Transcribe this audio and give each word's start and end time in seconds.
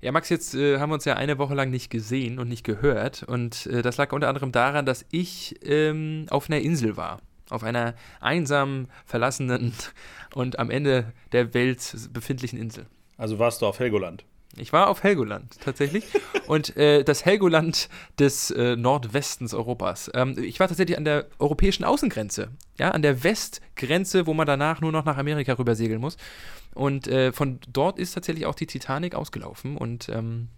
Ja, 0.00 0.12
Max, 0.12 0.28
jetzt 0.28 0.54
äh, 0.54 0.78
haben 0.78 0.90
wir 0.90 0.94
uns 0.94 1.04
ja 1.04 1.14
eine 1.14 1.38
Woche 1.38 1.54
lang 1.54 1.70
nicht 1.70 1.90
gesehen 1.90 2.38
und 2.38 2.48
nicht 2.48 2.64
gehört. 2.64 3.22
Und 3.22 3.66
äh, 3.66 3.82
das 3.82 3.96
lag 3.96 4.12
unter 4.12 4.28
anderem 4.28 4.52
daran, 4.52 4.86
dass 4.86 5.04
ich 5.10 5.56
ähm, 5.62 6.26
auf 6.30 6.48
einer 6.48 6.60
Insel 6.60 6.96
war. 6.96 7.20
Auf 7.50 7.62
einer 7.62 7.94
einsamen, 8.20 8.88
verlassenen 9.04 9.72
und 10.34 10.58
am 10.58 10.70
Ende 10.70 11.12
der 11.32 11.54
Welt 11.54 11.94
befindlichen 12.12 12.58
Insel. 12.58 12.86
Also 13.16 13.38
warst 13.38 13.62
du 13.62 13.66
auf 13.66 13.78
Helgoland? 13.78 14.24
Ich 14.56 14.72
war 14.72 14.88
auf 14.88 15.02
Helgoland 15.02 15.60
tatsächlich. 15.60 16.04
und 16.46 16.76
äh, 16.76 17.04
das 17.04 17.24
Helgoland 17.24 17.88
des 18.18 18.50
äh, 18.50 18.76
Nordwestens 18.76 19.54
Europas. 19.54 20.10
Ähm, 20.14 20.36
ich 20.38 20.60
war 20.60 20.68
tatsächlich 20.68 20.98
an 20.98 21.04
der 21.04 21.26
europäischen 21.38 21.84
Außengrenze. 21.84 22.48
Ja, 22.78 22.90
an 22.90 23.02
der 23.02 23.24
Westgrenze, 23.24 24.26
wo 24.26 24.34
man 24.34 24.46
danach 24.46 24.80
nur 24.80 24.92
noch 24.92 25.04
nach 25.04 25.16
Amerika 25.16 25.54
rüber 25.54 25.74
segeln 25.74 26.00
muss. 26.00 26.16
Und 26.74 27.06
äh, 27.06 27.32
von 27.32 27.60
dort 27.72 27.98
ist 27.98 28.12
tatsächlich 28.12 28.46
auch 28.46 28.54
die 28.54 28.66
Titanic 28.66 29.14
ausgelaufen 29.14 29.76
und 29.76 30.08
ähm, 30.08 30.48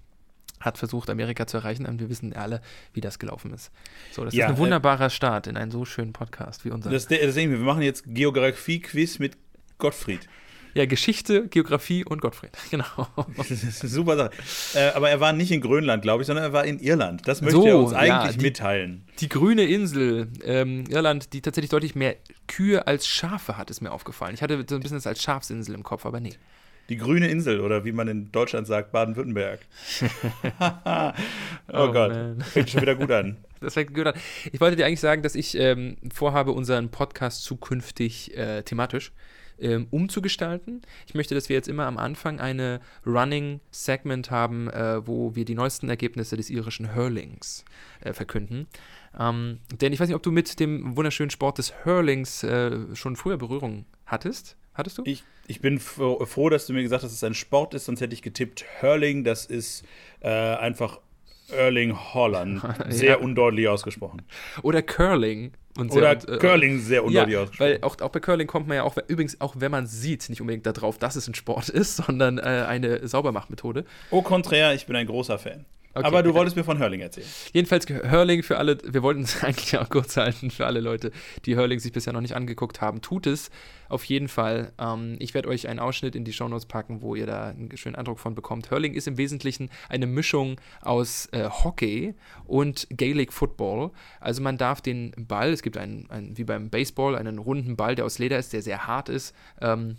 hat 0.60 0.78
versucht, 0.78 1.10
Amerika 1.10 1.46
zu 1.46 1.58
erreichen. 1.58 1.86
Und 1.86 2.00
wir 2.00 2.08
wissen 2.08 2.32
alle, 2.32 2.62
wie 2.92 3.00
das 3.00 3.18
gelaufen 3.18 3.52
ist. 3.52 3.70
So, 4.10 4.24
das 4.24 4.34
ja, 4.34 4.46
ist 4.46 4.50
ein 4.50 4.56
äh, 4.56 4.58
wunderbarer 4.58 5.10
Start 5.10 5.46
in 5.46 5.56
einen 5.56 5.70
so 5.70 5.84
schönen 5.84 6.12
Podcast 6.12 6.64
wie 6.64 6.70
unser. 6.70 6.90
Das, 6.90 7.06
das 7.06 7.34
sehen 7.34 7.50
wir. 7.50 7.58
Wir 7.58 7.66
machen 7.66 7.82
jetzt 7.82 8.04
Geografie-Quiz 8.06 9.18
mit 9.18 9.36
Gottfried. 9.78 10.28
Ja, 10.74 10.86
Geschichte, 10.86 11.48
Geografie 11.48 12.04
und 12.04 12.20
Gottfried. 12.20 12.50
Genau. 12.70 12.84
Das 13.36 13.50
ist 13.52 13.82
eine 13.82 13.90
super 13.90 14.16
Sache. 14.16 14.30
Äh, 14.74 14.90
aber 14.94 15.08
er 15.08 15.20
war 15.20 15.32
nicht 15.32 15.52
in 15.52 15.60
Grönland, 15.60 16.02
glaube 16.02 16.22
ich, 16.22 16.26
sondern 16.26 16.44
er 16.44 16.52
war 16.52 16.64
in 16.64 16.80
Irland. 16.80 17.26
Das 17.28 17.40
möchte 17.40 17.60
so, 17.60 17.66
er 17.66 17.78
uns 17.78 17.92
eigentlich 17.92 18.08
ja, 18.08 18.32
die, 18.32 18.42
mitteilen. 18.42 19.04
Die 19.20 19.28
grüne 19.28 19.64
Insel 19.64 20.28
ähm, 20.42 20.84
Irland, 20.88 21.32
die 21.32 21.40
tatsächlich 21.40 21.70
deutlich 21.70 21.94
mehr 21.94 22.16
Kühe 22.48 22.88
als 22.88 23.06
Schafe 23.06 23.56
hat, 23.56 23.70
ist 23.70 23.80
mir 23.80 23.92
aufgefallen. 23.92 24.34
Ich 24.34 24.42
hatte 24.42 24.64
so 24.68 24.74
ein 24.74 24.80
bisschen 24.80 24.96
das 24.96 25.06
als 25.06 25.22
Schafsinsel 25.22 25.74
im 25.74 25.84
Kopf, 25.84 26.04
aber 26.04 26.18
nee. 26.18 26.34
Die 26.88 26.96
grüne 26.96 27.28
Insel 27.28 27.60
oder 27.60 27.84
wie 27.84 27.92
man 27.92 28.08
in 28.08 28.32
Deutschland 28.32 28.66
sagt, 28.66 28.90
Baden-Württemberg. 28.92 29.60
oh, 30.60 31.12
oh, 31.72 31.92
Gott, 31.92 32.10
man. 32.10 32.40
fängt 32.40 32.70
schon 32.70 32.82
wieder 32.82 32.94
gut 32.94 33.10
an. 33.10 33.36
Das 33.60 33.72
fängt 33.72 33.94
gut 33.94 34.06
an. 34.06 34.14
Ich 34.52 34.60
wollte 34.60 34.76
dir 34.76 34.84
eigentlich 34.84 35.00
sagen, 35.00 35.22
dass 35.22 35.34
ich 35.34 35.56
ähm, 35.56 35.96
vorhabe, 36.12 36.52
unseren 36.52 36.90
Podcast 36.90 37.44
zukünftig 37.44 38.36
äh, 38.36 38.62
thematisch 38.62 39.10
ähm, 39.60 39.86
umzugestalten. 39.90 40.82
Ich 41.06 41.14
möchte, 41.14 41.34
dass 41.34 41.48
wir 41.48 41.56
jetzt 41.56 41.68
immer 41.68 41.86
am 41.86 41.98
Anfang 41.98 42.40
eine 42.40 42.80
Running 43.06 43.60
Segment 43.70 44.30
haben, 44.30 44.68
äh, 44.70 45.06
wo 45.06 45.34
wir 45.34 45.44
die 45.44 45.54
neuesten 45.54 45.88
Ergebnisse 45.88 46.36
des 46.36 46.50
irischen 46.50 46.94
Hurlings 46.94 47.64
äh, 48.00 48.12
verkünden. 48.12 48.66
Ähm, 49.18 49.60
denn 49.80 49.92
ich 49.92 50.00
weiß 50.00 50.08
nicht, 50.08 50.16
ob 50.16 50.22
du 50.22 50.32
mit 50.32 50.58
dem 50.60 50.96
wunderschönen 50.96 51.30
Sport 51.30 51.58
des 51.58 51.84
Hurlings 51.84 52.42
äh, 52.42 52.94
schon 52.94 53.16
früher 53.16 53.36
Berührung 53.36 53.86
hattest. 54.06 54.56
Hattest 54.74 54.98
du? 54.98 55.02
Ich, 55.04 55.22
ich 55.46 55.60
bin 55.60 55.78
froh, 55.78 56.48
dass 56.48 56.66
du 56.66 56.72
mir 56.72 56.82
gesagt 56.82 57.04
hast, 57.04 57.10
dass 57.10 57.18
es 57.18 57.24
ein 57.24 57.34
Sport 57.34 57.74
ist, 57.74 57.84
sonst 57.84 58.00
hätte 58.00 58.12
ich 58.12 58.22
getippt 58.22 58.64
Hurling. 58.82 59.22
Das 59.22 59.46
ist 59.46 59.84
äh, 60.20 60.28
einfach 60.28 60.98
Erling 61.48 61.94
Holland. 61.96 62.62
Sehr 62.88 63.10
ja. 63.10 63.16
undeutlich 63.18 63.68
ausgesprochen. 63.68 64.22
Oder 64.62 64.82
Curling. 64.82 65.52
Und 65.76 65.92
Oder 65.92 66.12
äh, 66.12 66.38
Curling 66.38 66.78
sehr 66.78 67.04
undeutlich 67.04 67.34
ja. 67.34 67.48
Weil 67.58 67.78
auch, 67.82 68.00
auch 68.00 68.10
bei 68.10 68.20
Curling 68.20 68.46
kommt 68.46 68.68
man 68.68 68.76
ja 68.76 68.84
auch, 68.84 68.96
übrigens 69.08 69.40
auch 69.40 69.56
wenn 69.58 69.72
man 69.72 69.86
sieht, 69.86 70.28
nicht 70.28 70.40
unbedingt 70.40 70.66
darauf, 70.66 70.98
dass 70.98 71.16
es 71.16 71.26
ein 71.26 71.34
Sport 71.34 71.68
ist, 71.70 71.96
sondern 71.96 72.38
äh, 72.38 72.42
eine 72.42 73.06
Saubermachmethode. 73.06 73.84
Au 74.10 74.22
contraire, 74.22 74.74
ich 74.74 74.86
bin 74.86 74.94
ein 74.94 75.06
großer 75.06 75.38
Fan. 75.38 75.64
Okay. 75.94 76.06
Aber 76.06 76.24
du 76.24 76.34
wolltest 76.34 76.56
mir 76.56 76.64
von 76.64 76.80
Hurling 76.80 77.00
erzählen. 77.00 77.26
Jedenfalls 77.52 77.86
Hurling 77.88 78.42
für 78.42 78.58
alle, 78.58 78.78
wir 78.84 79.02
wollten 79.04 79.22
es 79.22 79.42
eigentlich 79.44 79.78
auch 79.78 79.88
kurz 79.88 80.16
halten 80.16 80.50
für 80.50 80.66
alle 80.66 80.80
Leute, 80.80 81.12
die 81.44 81.56
Hurling 81.56 81.78
sich 81.78 81.92
bisher 81.92 82.12
noch 82.12 82.20
nicht 82.20 82.34
angeguckt 82.34 82.80
haben. 82.80 83.00
Tut 83.00 83.28
es 83.28 83.50
auf 83.88 84.04
jeden 84.04 84.26
Fall. 84.26 84.72
Ähm, 84.78 85.16
ich 85.20 85.34
werde 85.34 85.48
euch 85.48 85.68
einen 85.68 85.78
Ausschnitt 85.78 86.16
in 86.16 86.24
die 86.24 86.32
Shownotes 86.32 86.66
packen, 86.66 87.00
wo 87.00 87.14
ihr 87.14 87.26
da 87.26 87.50
einen 87.50 87.76
schönen 87.76 87.94
Eindruck 87.94 88.18
von 88.18 88.34
bekommt. 88.34 88.72
Hurling 88.72 88.94
ist 88.94 89.06
im 89.06 89.18
Wesentlichen 89.18 89.70
eine 89.88 90.06
Mischung 90.06 90.60
aus 90.80 91.28
äh, 91.32 91.48
Hockey 91.48 92.14
und 92.44 92.88
Gaelic 92.90 93.32
Football. 93.32 93.92
Also 94.18 94.42
man 94.42 94.58
darf 94.58 94.80
den 94.80 95.12
Ball, 95.16 95.52
es 95.52 95.62
gibt 95.62 95.76
einen, 95.76 96.10
einen, 96.10 96.36
wie 96.36 96.44
beim 96.44 96.70
Baseball, 96.70 97.14
einen 97.14 97.38
runden 97.38 97.76
Ball, 97.76 97.94
der 97.94 98.04
aus 98.04 98.18
Leder 98.18 98.38
ist, 98.38 98.52
der 98.52 98.62
sehr 98.62 98.88
hart 98.88 99.08
ist. 99.08 99.34
Ähm, 99.60 99.96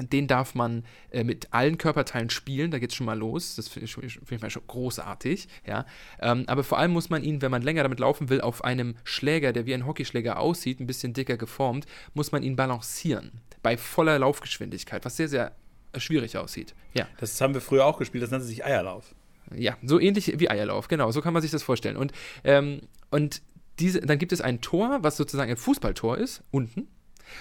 den 0.00 0.26
darf 0.26 0.54
man 0.54 0.84
äh, 1.10 1.24
mit 1.24 1.52
allen 1.52 1.78
Körperteilen 1.78 2.30
spielen, 2.30 2.70
da 2.70 2.78
geht 2.78 2.90
es 2.90 2.96
schon 2.96 3.06
mal 3.06 3.18
los. 3.18 3.56
Das 3.56 3.68
finde 3.68 3.86
ich, 3.86 3.94
find 3.94 4.32
ich 4.32 4.40
mal 4.40 4.50
schon 4.50 4.62
großartig. 4.66 5.48
Ja? 5.66 5.86
Ähm, 6.20 6.44
aber 6.46 6.64
vor 6.64 6.78
allem 6.78 6.92
muss 6.92 7.10
man 7.10 7.22
ihn, 7.22 7.42
wenn 7.42 7.50
man 7.50 7.62
länger 7.62 7.82
damit 7.82 8.00
laufen 8.00 8.28
will, 8.28 8.40
auf 8.40 8.64
einem 8.64 8.96
Schläger, 9.04 9.52
der 9.52 9.66
wie 9.66 9.74
ein 9.74 9.86
Hockeyschläger 9.86 10.38
aussieht, 10.38 10.80
ein 10.80 10.86
bisschen 10.86 11.12
dicker 11.12 11.36
geformt, 11.36 11.86
muss 12.14 12.32
man 12.32 12.42
ihn 12.42 12.56
balancieren. 12.56 13.32
Bei 13.62 13.76
voller 13.76 14.18
Laufgeschwindigkeit, 14.18 15.04
was 15.04 15.16
sehr, 15.16 15.28
sehr 15.28 15.52
schwierig 15.96 16.36
aussieht. 16.36 16.74
Ja. 16.94 17.06
Das 17.18 17.40
haben 17.40 17.54
wir 17.54 17.60
früher 17.60 17.84
auch 17.84 17.98
gespielt, 17.98 18.22
das 18.22 18.30
nannte 18.30 18.46
sich 18.46 18.64
Eierlauf. 18.64 19.14
Ja, 19.54 19.76
so 19.82 19.98
ähnlich 19.98 20.38
wie 20.38 20.50
Eierlauf, 20.50 20.88
genau, 20.88 21.10
so 21.10 21.22
kann 21.22 21.32
man 21.32 21.42
sich 21.42 21.50
das 21.50 21.62
vorstellen. 21.62 21.96
Und, 21.96 22.12
ähm, 22.44 22.82
und 23.10 23.40
diese, 23.78 24.00
dann 24.00 24.18
gibt 24.18 24.32
es 24.32 24.40
ein 24.40 24.60
Tor, 24.60 24.98
was 25.02 25.16
sozusagen 25.16 25.50
ein 25.50 25.56
Fußballtor 25.56 26.18
ist, 26.18 26.42
unten. 26.50 26.88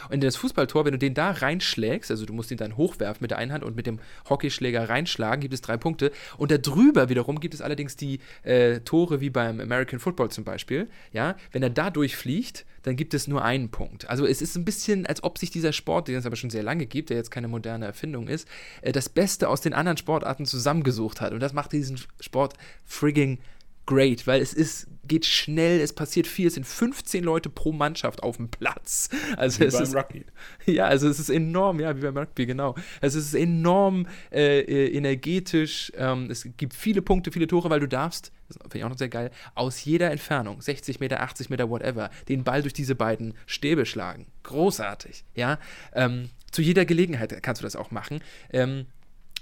Und 0.09 0.15
in 0.15 0.21
das 0.21 0.35
Fußballtor, 0.35 0.85
wenn 0.85 0.93
du 0.93 0.97
den 0.97 1.13
da 1.13 1.31
reinschlägst, 1.31 2.11
also 2.11 2.25
du 2.25 2.33
musst 2.33 2.51
ihn 2.51 2.57
dann 2.57 2.77
hochwerfen 2.77 3.23
mit 3.23 3.31
der 3.31 3.37
einen 3.37 3.53
Hand 3.53 3.63
und 3.63 3.75
mit 3.75 3.87
dem 3.87 3.99
Hockeyschläger 4.29 4.89
reinschlagen, 4.89 5.41
gibt 5.41 5.53
es 5.53 5.61
drei 5.61 5.77
Punkte. 5.77 6.11
Und 6.37 6.51
da 6.51 6.57
drüber 6.57 7.09
wiederum 7.09 7.39
gibt 7.39 7.53
es 7.53 7.61
allerdings 7.61 7.95
die 7.95 8.19
äh, 8.43 8.79
Tore 8.81 9.21
wie 9.21 9.29
beim 9.29 9.59
American 9.59 9.99
Football 9.99 10.29
zum 10.29 10.43
Beispiel. 10.43 10.87
Ja, 11.13 11.35
wenn 11.51 11.63
er 11.63 11.69
da 11.69 11.89
durchfliegt, 11.89 12.65
dann 12.83 12.95
gibt 12.95 13.13
es 13.13 13.27
nur 13.27 13.43
einen 13.43 13.69
Punkt. 13.69 14.09
Also 14.09 14.25
es 14.25 14.41
ist 14.41 14.55
ein 14.55 14.63
bisschen, 14.63 15.05
als 15.05 15.23
ob 15.23 15.37
sich 15.37 15.51
dieser 15.51 15.73
Sport, 15.73 16.07
den 16.07 16.15
es 16.15 16.25
aber 16.25 16.37
schon 16.37 16.49
sehr 16.49 16.63
lange 16.63 16.85
gibt, 16.85 17.09
der 17.09 17.17
jetzt 17.17 17.31
keine 17.31 17.47
moderne 17.47 17.85
Erfindung 17.85 18.27
ist, 18.27 18.47
äh, 18.81 18.91
das 18.91 19.09
Beste 19.09 19.49
aus 19.49 19.61
den 19.61 19.73
anderen 19.73 19.97
Sportarten 19.97 20.45
zusammengesucht 20.45 21.21
hat. 21.21 21.33
Und 21.33 21.41
das 21.41 21.53
macht 21.53 21.73
diesen 21.73 21.99
Sport 22.19 22.53
frigging 22.85 23.39
great, 23.87 24.27
weil 24.27 24.41
es 24.41 24.53
ist, 24.53 24.87
geht 25.07 25.25
schnell, 25.25 25.79
es 25.79 25.93
passiert 25.93 26.27
viel, 26.27 26.47
es 26.47 26.53
sind 26.53 26.67
15 26.67 27.23
Leute 27.23 27.49
pro 27.49 27.71
Mannschaft 27.71 28.21
auf 28.21 28.37
dem 28.37 28.49
Platz. 28.49 29.09
Also 29.37 29.61
wie 29.61 29.65
es 29.65 29.73
beim 29.73 29.83
ist, 29.83 29.95
Rugby. 29.95 30.25
Ja, 30.65 30.85
also 30.85 31.07
es 31.07 31.19
ist 31.19 31.29
enorm, 31.29 31.79
ja, 31.79 31.95
wie 31.95 32.01
beim 32.01 32.17
Rugby, 32.17 32.45
genau. 32.45 32.75
Also 33.01 33.17
es 33.17 33.27
ist 33.27 33.33
enorm 33.33 34.05
äh, 34.31 34.59
äh, 34.59 34.95
energetisch, 34.95 35.91
ähm, 35.95 36.29
es 36.29 36.47
gibt 36.57 36.73
viele 36.73 37.01
Punkte, 37.01 37.31
viele 37.31 37.47
Tore, 37.47 37.69
weil 37.69 37.79
du 37.79 37.87
darfst, 37.87 38.31
das 38.47 38.57
finde 38.57 38.77
ich 38.77 38.83
auch 38.83 38.89
noch 38.89 38.97
sehr 38.97 39.09
geil, 39.09 39.31
aus 39.55 39.83
jeder 39.83 40.11
Entfernung, 40.11 40.61
60 40.61 40.99
Meter, 40.99 41.21
80 41.21 41.49
Meter, 41.49 41.69
whatever, 41.69 42.11
den 42.27 42.43
Ball 42.43 42.61
durch 42.61 42.73
diese 42.73 42.95
beiden 42.95 43.33
Stäbe 43.45 43.85
schlagen. 43.85 44.27
Großartig, 44.43 45.23
ja. 45.35 45.57
Ähm, 45.93 46.29
zu 46.51 46.61
jeder 46.61 46.85
Gelegenheit 46.85 47.41
kannst 47.43 47.61
du 47.61 47.65
das 47.65 47.75
auch 47.75 47.91
machen. 47.91 48.21
Ähm, 48.51 48.85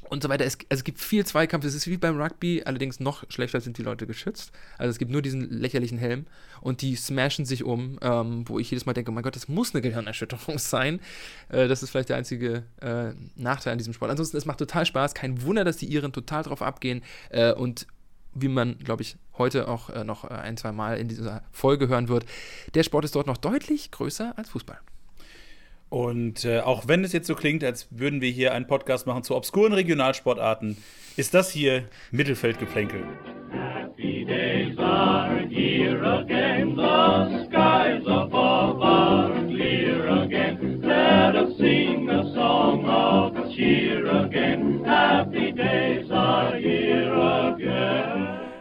und 0.09 0.23
so 0.23 0.29
weiter. 0.29 0.45
Es, 0.45 0.57
also 0.69 0.79
es 0.79 0.83
gibt 0.83 0.99
viel 0.99 1.25
Zweikampf. 1.25 1.65
Es 1.65 1.75
ist 1.75 1.87
wie 1.87 1.97
beim 1.97 2.19
Rugby, 2.19 2.63
allerdings 2.65 2.99
noch 2.99 3.23
schlechter 3.29 3.61
sind 3.61 3.77
die 3.77 3.83
Leute 3.83 4.07
geschützt. 4.07 4.51
Also 4.77 4.91
es 4.91 4.97
gibt 4.97 5.11
nur 5.11 5.21
diesen 5.21 5.49
lächerlichen 5.49 5.97
Helm 5.97 6.25
und 6.61 6.81
die 6.81 6.95
smashen 6.95 7.45
sich 7.45 7.63
um, 7.63 7.97
ähm, 8.01 8.43
wo 8.47 8.59
ich 8.59 8.71
jedes 8.71 8.85
Mal 8.85 8.93
denke, 8.93 9.11
oh 9.11 9.13
mein 9.13 9.23
Gott, 9.23 9.35
das 9.35 9.47
muss 9.47 9.73
eine 9.73 9.81
Gehirnerschütterung 9.81 10.57
sein. 10.59 10.99
Äh, 11.49 11.67
das 11.67 11.83
ist 11.83 11.89
vielleicht 11.89 12.09
der 12.09 12.17
einzige 12.17 12.63
äh, 12.81 13.13
Nachteil 13.35 13.73
an 13.73 13.77
diesem 13.77 13.93
Sport. 13.93 14.11
Ansonsten, 14.11 14.37
es 14.37 14.45
macht 14.45 14.59
total 14.59 14.85
Spaß. 14.85 15.13
Kein 15.13 15.41
Wunder, 15.41 15.63
dass 15.63 15.77
die 15.77 15.87
Iren 15.87 16.13
total 16.13 16.43
drauf 16.43 16.61
abgehen 16.61 17.03
äh, 17.29 17.53
und 17.53 17.87
wie 18.35 18.49
man, 18.49 18.77
glaube 18.79 19.01
ich, 19.01 19.15
heute 19.37 19.67
auch 19.67 19.89
äh, 19.89 20.03
noch 20.03 20.25
ein, 20.25 20.57
zwei 20.57 20.71
Mal 20.71 20.97
in 20.97 21.07
dieser 21.07 21.43
Folge 21.51 21.87
hören 21.87 22.09
wird, 22.09 22.25
der 22.73 22.83
Sport 22.83 23.05
ist 23.05 23.15
dort 23.15 23.27
noch 23.27 23.37
deutlich 23.37 23.91
größer 23.91 24.37
als 24.37 24.49
Fußball. 24.49 24.79
Und 25.89 26.45
äh, 26.45 26.59
auch 26.59 26.87
wenn 26.87 27.03
es 27.03 27.13
jetzt 27.13 27.27
so 27.27 27.35
klingt, 27.35 27.63
als 27.63 27.87
würden 27.91 28.21
wir 28.21 28.29
hier 28.29 28.53
einen 28.53 28.67
Podcast 28.67 29.07
machen 29.07 29.23
zu 29.23 29.35
obskuren 29.35 29.73
Regionalsportarten, 29.73 30.77
ist 31.15 31.33
das 31.33 31.51
hier 31.51 31.85
Mittelfeldgeplänkel. 32.11 33.03
Happy 33.51 34.25
days 34.25 34.77
are 34.77 35.47
here 35.47 36.03
again, 36.05 36.34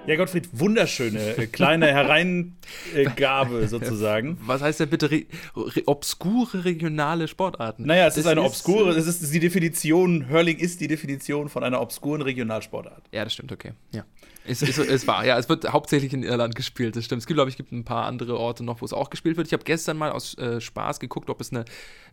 Ja, 0.06 0.16
Gottfried, 0.16 0.48
wunderschöne 0.52 1.18
äh, 1.38 1.46
kleine 1.46 1.86
Hereingabe 1.86 3.66
sozusagen. 3.68 4.36
Was 4.42 4.60
heißt 4.60 4.80
denn 4.80 4.90
bitte 4.90 5.10
re 5.10 5.24
re 5.56 5.82
obskure 5.86 6.66
regionale 6.66 7.26
Sportarten? 7.26 7.86
Naja, 7.86 8.08
es 8.08 8.14
das 8.14 8.24
ist 8.24 8.30
eine 8.30 8.42
ist, 8.42 8.46
obskure, 8.46 8.90
es 8.90 9.06
ist 9.06 9.32
die 9.32 9.40
Definition, 9.40 10.28
Hurling 10.28 10.58
ist 10.58 10.82
die 10.82 10.88
Definition 10.88 11.48
von 11.48 11.64
einer 11.64 11.80
obskuren 11.80 12.20
Regionalsportart. 12.20 13.04
Ja, 13.12 13.24
das 13.24 13.32
stimmt, 13.32 13.50
okay. 13.52 13.72
Ja. 13.92 14.04
Es, 14.46 14.60
es, 14.60 14.76
es, 14.76 15.06
war, 15.06 15.24
ja, 15.24 15.38
es 15.38 15.48
wird 15.48 15.72
hauptsächlich 15.72 16.12
in 16.12 16.22
Irland 16.22 16.54
gespielt, 16.54 16.96
das 16.96 17.04
stimmt. 17.06 17.20
Es 17.20 17.26
gibt, 17.26 17.36
glaube 17.36 17.50
ich, 17.50 17.56
gibt 17.56 17.72
ein 17.72 17.84
paar 17.84 18.04
andere 18.04 18.38
Orte 18.38 18.62
noch, 18.62 18.82
wo 18.82 18.84
es 18.84 18.92
auch 18.92 19.08
gespielt 19.08 19.38
wird. 19.38 19.46
Ich 19.46 19.54
habe 19.54 19.64
gestern 19.64 19.96
mal 19.96 20.12
aus 20.12 20.36
äh, 20.36 20.60
Spaß 20.60 21.00
geguckt, 21.00 21.30
ob 21.30 21.40
es 21.40 21.50
eine 21.50 21.64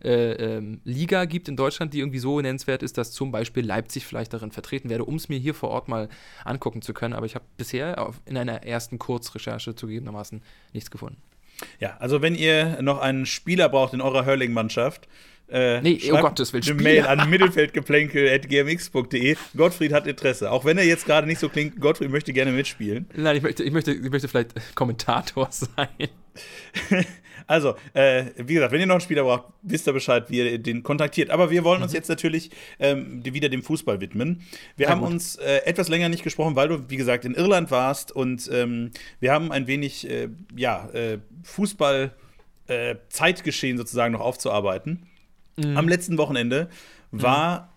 äh, 0.02 0.32
ähm, 0.32 0.80
Liga 0.84 1.26
gibt 1.26 1.48
in 1.48 1.56
Deutschland, 1.56 1.92
die 1.92 1.98
irgendwie 1.98 2.18
so 2.18 2.40
nennenswert 2.40 2.82
ist, 2.82 2.96
dass 2.96 3.12
zum 3.12 3.32
Beispiel 3.32 3.66
Leipzig 3.66 4.06
vielleicht 4.06 4.32
darin 4.32 4.50
vertreten 4.50 4.88
werde, 4.88 5.04
um 5.04 5.16
es 5.16 5.28
mir 5.28 5.38
hier 5.38 5.54
vor 5.54 5.68
Ort 5.68 5.88
mal 5.88 6.08
angucken 6.44 6.80
zu 6.80 6.94
können. 6.94 7.12
Aber 7.12 7.26
ich 7.26 7.34
habe 7.34 7.44
bisher 7.58 8.00
auf, 8.00 8.20
in 8.24 8.38
einer 8.38 8.62
ersten 8.64 8.98
Kurzrecherche 8.98 9.74
zugegebenermaßen 9.74 10.42
nichts 10.72 10.90
gefunden. 10.90 11.20
Ja, 11.80 11.96
also 11.98 12.22
wenn 12.22 12.34
ihr 12.34 12.80
noch 12.82 12.98
einen 12.98 13.26
Spieler 13.26 13.68
braucht 13.68 13.92
in 13.92 14.00
eurer 14.00 14.24
Hurling-Mannschaft, 14.24 15.06
Äh, 15.52 15.80
nee, 15.82 16.00
oh 16.10 16.16
Gott, 16.16 16.38
das 16.38 16.54
will 16.54 16.62
eine 16.62 16.74
Mail 16.74 17.06
an 17.06 17.28
mittelfeldgeplänkel.gmx.de. 17.28 19.36
Gottfried 19.54 19.92
hat 19.92 20.06
Interesse. 20.06 20.50
Auch 20.50 20.64
wenn 20.64 20.78
er 20.78 20.84
jetzt 20.84 21.04
gerade 21.04 21.26
nicht 21.26 21.40
so 21.40 21.50
klingt, 21.50 21.78
Gottfried 21.78 22.10
möchte 22.10 22.32
gerne 22.32 22.52
mitspielen. 22.52 23.04
Nein, 23.14 23.36
ich 23.36 23.42
möchte, 23.42 23.62
ich 23.62 23.70
möchte, 23.70 23.92
ich 23.92 24.10
möchte 24.10 24.28
vielleicht 24.28 24.54
Kommentator 24.74 25.48
sein. 25.76 26.08
Also, 27.48 27.74
äh, 27.92 28.26
wie 28.36 28.54
gesagt, 28.54 28.70
wenn 28.72 28.80
ihr 28.80 28.86
noch 28.86 28.94
einen 28.94 29.00
Spieler 29.00 29.24
braucht, 29.24 29.46
wisst 29.62 29.88
ihr 29.88 29.92
Bescheid, 29.92 30.30
wie 30.30 30.38
ihr 30.38 30.58
den 30.58 30.84
kontaktiert. 30.84 31.30
Aber 31.30 31.50
wir 31.50 31.64
wollen 31.64 31.82
uns 31.82 31.90
mhm. 31.92 31.96
jetzt 31.96 32.08
natürlich 32.08 32.50
ähm, 32.78 33.24
wieder 33.24 33.48
dem 33.48 33.64
Fußball 33.64 34.00
widmen. 34.00 34.42
Wir 34.76 34.86
ja, 34.86 34.92
haben 34.92 35.00
gut. 35.00 35.10
uns 35.10 35.34
äh, 35.36 35.62
etwas 35.64 35.88
länger 35.88 36.08
nicht 36.08 36.22
gesprochen, 36.22 36.54
weil 36.56 36.68
du, 36.68 36.88
wie 36.88 36.96
gesagt, 36.96 37.24
in 37.24 37.34
Irland 37.34 37.72
warst 37.72 38.12
und 38.12 38.48
ähm, 38.52 38.92
wir 39.20 39.32
haben 39.32 39.52
ein 39.52 39.66
wenig, 39.66 40.08
äh, 40.08 40.28
ja, 40.54 40.88
äh, 40.90 41.18
Fußball-Zeitgeschehen 41.42 43.74
äh, 43.74 43.78
sozusagen 43.78 44.12
noch 44.12 44.20
aufzuarbeiten. 44.20 45.08
Mhm. 45.56 45.76
Am 45.76 45.88
letzten 45.88 46.18
Wochenende 46.18 46.68
war, 47.10 47.72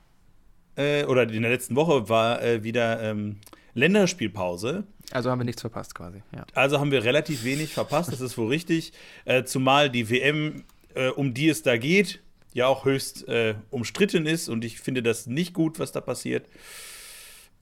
mhm. 0.77 1.07
oder 1.07 1.23
in 1.23 1.41
der 1.41 1.51
letzten 1.51 1.75
Woche 1.75 2.09
war 2.09 2.41
wieder 2.63 3.01
ähm, 3.01 3.37
Länderspielpause. 3.75 4.85
Also 5.11 5.29
haben 5.29 5.39
wir 5.39 5.45
nichts 5.45 5.61
verpasst 5.61 5.93
quasi. 5.93 6.23
Ja. 6.35 6.45
Also 6.55 6.79
haben 6.79 6.91
wir 6.91 7.03
relativ 7.03 7.43
wenig 7.43 7.73
verpasst, 7.73 8.11
das 8.11 8.21
ist 8.21 8.37
wohl 8.37 8.47
richtig. 8.47 8.93
Äh, 9.25 9.43
zumal 9.43 9.89
die 9.89 10.09
WM, 10.09 10.63
äh, 10.95 11.09
um 11.09 11.33
die 11.33 11.49
es 11.49 11.61
da 11.61 11.77
geht, 11.77 12.21
ja 12.53 12.67
auch 12.67 12.85
höchst 12.85 13.27
äh, 13.27 13.55
umstritten 13.69 14.25
ist 14.25 14.49
und 14.49 14.65
ich 14.65 14.79
finde 14.79 15.03
das 15.03 15.27
nicht 15.27 15.53
gut, 15.53 15.77
was 15.77 15.91
da 15.91 16.01
passiert. 16.01 16.47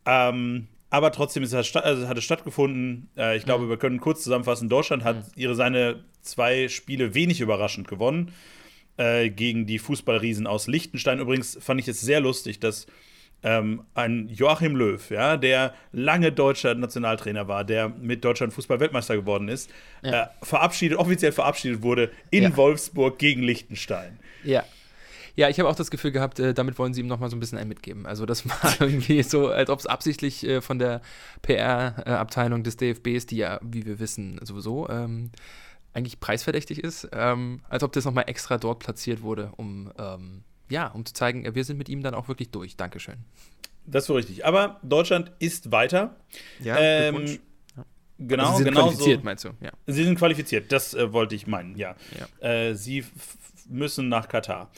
Ähm, 0.06 0.68
aber 0.90 1.12
trotzdem 1.12 1.42
ist 1.42 1.54
es, 1.54 1.76
also 1.76 2.08
hat 2.08 2.18
es 2.18 2.24
stattgefunden. 2.24 3.10
Äh, 3.18 3.36
ich 3.36 3.46
glaube, 3.46 3.66
mhm. 3.66 3.70
wir 3.70 3.78
können 3.78 4.00
kurz 4.00 4.24
zusammenfassen. 4.24 4.70
Deutschland 4.70 5.04
hat 5.04 5.18
mhm. 5.18 5.32
ihre 5.36 5.56
seine 5.56 6.04
zwei 6.22 6.70
Spiele 6.70 7.16
wenig 7.16 7.42
überraschend 7.42 7.88
gewonnen 7.88 8.32
äh, 8.98 9.30
gegen 9.30 9.66
die 9.66 9.80
Fußballriesen 9.80 10.48
aus 10.48 10.68
Liechtenstein. 10.68 11.20
Übrigens 11.20 11.58
fand 11.60 11.80
ich 11.80 11.88
es 11.88 12.02
sehr 12.02 12.20
lustig, 12.20 12.60
dass 12.60 12.88
ähm, 13.44 13.84
ein 13.94 14.30
Joachim 14.30 14.76
Löw, 14.76 15.10
ja, 15.10 15.38
der 15.38 15.74
lange 15.92 16.32
deutscher 16.32 16.76
Nationaltrainer 16.76 17.48
war, 17.48 17.64
der 17.64 17.90
mit 17.90 18.24
Deutschland 18.24 18.54
Fußball-Weltmeister 18.54 19.16
geworden 19.16 19.50
ist, 19.50 19.70
ja. 20.02 20.24
äh, 20.24 20.28
verabschiedet, 20.42 20.98
offiziell 20.98 21.34
verabschiedet 21.34 21.82
wurde 21.82 22.10
in 22.32 22.44
ja. 22.44 22.56
Wolfsburg 22.56 23.20
gegen 23.20 23.44
Liechtenstein. 23.44 24.20
Ja. 24.44 24.64
Ja, 25.36 25.50
ich 25.50 25.60
habe 25.60 25.68
auch 25.68 25.76
das 25.76 25.90
Gefühl 25.90 26.12
gehabt, 26.12 26.40
äh, 26.40 26.54
damit 26.54 26.78
wollen 26.78 26.94
sie 26.94 27.02
ihm 27.02 27.08
nochmal 27.08 27.30
so 27.32 27.36
ein 27.36 27.40
bisschen 27.40 27.58
ein 27.58 27.68
mitgeben. 27.68 28.06
Also 28.06 28.28
das 28.28 28.48
war 28.48 28.76
irgendwie 28.80 29.24
so, 29.24 29.48
als 29.48 29.70
ob 29.70 29.80
es 29.80 29.88
absichtlich 29.88 30.46
äh, 30.46 30.62
von 30.62 30.78
der 30.78 31.02
PR-Abteilung 31.42 32.64
des 32.64 32.78
DFBs, 32.78 33.26
die 33.26 33.38
ja, 33.38 33.60
wie 33.64 33.86
wir 33.86 34.00
wissen, 34.00 34.40
sowieso 34.44 34.88
ähm, 34.90 35.32
eigentlich 35.94 36.20
preisverdächtig 36.20 36.84
ist, 36.84 37.08
ähm, 37.12 37.62
als 37.70 37.84
ob 37.84 37.92
das 37.94 38.06
nochmal 38.06 38.26
extra 38.28 38.58
dort 38.58 38.80
platziert 38.80 39.22
wurde, 39.22 39.52
um 39.58 39.92
ähm, 39.98 40.44
ja, 40.70 40.88
um 40.88 41.06
zu 41.06 41.14
zeigen, 41.14 41.54
wir 41.54 41.64
sind 41.64 41.78
mit 41.78 41.90
ihm 41.90 42.02
dann 42.02 42.16
auch 42.16 42.28
wirklich 42.28 42.50
durch. 42.50 42.76
Dankeschön. 42.76 43.18
Das 43.86 44.10
war 44.10 44.16
richtig. 44.16 44.46
Aber 44.46 44.80
Deutschland 44.82 45.32
ist 45.40 45.72
weiter. 45.72 46.16
Ja, 46.60 46.78
ähm, 46.78 47.40
ja. 47.76 47.86
Genau, 48.18 48.44
also 48.44 48.58
sie 48.58 48.64
sind 48.64 48.74
genau 48.74 48.86
qualifiziert, 48.88 49.20
so. 49.20 49.26
meinst 49.26 49.44
du? 49.44 49.50
Ja. 49.62 49.72
Sie 49.88 50.04
sind 50.04 50.18
qualifiziert, 50.18 50.72
das 50.72 50.94
äh, 50.94 51.12
wollte 51.12 51.36
ich 51.36 51.48
meinen, 51.48 51.76
ja. 51.76 51.96
ja. 52.42 52.48
Äh, 52.48 52.76
sie 52.76 53.04
müssen 53.68 54.08
nach 54.08 54.28
Katar. 54.30 54.72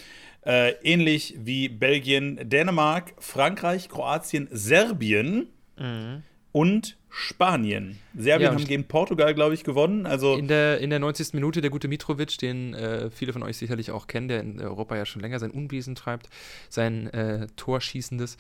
Äh, 0.46 0.72
ähnlich 0.84 1.36
wie 1.38 1.70
Belgien, 1.70 2.50
Dänemark, 2.50 3.14
Frankreich, 3.20 3.90
Kroatien, 3.90 4.48
Serbien 4.52 5.48
mhm. 5.78 6.24
und 6.52 6.98
Spanien. 7.18 7.98
Serbien 8.14 8.52
ja, 8.52 8.54
haben 8.54 8.66
gegen 8.66 8.84
Portugal, 8.84 9.34
glaube 9.34 9.54
ich, 9.54 9.64
gewonnen. 9.64 10.06
Also 10.06 10.36
in, 10.36 10.50
der, 10.50 10.80
in 10.82 10.90
der 10.90 11.00
90. 11.00 11.34
Minute 11.34 11.62
der 11.62 11.70
gute 11.70 11.88
Mitrovic, 11.88 12.38
den 12.38 12.74
äh, 12.74 13.10
viele 13.10 13.32
von 13.32 13.42
euch 13.42 13.56
sicherlich 13.56 13.92
auch 13.92 14.08
kennen, 14.08 14.28
der 14.28 14.42
in 14.42 14.60
Europa 14.60 14.98
ja 14.98 15.06
schon 15.06 15.22
länger 15.22 15.40
sein 15.40 15.52
Unwesen 15.52 15.96
treibt, 15.96 16.28
sein 16.68 17.08
äh, 17.14 17.48
Torschießendes. 17.56 18.36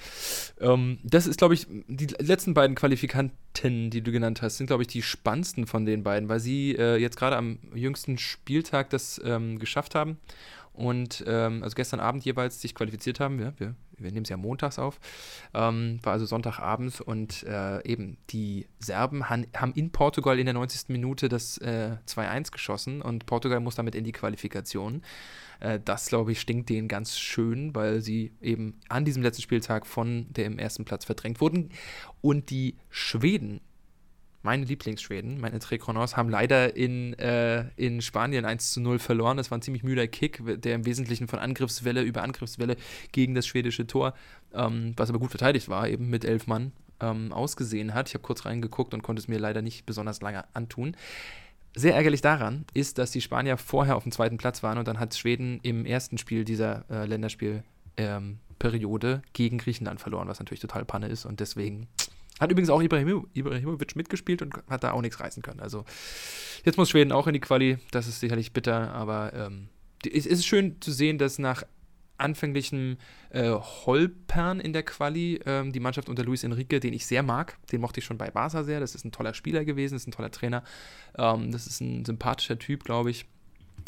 Ähm, 0.59 0.99
das 1.03 1.25
ist, 1.25 1.37
glaube 1.37 1.53
ich, 1.53 1.67
die 1.87 2.07
letzten 2.19 2.53
beiden 2.53 2.75
Qualifikanten, 2.75 3.91
die 3.91 4.01
du 4.01 4.11
genannt 4.11 4.41
hast, 4.41 4.57
sind, 4.57 4.67
glaube 4.67 4.83
ich, 4.83 4.87
die 4.87 5.01
spannendsten 5.01 5.67
von 5.67 5.85
den 5.85 6.03
beiden, 6.03 6.27
weil 6.27 6.41
sie 6.41 6.75
äh, 6.75 6.97
jetzt 6.97 7.15
gerade 7.15 7.37
am 7.37 7.59
jüngsten 7.73 8.17
Spieltag 8.17 8.89
das 8.89 9.21
ähm, 9.23 9.57
geschafft 9.57 9.95
haben 9.95 10.17
und 10.75 11.23
ähm, 11.27 11.63
also 11.63 11.75
gestern 11.75 11.99
Abend 11.99 12.25
jeweils 12.25 12.61
sich 12.61 12.75
qualifiziert 12.75 13.19
haben. 13.19 13.39
Ja, 13.39 13.53
wir, 13.57 13.75
wir 13.97 14.11
nehmen 14.11 14.23
es 14.23 14.29
ja 14.29 14.37
montags 14.37 14.77
auf, 14.77 14.99
ähm, 15.53 15.99
war 16.03 16.13
also 16.13 16.25
Sonntagabends 16.25 17.01
und 17.01 17.43
äh, 17.43 17.81
eben 17.87 18.17
die 18.29 18.67
Serben 18.79 19.29
han, 19.29 19.47
haben 19.55 19.73
in 19.73 19.91
Portugal 19.91 20.37
in 20.37 20.45
der 20.45 20.53
90. 20.53 20.89
Minute 20.89 21.29
das 21.29 21.57
äh, 21.59 21.97
2-1 22.07 22.51
geschossen 22.51 23.01
und 23.01 23.25
Portugal 23.25 23.59
muss 23.59 23.75
damit 23.75 23.95
in 23.95 24.03
die 24.03 24.11
Qualifikation. 24.11 25.01
Äh, 25.59 25.79
das, 25.83 26.07
glaube 26.07 26.31
ich, 26.31 26.41
stinkt 26.41 26.69
denen 26.69 26.87
ganz 26.87 27.17
schön, 27.17 27.73
weil 27.73 28.01
sie 28.01 28.33
eben 28.41 28.79
an 28.89 29.05
diesem 29.05 29.23
letzten 29.23 29.41
Spieltag 29.41 29.87
von 29.87 30.27
dem 30.33 30.59
ersten 30.59 30.85
Platz 30.85 31.05
verdrängt 31.05 31.41
wurden. 31.41 31.69
Und 32.21 32.49
die 32.49 32.75
Schweden 32.89 33.61
meine 34.45 34.63
Lieblingsschweden, 34.63 35.41
meine 35.41 35.59
Trecronos, 35.59 36.15
haben 36.15 36.29
leider 36.29 36.77
in, 36.77 37.13
äh, 37.15 37.65
in 37.75 38.01
Spanien 38.01 38.45
1 38.45 38.71
zu 38.71 38.79
0 38.79 38.99
verloren. 38.99 39.35
Das 39.35 39.51
war 39.51 39.57
ein 39.57 39.61
ziemlich 39.61 39.83
müder 39.83 40.07
Kick, 40.07 40.41
der 40.61 40.75
im 40.75 40.85
Wesentlichen 40.85 41.27
von 41.27 41.39
Angriffswelle 41.39 42.03
über 42.03 42.23
Angriffswelle 42.23 42.77
gegen 43.11 43.35
das 43.35 43.45
schwedische 43.45 43.87
Tor, 43.87 44.13
ähm, 44.53 44.93
was 44.95 45.09
aber 45.09 45.19
gut 45.19 45.31
verteidigt 45.31 45.67
war, 45.67 45.89
eben 45.89 46.09
mit 46.09 46.23
elf 46.23 46.47
Mann, 46.47 46.71
ähm, 47.01 47.33
ausgesehen 47.33 47.93
hat. 47.93 48.07
Ich 48.07 48.13
habe 48.13 48.23
kurz 48.23 48.45
reingeguckt 48.45 48.93
und 48.93 49.03
konnte 49.03 49.19
es 49.19 49.27
mir 49.27 49.39
leider 49.39 49.61
nicht 49.61 49.85
besonders 49.85 50.21
lange 50.21 50.45
antun. 50.55 50.95
Sehr 51.75 51.95
ärgerlich 51.95 52.21
daran 52.21 52.63
ist, 52.73 52.99
dass 52.99 53.11
die 53.11 53.19
Spanier 53.19 53.57
vorher 53.57 53.97
auf 53.97 54.03
dem 54.03 54.13
zweiten 54.13 54.37
Platz 54.37 54.63
waren 54.63 54.77
und 54.77 54.87
dann 54.87 54.99
hat 54.99 55.13
Schweden 55.13 55.59
im 55.61 55.85
ersten 55.85 56.17
Spiel 56.17 56.45
dieser 56.45 56.85
äh, 56.89 57.05
Länderspielperiode 57.05 57.63
ähm, 57.97 59.21
gegen 59.33 59.57
Griechenland 59.57 59.99
verloren, 59.99 60.29
was 60.29 60.39
natürlich 60.39 60.61
total 60.61 60.85
Panne 60.85 61.07
ist 61.07 61.25
und 61.25 61.41
deswegen 61.41 61.87
hat 62.39 62.51
übrigens 62.51 62.69
auch 62.69 62.81
Ibrahimovic 62.81 63.95
mitgespielt 63.95 64.41
und 64.41 64.53
hat 64.69 64.83
da 64.83 64.91
auch 64.91 65.01
nichts 65.01 65.19
reißen 65.19 65.41
können. 65.41 65.61
Also 65.61 65.85
jetzt 66.63 66.77
muss 66.77 66.89
Schweden 66.89 67.11
auch 67.11 67.27
in 67.27 67.33
die 67.33 67.39
Quali. 67.39 67.77
Das 67.91 68.07
ist 68.07 68.19
sicherlich 68.19 68.51
bitter, 68.51 68.91
aber 68.93 69.33
ähm, 69.33 69.69
es 70.05 70.25
ist 70.25 70.45
schön 70.45 70.81
zu 70.81 70.91
sehen, 70.91 71.17
dass 71.17 71.39
nach 71.39 71.63
anfänglichem 72.17 72.97
äh, 73.29 73.51
Holpern 73.51 74.59
in 74.59 74.73
der 74.73 74.83
Quali 74.83 75.39
ähm, 75.45 75.71
die 75.71 75.79
Mannschaft 75.79 76.07
unter 76.07 76.23
Luis 76.23 76.43
Enrique, 76.43 76.79
den 76.79 76.93
ich 76.93 77.05
sehr 77.05 77.23
mag, 77.23 77.57
den 77.71 77.81
mochte 77.81 77.99
ich 77.99 78.05
schon 78.05 78.17
bei 78.17 78.31
Barca 78.31 78.63
sehr. 78.63 78.79
Das 78.79 78.95
ist 78.95 79.05
ein 79.05 79.11
toller 79.11 79.33
Spieler 79.33 79.65
gewesen, 79.65 79.95
das 79.95 80.03
ist 80.03 80.07
ein 80.07 80.11
toller 80.11 80.31
Trainer. 80.31 80.63
Ähm, 81.17 81.51
das 81.51 81.67
ist 81.67 81.81
ein 81.81 82.05
sympathischer 82.05 82.59
Typ, 82.59 82.83
glaube 82.83 83.11
ich. 83.11 83.25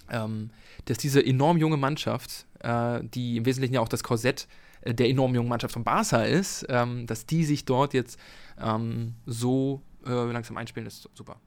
Ähm, 0.09 0.51
dass 0.85 0.97
diese 0.97 1.25
enorm 1.25 1.57
junge 1.57 1.77
Mannschaft, 1.77 2.45
äh, 2.59 3.01
die 3.03 3.37
im 3.37 3.45
Wesentlichen 3.45 3.73
ja 3.73 3.81
auch 3.81 3.89
das 3.89 4.03
Korsett 4.03 4.43
äh, 4.43 4.66
der 4.93 5.09
enorm 5.09 5.33
jungen 5.35 5.49
Mannschaft 5.49 5.73
von 5.73 5.83
Barca 5.83 6.23
ist, 6.23 6.65
ähm, 6.69 7.05
dass 7.07 7.25
die 7.25 7.43
sich 7.43 7.65
dort 7.65 7.93
jetzt 7.93 8.19
ähm, 8.61 9.15
so 9.25 9.81
äh, 10.05 10.09
langsam 10.09 10.57
einspielen, 10.57 10.87
ist 10.87 11.09
super. 11.13 11.37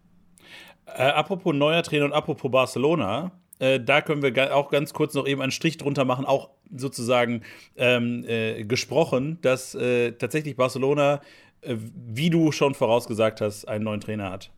Äh, 0.87 1.03
apropos 1.03 1.55
neuer 1.55 1.83
Trainer 1.83 2.05
und 2.07 2.13
apropos 2.13 2.51
Barcelona, 2.51 3.33
äh, 3.59 3.79
da 3.79 4.01
können 4.01 4.23
wir 4.23 4.57
auch 4.57 4.71
ganz 4.71 4.93
kurz 4.93 5.15
noch 5.15 5.27
eben 5.27 5.41
einen 5.43 5.53
Strich 5.53 5.77
drunter 5.77 6.05
machen, 6.05 6.25
auch 6.25 6.51
sozusagen 6.75 7.43
ähm, 7.77 8.25
äh, 8.27 8.65
gesprochen, 8.65 9.39
dass 9.43 9.75
äh, 9.75 10.13
tatsächlich 10.13 10.57
Barcelona, 10.57 11.21
wie 11.63 12.31
du 12.31 12.53
schon 12.53 12.75
vorausgesagt 12.75 13.43
hast, 13.43 13.69
einen 13.69 13.85
neuen 13.85 14.01
Trainer 14.01 14.31
hat. 14.31 14.51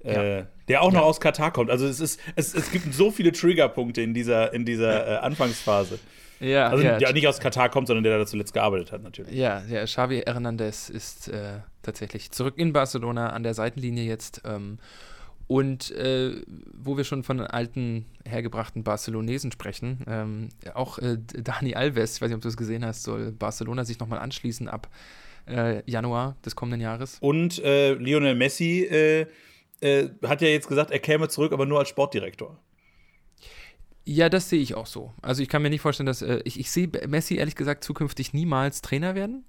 Ja. 0.00 0.46
der 0.68 0.82
auch 0.82 0.92
noch 0.92 1.02
aus 1.02 1.20
Katar 1.20 1.52
kommt. 1.52 1.72
Also 1.72 1.84
es 1.84 1.98
ist, 1.98 2.20
es, 2.36 2.54
es 2.54 2.70
gibt 2.70 2.94
so 2.94 3.10
viele 3.10 3.32
Triggerpunkte 3.32 4.00
in 4.00 4.14
dieser, 4.14 4.54
in 4.54 4.64
dieser 4.64 5.24
Anfangsphase. 5.24 5.98
Ja, 6.40 6.68
also 6.68 6.84
ja. 6.84 6.98
der 6.98 7.12
nicht 7.12 7.26
aus 7.26 7.40
Katar 7.40 7.68
kommt, 7.68 7.88
sondern 7.88 8.04
der 8.04 8.18
da 8.18 8.26
zuletzt 8.26 8.52
gearbeitet 8.52 8.92
hat, 8.92 9.02
natürlich. 9.02 9.34
Ja, 9.34 9.62
ja 9.68 9.84
Xavi 9.84 10.22
Hernandez 10.24 10.88
ist 10.88 11.28
äh, 11.28 11.60
tatsächlich 11.82 12.30
zurück 12.30 12.54
in 12.56 12.72
Barcelona 12.72 13.30
an 13.30 13.42
der 13.42 13.54
Seitenlinie 13.54 14.04
jetzt. 14.04 14.42
Ähm, 14.44 14.78
und 15.48 15.90
äh, 15.92 16.42
wo 16.74 16.96
wir 16.96 17.04
schon 17.04 17.22
von 17.22 17.40
alten, 17.40 18.04
hergebrachten 18.26 18.84
Barcelonesen 18.84 19.50
sprechen, 19.50 20.04
ähm, 20.06 20.48
auch 20.74 20.98
äh, 20.98 21.16
Dani 21.18 21.74
Alves, 21.74 22.16
ich 22.16 22.22
weiß 22.22 22.28
nicht, 22.28 22.36
ob 22.36 22.42
du 22.42 22.48
es 22.48 22.56
gesehen 22.56 22.84
hast, 22.84 23.02
soll 23.02 23.32
Barcelona 23.32 23.84
sich 23.84 23.98
nochmal 23.98 24.18
anschließen 24.18 24.68
ab 24.68 24.88
äh, 25.48 25.82
Januar 25.90 26.36
des 26.44 26.54
kommenden 26.54 26.82
Jahres. 26.82 27.16
Und 27.20 27.64
äh, 27.64 27.94
Lionel 27.94 28.34
Messi 28.34 28.84
äh, 28.84 29.26
hat 30.22 30.42
ja 30.42 30.48
jetzt 30.48 30.68
gesagt, 30.68 30.90
er 30.90 30.98
käme 30.98 31.28
zurück, 31.28 31.52
aber 31.52 31.64
nur 31.64 31.78
als 31.78 31.88
Sportdirektor. 31.88 32.58
Ja, 34.10 34.30
das 34.30 34.48
sehe 34.48 34.62
ich 34.62 34.74
auch 34.74 34.86
so. 34.86 35.12
Also 35.20 35.42
ich 35.42 35.50
kann 35.50 35.60
mir 35.60 35.68
nicht 35.68 35.82
vorstellen, 35.82 36.06
dass 36.06 36.22
äh, 36.22 36.40
ich, 36.44 36.58
ich 36.58 36.70
sehe 36.70 36.88
Messi 37.06 37.34
ehrlich 37.34 37.56
gesagt 37.56 37.84
zukünftig 37.84 38.32
niemals 38.32 38.80
Trainer 38.80 39.14
werden. 39.14 39.44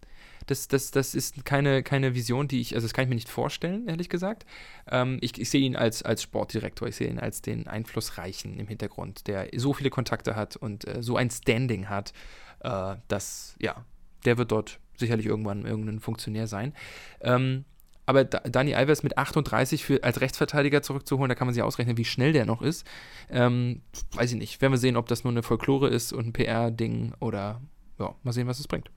Das, 0.47 0.67
das, 0.67 0.91
das 0.91 1.15
ist 1.15 1.45
keine, 1.45 1.81
keine 1.81 2.13
Vision, 2.13 2.49
die 2.49 2.59
ich, 2.59 2.75
also 2.75 2.85
das 2.85 2.93
kann 2.93 3.03
ich 3.03 3.09
mir 3.09 3.15
nicht 3.15 3.29
vorstellen, 3.29 3.87
ehrlich 3.87 4.09
gesagt. 4.09 4.45
Ähm, 4.91 5.17
ich, 5.21 5.39
ich 5.39 5.49
sehe 5.49 5.61
ihn 5.61 5.77
als, 5.77 6.03
als 6.03 6.23
Sportdirektor, 6.23 6.89
ich 6.89 6.97
sehe 6.97 7.07
ihn 7.07 7.19
als 7.19 7.41
den 7.41 7.67
Einflussreichen 7.67 8.59
im 8.59 8.67
Hintergrund, 8.67 9.27
der 9.27 9.47
so 9.55 9.71
viele 9.71 9.89
Kontakte 9.89 10.35
hat 10.35 10.57
und 10.57 10.85
äh, 10.85 11.01
so 11.01 11.15
ein 11.15 11.29
Standing 11.29 11.87
hat, 11.87 12.11
äh, 12.59 12.97
dass, 13.07 13.55
ja, 13.61 13.85
der 14.25 14.37
wird 14.37 14.51
dort 14.51 14.81
sicherlich 14.97 15.27
irgendwann 15.27 15.65
irgendein 15.65 16.01
Funktionär 16.01 16.47
sein. 16.47 16.73
Ähm, 17.21 17.63
aber 18.09 18.23
da, 18.23 18.39
Dani 18.39 18.73
Alves 18.73 19.03
mit 19.03 19.19
38 19.19 19.85
für, 19.85 20.03
als 20.03 20.19
Rechtsverteidiger 20.19 20.81
zurückzuholen, 20.81 21.29
da 21.29 21.35
kann 21.35 21.45
man 21.45 21.53
sich 21.53 21.61
ausrechnen, 21.61 21.95
wie 21.95 22.05
schnell 22.05 22.33
der 22.33 22.47
noch 22.47 22.63
ist. 22.63 22.83
Ähm, 23.29 23.83
weiß 24.13 24.31
ich 24.31 24.37
nicht. 24.39 24.59
Werden 24.63 24.73
wir 24.73 24.79
sehen, 24.79 24.97
ob 24.97 25.07
das 25.07 25.23
nur 25.23 25.31
eine 25.31 25.43
Folklore 25.43 25.89
ist 25.89 26.11
und 26.11 26.25
ein 26.25 26.33
PR-Ding 26.33 27.13
oder 27.19 27.61
ja, 27.99 28.15
mal 28.23 28.31
sehen, 28.31 28.47
was 28.47 28.59
es 28.59 28.67
bringt. 28.67 28.89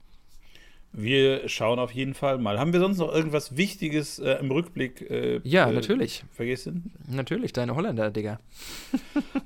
Wir 0.95 1.49
schauen 1.49 1.79
auf 1.79 1.91
jeden 1.91 2.13
Fall 2.13 2.37
mal. 2.37 2.59
Haben 2.59 2.71
wir 2.71 2.79
sonst 2.79 2.99
noch 2.99 3.11
irgendwas 3.11 3.57
Wichtiges 3.57 4.19
äh, 4.19 4.33
im 4.33 4.51
Rückblick? 4.51 5.01
Äh, 5.09 5.41
ja, 5.43 5.67
äh, 5.67 5.73
natürlich. 5.73 6.23
Vergessen? 6.31 6.91
Natürlich, 7.09 7.51
deine 7.51 7.73
Holländer, 7.75 8.11
Digga. 8.11 8.39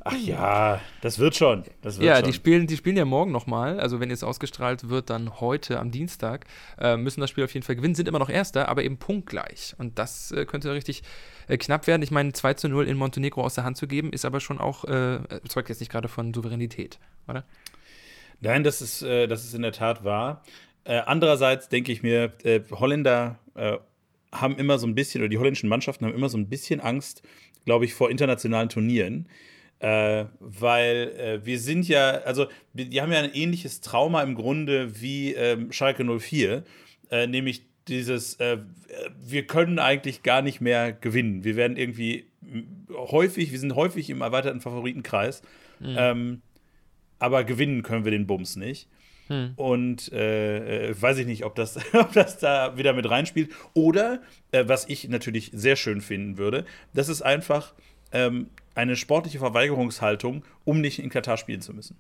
Ach 0.04 0.18
ja, 0.18 0.82
das 1.02 1.20
wird 1.20 1.38
schon. 1.38 1.64
Das 1.82 2.00
wird 2.00 2.06
ja, 2.06 2.18
schon. 2.18 2.26
Die, 2.26 2.34
spielen, 2.34 2.68
die 2.68 2.76
spielen 2.76 2.98
ja 2.98 3.06
morgen 3.06 3.32
nochmal. 3.32 3.80
Also, 3.80 4.02
wenn 4.02 4.10
jetzt 4.10 4.26
ausgestrahlt 4.26 4.90
wird, 4.90 5.10
dann 5.10 5.40
heute 5.40 5.80
am 5.80 5.90
Dienstag. 5.90 6.48
Äh, 6.78 6.98
müssen 6.98 7.22
das 7.22 7.30
Spiel 7.30 7.46
auf 7.46 7.54
jeden 7.54 7.66
Fall 7.66 7.78
gewinnen. 7.78 7.96
Sind 7.96 8.10
immer 8.10 8.20
noch 8.20 8.30
Erster, 8.30 8.68
aber 8.68 8.84
eben 8.84 8.98
punktgleich. 8.98 9.74
Und 9.78 9.98
das 9.98 10.34
äh, 10.34 10.46
könnte 10.46 10.74
richtig 10.74 11.02
äh, 11.48 11.58
knapp 11.58 11.88
werden. 11.88 12.02
Ich 12.02 12.12
meine, 12.12 12.34
2 12.34 12.56
zu 12.56 12.68
0 12.68 12.90
in 12.90 12.98
Montenegro 12.98 13.42
aus 13.42 13.56
der 13.56 13.64
Hand 13.64 13.78
zu 13.78 13.88
geben, 13.88 14.12
ist 14.12 14.26
aber 14.26 14.42
schon 14.42 14.60
auch, 14.60 14.84
zeugt 15.48 15.70
jetzt 15.70 15.80
nicht 15.80 15.92
gerade 15.92 16.08
von 16.08 16.34
Souveränität, 16.34 17.00
oder? 17.28 17.46
Nein, 18.40 18.64
das 18.64 18.82
ist, 18.82 19.02
das 19.02 19.46
ist 19.46 19.54
in 19.54 19.62
der 19.62 19.72
Tat 19.72 20.04
wahr. 20.04 20.44
Äh, 20.88 21.02
andererseits 21.06 21.68
denke 21.68 21.92
ich 21.92 22.02
mir, 22.02 22.32
äh, 22.44 22.62
Holländer 22.72 23.38
äh, 23.56 23.78
haben 24.32 24.56
immer 24.58 24.80
so 24.80 24.88
ein 24.88 24.96
bisschen, 24.96 25.22
oder 25.22 25.28
die 25.28 25.38
holländischen 25.38 25.68
Mannschaften 25.68 26.06
haben 26.06 26.14
immer 26.14 26.30
so 26.30 26.38
ein 26.38 26.48
bisschen 26.48 26.80
Angst, 26.80 27.24
glaube 27.66 27.84
ich, 27.84 27.94
vor 27.94 28.10
internationalen 28.10 28.70
Turnieren. 28.70 29.28
Äh, 29.80 30.26
weil 30.40 31.14
äh, 31.20 31.46
wir 31.46 31.60
sind 31.60 31.88
ja, 31.88 32.22
also 32.22 32.48
die 32.74 33.00
haben 33.02 33.12
ja 33.12 33.20
ein 33.20 33.34
ähnliches 33.34 33.82
Trauma 33.82 34.24
im 34.24 34.34
Grunde 34.34 35.02
wie 35.02 35.34
ähm, 35.34 35.72
Schalke 35.72 36.04
04, 36.04 36.64
äh, 37.12 37.28
nämlich 37.28 37.64
dieses, 37.88 38.38
wir 38.38 39.48
können 39.48 39.80
eigentlich 39.80 40.22
gar 40.22 40.42
nicht 40.42 40.60
mehr 40.60 40.92
gewinnen. 40.92 41.46
Wir 41.46 41.56
werden 41.56 41.78
irgendwie 41.78 42.26
häufig, 42.92 43.54
wir 43.54 43.60
sind 43.60 43.76
häufig 43.76 44.10
im 44.10 44.20
erweiterten 44.20 44.60
Favoritenkreis, 44.60 45.42
mhm. 45.80 45.96
ähm, 45.98 46.42
aber 47.18 47.46
gewinnen 47.46 47.84
können 47.84 48.04
wir 48.04 48.12
den 48.12 48.28
Bums 48.28 48.58
nicht. 48.58 48.90
Hm. 49.28 49.54
Und 49.56 50.12
äh, 50.12 50.90
äh, 50.90 51.02
weiß 51.02 51.18
ich 51.20 51.26
nicht, 51.26 51.46
ob 51.46 51.56
das, 51.56 51.78
ob 51.94 52.14
das 52.14 52.40
da 52.40 52.78
wieder 52.78 52.94
mit 52.94 53.10
reinspielt. 53.10 53.52
Oder, 53.74 54.22
äh, 54.52 54.66
was 54.68 54.88
ich 54.90 55.08
natürlich 55.10 55.52
sehr 55.54 55.76
schön 55.76 56.02
finden 56.02 56.38
würde, 56.38 56.66
das 56.94 57.10
ist 57.10 57.22
einfach 57.22 57.74
ähm, 58.12 58.50
eine 58.76 58.96
sportliche 58.96 59.40
Verweigerungshaltung, 59.40 60.44
um 60.64 60.82
nicht 60.82 61.00
in 61.00 61.10
Katar 61.10 61.38
spielen 61.38 61.62
zu 61.62 61.74
müssen. 61.74 61.98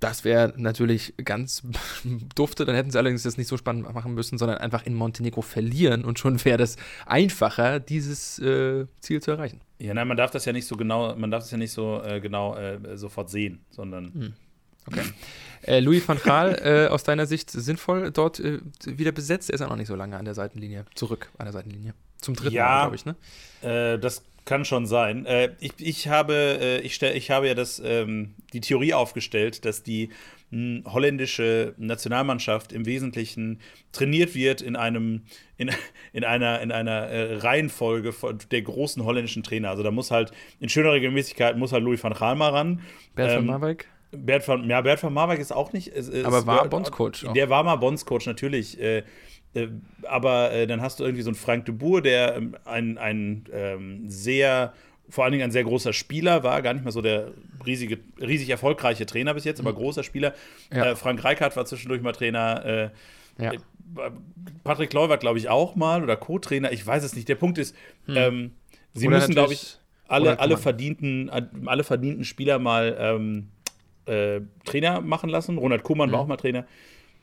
Das 0.00 0.24
wäre 0.24 0.54
natürlich 0.56 1.14
ganz 1.22 1.62
dufte. 2.34 2.64
Dann 2.64 2.74
hätten 2.74 2.90
sie 2.90 2.98
allerdings 2.98 3.22
das 3.22 3.36
nicht 3.36 3.48
so 3.48 3.58
spannend 3.58 3.92
machen 3.92 4.14
müssen, 4.14 4.38
sondern 4.38 4.58
einfach 4.58 4.86
in 4.86 4.94
Montenegro 4.94 5.42
verlieren 5.42 6.04
und 6.04 6.18
schon 6.18 6.42
wäre 6.44 6.56
das 6.56 6.76
einfacher, 7.04 7.80
dieses 7.80 8.38
äh, 8.38 8.86
Ziel 9.00 9.20
zu 9.20 9.30
erreichen. 9.30 9.60
Ja, 9.78 9.92
nein, 9.92 10.08
man 10.08 10.16
darf 10.16 10.30
das 10.30 10.46
ja 10.46 10.52
nicht 10.52 10.66
so 10.66 10.76
genau, 10.76 11.14
man 11.16 11.30
darf 11.30 11.42
das 11.42 11.50
ja 11.50 11.58
nicht 11.58 11.72
so 11.72 12.02
äh, 12.02 12.20
genau 12.20 12.56
äh, 12.56 12.96
sofort 12.96 13.30
sehen, 13.30 13.60
sondern. 13.70 14.12
Hm. 14.14 14.32
Okay. 14.86 15.02
Äh, 15.62 15.80
Louis 15.80 16.06
van 16.06 16.18
Gaal, 16.22 16.60
äh, 16.62 16.88
aus 16.88 17.04
deiner 17.04 17.26
Sicht 17.26 17.50
sinnvoll 17.50 18.10
dort 18.10 18.40
äh, 18.40 18.60
wieder 18.84 19.12
besetzt? 19.12 19.50
Er 19.50 19.54
ist 19.54 19.60
ja 19.60 19.68
noch 19.68 19.76
nicht 19.76 19.88
so 19.88 19.94
lange 19.94 20.16
an 20.16 20.24
der 20.24 20.34
Seitenlinie, 20.34 20.84
zurück 20.94 21.30
an 21.38 21.46
der 21.46 21.52
Seitenlinie. 21.52 21.94
Zum 22.18 22.34
dritten 22.34 22.54
ja, 22.54 22.66
Mal, 22.66 22.80
glaube 22.82 22.96
ich, 22.96 23.04
ne? 23.04 23.16
Äh, 23.62 23.98
das 23.98 24.22
kann 24.44 24.64
schon 24.64 24.86
sein. 24.86 25.26
Äh, 25.26 25.50
ich, 25.60 25.72
ich, 25.78 26.08
habe, 26.08 26.34
äh, 26.34 26.80
ich, 26.80 26.94
stell, 26.94 27.16
ich 27.16 27.30
habe 27.30 27.46
ja 27.46 27.54
das, 27.54 27.80
ähm, 27.84 28.34
die 28.52 28.60
Theorie 28.60 28.94
aufgestellt, 28.94 29.64
dass 29.64 29.82
die 29.82 30.10
mh, 30.50 30.92
holländische 30.92 31.74
Nationalmannschaft 31.76 32.72
im 32.72 32.86
Wesentlichen 32.86 33.60
trainiert 33.92 34.34
wird 34.34 34.62
in 34.62 34.76
einem 34.76 35.22
in, 35.56 35.70
in 36.12 36.24
einer, 36.24 36.60
in 36.60 36.72
einer 36.72 37.06
äh, 37.08 37.36
Reihenfolge 37.36 38.14
der 38.50 38.62
großen 38.62 39.04
holländischen 39.04 39.42
Trainer. 39.42 39.70
Also 39.70 39.82
da 39.82 39.90
muss 39.90 40.10
halt 40.10 40.32
in 40.58 40.68
schöner 40.68 40.92
Regelmäßigkeit 40.92 41.56
muss 41.56 41.72
halt 41.72 41.84
Louis 41.84 42.02
van 42.02 42.14
Gaal 42.14 42.34
mal 42.34 42.50
ran. 42.50 42.80
Bert 43.14 43.30
van 43.30 43.38
ähm, 43.40 43.46
Marwijk? 43.46 43.86
Bert 44.12 44.42
von, 44.42 44.68
ja, 44.68 44.80
Bert 44.80 45.00
von 45.00 45.12
Marwijk 45.12 45.40
ist 45.40 45.52
auch 45.52 45.72
nicht. 45.72 45.88
Ist, 45.88 46.12
aber 46.24 46.46
war 46.46 46.68
Bondscoach. 46.68 47.26
Der 47.34 47.48
war 47.48 47.62
mal 47.62 47.76
Bondscoach, 47.76 48.26
natürlich. 48.26 48.80
Äh, 48.80 49.04
äh, 49.54 49.68
aber 50.04 50.52
äh, 50.52 50.66
dann 50.66 50.80
hast 50.80 51.00
du 51.00 51.04
irgendwie 51.04 51.22
so 51.22 51.30
einen 51.30 51.36
Frank 51.36 51.66
de 51.66 51.74
Boer, 51.74 52.02
der 52.02 52.36
ähm, 52.36 52.56
ein, 52.64 52.98
ein 52.98 53.44
ähm, 53.52 54.08
sehr, 54.08 54.72
vor 55.08 55.24
allen 55.24 55.32
Dingen 55.32 55.44
ein 55.44 55.50
sehr 55.50 55.64
großer 55.64 55.92
Spieler 55.92 56.42
war, 56.42 56.62
gar 56.62 56.74
nicht 56.74 56.84
mal 56.84 56.92
so 56.92 57.02
der 57.02 57.32
riesige, 57.66 57.98
riesig 58.20 58.48
erfolgreiche 58.50 59.06
Trainer 59.06 59.34
bis 59.34 59.44
jetzt, 59.44 59.60
aber 59.60 59.72
mhm. 59.72 59.76
großer 59.76 60.04
Spieler. 60.04 60.34
Ja. 60.72 60.92
Äh, 60.92 60.96
Frank 60.96 61.22
Reichardt 61.24 61.56
war 61.56 61.64
zwischendurch 61.64 62.02
mal 62.02 62.12
Trainer. 62.12 62.64
Äh, 62.64 63.42
ja. 63.42 63.52
Äh, 63.52 63.60
Patrick 64.62 64.92
Leuwert, 64.92 65.20
glaube 65.20 65.38
ich, 65.38 65.48
auch 65.48 65.74
mal 65.74 66.02
oder 66.02 66.16
Co-Trainer. 66.16 66.70
Ich 66.72 66.86
weiß 66.86 67.02
es 67.02 67.16
nicht. 67.16 67.28
Der 67.28 67.34
Punkt 67.34 67.58
ist, 67.58 67.74
hm. 68.06 68.16
ähm, 68.16 68.50
sie 68.94 69.08
oder 69.08 69.16
müssen, 69.16 69.32
glaube 69.32 69.52
ich, 69.52 69.78
alle, 70.06 70.38
alle, 70.38 70.58
verdienten, 70.58 71.30
alle 71.30 71.84
verdienten 71.84 72.24
Spieler 72.24 72.58
mal 72.58 72.96
ähm, 72.98 73.48
äh, 74.06 74.40
Trainer 74.64 75.00
machen 75.00 75.30
lassen. 75.30 75.58
Ronald 75.58 75.82
Koeman 75.82 76.08
mhm. 76.08 76.12
war 76.12 76.20
auch 76.20 76.26
mal 76.26 76.36
Trainer. 76.36 76.66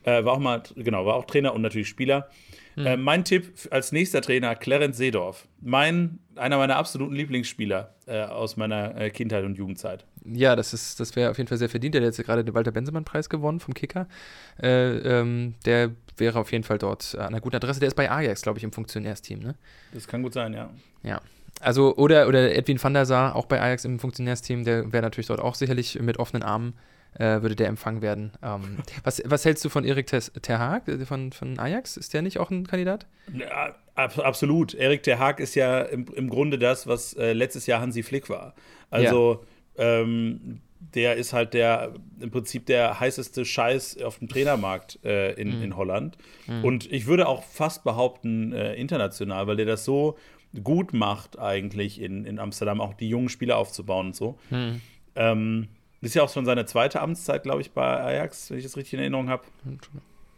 Äh, 0.04 0.24
war 0.24 0.34
auch 0.34 0.38
mal, 0.38 0.62
genau, 0.76 1.04
war 1.04 1.14
auch 1.14 1.24
Trainer 1.24 1.54
und 1.54 1.62
natürlich 1.62 1.88
Spieler. 1.88 2.28
Mhm. 2.76 2.86
Äh, 2.86 2.96
mein 2.96 3.24
Tipp 3.24 3.52
als 3.70 3.92
nächster 3.92 4.22
Trainer, 4.22 4.54
Clarence 4.54 4.96
Seedorf. 4.96 5.46
Mein, 5.60 6.20
einer 6.36 6.56
meiner 6.56 6.76
absoluten 6.76 7.14
Lieblingsspieler 7.14 7.94
äh, 8.06 8.22
aus 8.22 8.56
meiner 8.56 8.96
äh, 8.96 9.10
Kindheit 9.10 9.44
und 9.44 9.58
Jugendzeit. 9.58 10.04
Ja, 10.24 10.54
das, 10.54 10.70
das 10.96 11.16
wäre 11.16 11.30
auf 11.30 11.38
jeden 11.38 11.48
Fall 11.48 11.58
sehr 11.58 11.68
verdient. 11.68 11.94
Der 11.94 12.02
hat 12.02 12.06
jetzt 12.06 12.24
gerade 12.24 12.44
den 12.44 12.54
Walter 12.54 12.70
Bensemann-Preis 12.70 13.28
gewonnen 13.28 13.60
vom 13.60 13.74
Kicker. 13.74 14.06
Äh, 14.62 14.98
ähm, 14.98 15.54
der 15.64 15.90
wäre 16.16 16.38
auf 16.38 16.52
jeden 16.52 16.64
Fall 16.64 16.78
dort 16.78 17.14
an 17.16 17.28
einer 17.28 17.40
guten 17.40 17.56
Adresse. 17.56 17.80
Der 17.80 17.88
ist 17.88 17.94
bei 17.94 18.10
Ajax, 18.10 18.42
glaube 18.42 18.58
ich, 18.58 18.64
im 18.64 18.72
Funktionärsteam, 18.72 19.40
ne? 19.40 19.56
Das 19.92 20.06
kann 20.06 20.22
gut 20.22 20.34
sein, 20.34 20.52
ja. 20.52 20.70
Ja. 21.02 21.20
Also, 21.60 21.96
oder, 21.96 22.28
oder 22.28 22.54
Edwin 22.54 22.82
van 22.82 22.94
der 22.94 23.06
Sar, 23.06 23.36
auch 23.36 23.46
bei 23.46 23.60
Ajax 23.60 23.84
im 23.84 23.98
Funktionärsteam, 23.98 24.64
der 24.64 24.92
wäre 24.92 25.02
natürlich 25.02 25.26
dort 25.26 25.40
auch 25.40 25.54
sicherlich 25.54 26.00
mit 26.00 26.18
offenen 26.18 26.42
Armen, 26.42 26.74
äh, 27.14 27.42
würde 27.42 27.56
der 27.56 27.68
empfangen 27.68 28.02
werden. 28.02 28.32
Ähm, 28.42 28.78
was, 29.04 29.22
was 29.24 29.44
hältst 29.44 29.64
du 29.64 29.68
von 29.68 29.84
Erik 29.84 30.06
Ter 30.06 30.58
Haag 30.58 30.88
äh, 30.88 31.04
von, 31.04 31.32
von 31.32 31.58
Ajax? 31.58 31.96
Ist 31.96 32.14
der 32.14 32.22
nicht 32.22 32.38
auch 32.38 32.50
ein 32.50 32.66
Kandidat? 32.66 33.06
Ja, 33.32 33.74
ab, 33.94 34.18
absolut. 34.18 34.74
Erik 34.74 35.02
Ter 35.02 35.18
Haag 35.18 35.40
ist 35.40 35.54
ja 35.54 35.82
im, 35.82 36.06
im 36.14 36.28
Grunde 36.28 36.58
das, 36.58 36.86
was 36.86 37.14
äh, 37.14 37.32
letztes 37.32 37.66
Jahr 37.66 37.80
Hansi 37.80 38.02
Flick 38.02 38.28
war. 38.28 38.54
Also, 38.90 39.44
ja. 39.76 40.00
ähm, 40.02 40.60
der 40.94 41.16
ist 41.16 41.32
halt 41.32 41.54
der 41.54 41.94
im 42.20 42.30
Prinzip 42.30 42.66
der 42.66 43.00
heißeste 43.00 43.44
Scheiß 43.44 44.00
auf 44.02 44.18
dem 44.18 44.28
Trainermarkt 44.28 45.00
äh, 45.04 45.32
in, 45.32 45.56
mhm. 45.56 45.62
in 45.64 45.76
Holland. 45.76 46.16
Mhm. 46.46 46.64
Und 46.64 46.92
ich 46.92 47.06
würde 47.06 47.26
auch 47.26 47.42
fast 47.42 47.84
behaupten, 47.84 48.52
äh, 48.52 48.74
international, 48.74 49.46
weil 49.46 49.56
der 49.56 49.66
das 49.66 49.84
so 49.84 50.16
gut 50.62 50.92
macht, 50.92 51.38
eigentlich 51.38 52.00
in, 52.00 52.24
in 52.24 52.38
Amsterdam, 52.38 52.80
auch 52.80 52.94
die 52.94 53.08
jungen 53.08 53.28
Spieler 53.28 53.58
aufzubauen 53.58 54.08
und 54.08 54.16
so. 54.16 54.38
Hm. 54.48 54.80
Ähm, 55.14 55.68
ist 56.00 56.14
ja 56.14 56.22
auch 56.22 56.32
schon 56.32 56.44
seine 56.44 56.64
zweite 56.66 57.00
Amtszeit, 57.00 57.42
glaube 57.42 57.60
ich, 57.60 57.72
bei 57.72 58.00
Ajax, 58.00 58.50
wenn 58.50 58.58
ich 58.58 58.64
das 58.64 58.76
richtig 58.76 58.94
in 58.94 59.00
Erinnerung 59.00 59.28
habe. 59.28 59.42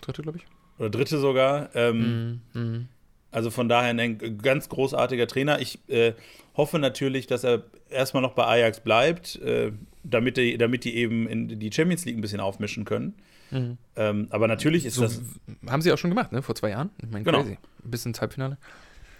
Dritte, 0.00 0.22
glaube 0.22 0.38
ich. 0.38 0.44
Oder 0.78 0.90
dritte 0.90 1.18
sogar. 1.18 1.74
Ähm, 1.74 2.40
hm. 2.52 2.62
Hm. 2.62 2.88
Also 3.32 3.50
von 3.50 3.68
daher 3.68 3.90
ein 3.90 4.38
ganz 4.38 4.68
großartiger 4.68 5.26
Trainer. 5.28 5.60
Ich 5.60 5.78
äh, 5.88 6.14
hoffe 6.56 6.78
natürlich, 6.78 7.26
dass 7.26 7.44
er 7.44 7.62
erstmal 7.88 8.22
noch 8.22 8.32
bei 8.32 8.44
Ajax 8.44 8.80
bleibt, 8.80 9.36
äh, 9.36 9.72
damit, 10.02 10.36
die, 10.36 10.58
damit 10.58 10.84
die 10.84 10.96
eben 10.96 11.28
in 11.28 11.60
die 11.60 11.70
Champions 11.72 12.04
League 12.06 12.16
ein 12.16 12.22
bisschen 12.22 12.40
aufmischen 12.40 12.84
können. 12.84 13.14
Mhm. 13.50 13.78
Ähm, 13.96 14.26
aber 14.30 14.48
natürlich 14.48 14.84
ist 14.84 14.94
so, 14.94 15.02
das. 15.02 15.22
Haben 15.68 15.82
sie 15.82 15.92
auch 15.92 15.98
schon 15.98 16.10
gemacht, 16.10 16.32
ne? 16.32 16.42
Vor 16.42 16.54
zwei 16.54 16.70
Jahren. 16.70 16.90
Ich 17.02 17.10
meine, 17.10 17.24
genau. 17.24 17.42
crazy. 17.42 17.58
Bis 17.84 18.06
ins 18.06 18.20
Halbfinale. 18.20 18.58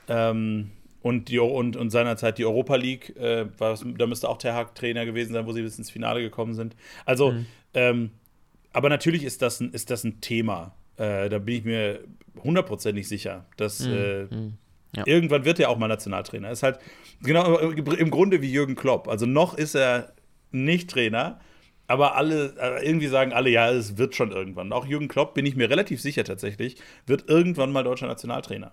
Ähm, 0.09 0.70
und, 1.02 1.28
die, 1.28 1.38
und, 1.38 1.76
und 1.76 1.90
seinerzeit 1.90 2.38
die 2.38 2.45
Europa 2.45 2.76
League, 2.76 3.16
äh, 3.16 3.47
war, 3.59 3.78
da 3.97 4.07
müsste 4.07 4.28
auch 4.28 4.38
der 4.38 4.54
Haag 4.54 4.75
Trainer 4.75 5.07
gewesen 5.07 5.33
sein, 5.33 5.47
wo 5.47 5.52
sie 5.52 5.62
bis 5.62 5.78
ins 5.78 5.90
Finale 5.90 6.21
gekommen 6.21 6.54
sind. 6.54 6.76
Also, 7.04 7.33
mhm. 7.33 7.47
ähm, 7.75 8.11
aber 8.73 8.88
natürlich 8.88 9.25
ist 9.25 9.42
das 9.42 9.61
ein, 9.61 9.73
ist 9.73 9.90
das 9.90 10.04
ein 10.04 10.21
Thema. 10.21 10.75
Äh, 10.97 11.28
da 11.28 11.38
bin 11.38 11.57
ich 11.57 11.64
mir 11.64 12.00
hundertprozentig 12.42 13.09
sicher, 13.09 13.47
dass 13.57 13.80
mhm. 13.80 13.92
Äh, 13.92 14.23
mhm. 14.25 14.52
ja. 14.95 15.07
irgendwann 15.07 15.45
wird 15.45 15.59
er 15.59 15.71
auch 15.71 15.78
mal 15.78 15.88
Nationaltrainer. 15.88 16.50
Ist 16.50 16.62
halt 16.62 16.78
genau 17.23 17.59
im 17.59 18.11
Grunde 18.11 18.42
wie 18.42 18.52
Jürgen 18.52 18.76
Klopp. 18.76 19.09
Also 19.09 19.26
noch 19.26 19.54
ist 19.54 19.75
er 19.75 20.12
nicht 20.52 20.90
Trainer, 20.90 21.40
aber 21.87 22.16
alle, 22.16 22.54
äh, 22.61 22.87
irgendwie 22.87 23.09
sagen 23.09 23.33
alle, 23.33 23.50
ja, 23.50 23.71
es 23.71 23.97
wird 23.97 24.14
schon 24.14 24.30
irgendwann. 24.30 24.73
Auch 24.73 24.87
Jürgen 24.87 25.09
Klopp, 25.09 25.35
bin 25.35 25.47
ich 25.47 25.57
mir 25.57 25.71
relativ 25.71 26.00
sicher 26.00 26.25
tatsächlich, 26.25 26.76
wird 27.07 27.28
irgendwann 27.28 27.73
mal 27.73 27.83
deutscher 27.83 28.07
Nationaltrainer. 28.07 28.73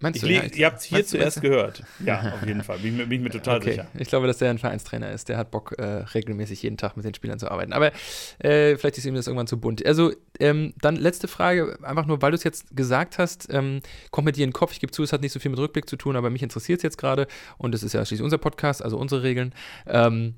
Meinst 0.00 0.22
du? 0.22 0.26
Ich, 0.26 0.36
ja, 0.36 0.44
ihr 0.44 0.66
habt 0.66 0.78
es 0.78 0.84
hier 0.84 1.04
zuerst 1.04 1.38
du? 1.38 1.40
gehört. 1.42 1.82
Ja, 2.04 2.32
auf 2.34 2.46
jeden 2.46 2.62
Fall. 2.62 2.78
Bin, 2.78 2.96
bin 2.96 3.12
ich 3.12 3.20
mir 3.20 3.30
total 3.30 3.58
okay. 3.58 3.72
sicher. 3.72 3.86
Ich 3.98 4.08
glaube, 4.08 4.26
dass 4.26 4.38
der 4.38 4.50
ein 4.50 4.58
Vereinstrainer 4.58 5.10
ist. 5.10 5.28
Der 5.28 5.36
hat 5.36 5.50
Bock, 5.50 5.74
äh, 5.78 5.84
regelmäßig 5.84 6.62
jeden 6.62 6.78
Tag 6.78 6.96
mit 6.96 7.04
den 7.04 7.12
Spielern 7.14 7.38
zu 7.38 7.50
arbeiten. 7.50 7.74
Aber 7.74 7.92
äh, 8.38 8.76
vielleicht 8.76 8.96
ist 8.96 9.04
ihm 9.04 9.14
das 9.14 9.26
irgendwann 9.26 9.46
zu 9.46 9.60
bunt. 9.60 9.84
Also, 9.84 10.12
ähm, 10.38 10.72
dann 10.80 10.96
letzte 10.96 11.28
Frage. 11.28 11.78
Einfach 11.82 12.06
nur, 12.06 12.22
weil 12.22 12.30
du 12.30 12.36
es 12.36 12.44
jetzt 12.44 12.74
gesagt 12.74 13.18
hast, 13.18 13.48
ähm, 13.52 13.80
kommt 14.10 14.24
mit 14.24 14.36
dir 14.36 14.44
in 14.44 14.50
den 14.50 14.54
Kopf. 14.54 14.72
Ich 14.72 14.80
gebe 14.80 14.92
zu, 14.92 15.02
es 15.02 15.12
hat 15.12 15.20
nicht 15.20 15.32
so 15.32 15.40
viel 15.40 15.50
mit 15.50 15.60
Rückblick 15.60 15.88
zu 15.88 15.96
tun, 15.96 16.16
aber 16.16 16.30
mich 16.30 16.42
interessiert 16.42 16.78
es 16.78 16.82
jetzt 16.82 16.98
gerade. 16.98 17.26
Und 17.58 17.74
es 17.74 17.82
ist 17.82 17.92
ja 17.92 18.04
schließlich 18.04 18.24
unser 18.24 18.38
Podcast, 18.38 18.82
also 18.82 18.96
unsere 18.96 19.22
Regeln. 19.22 19.54
Ähm, 19.86 20.36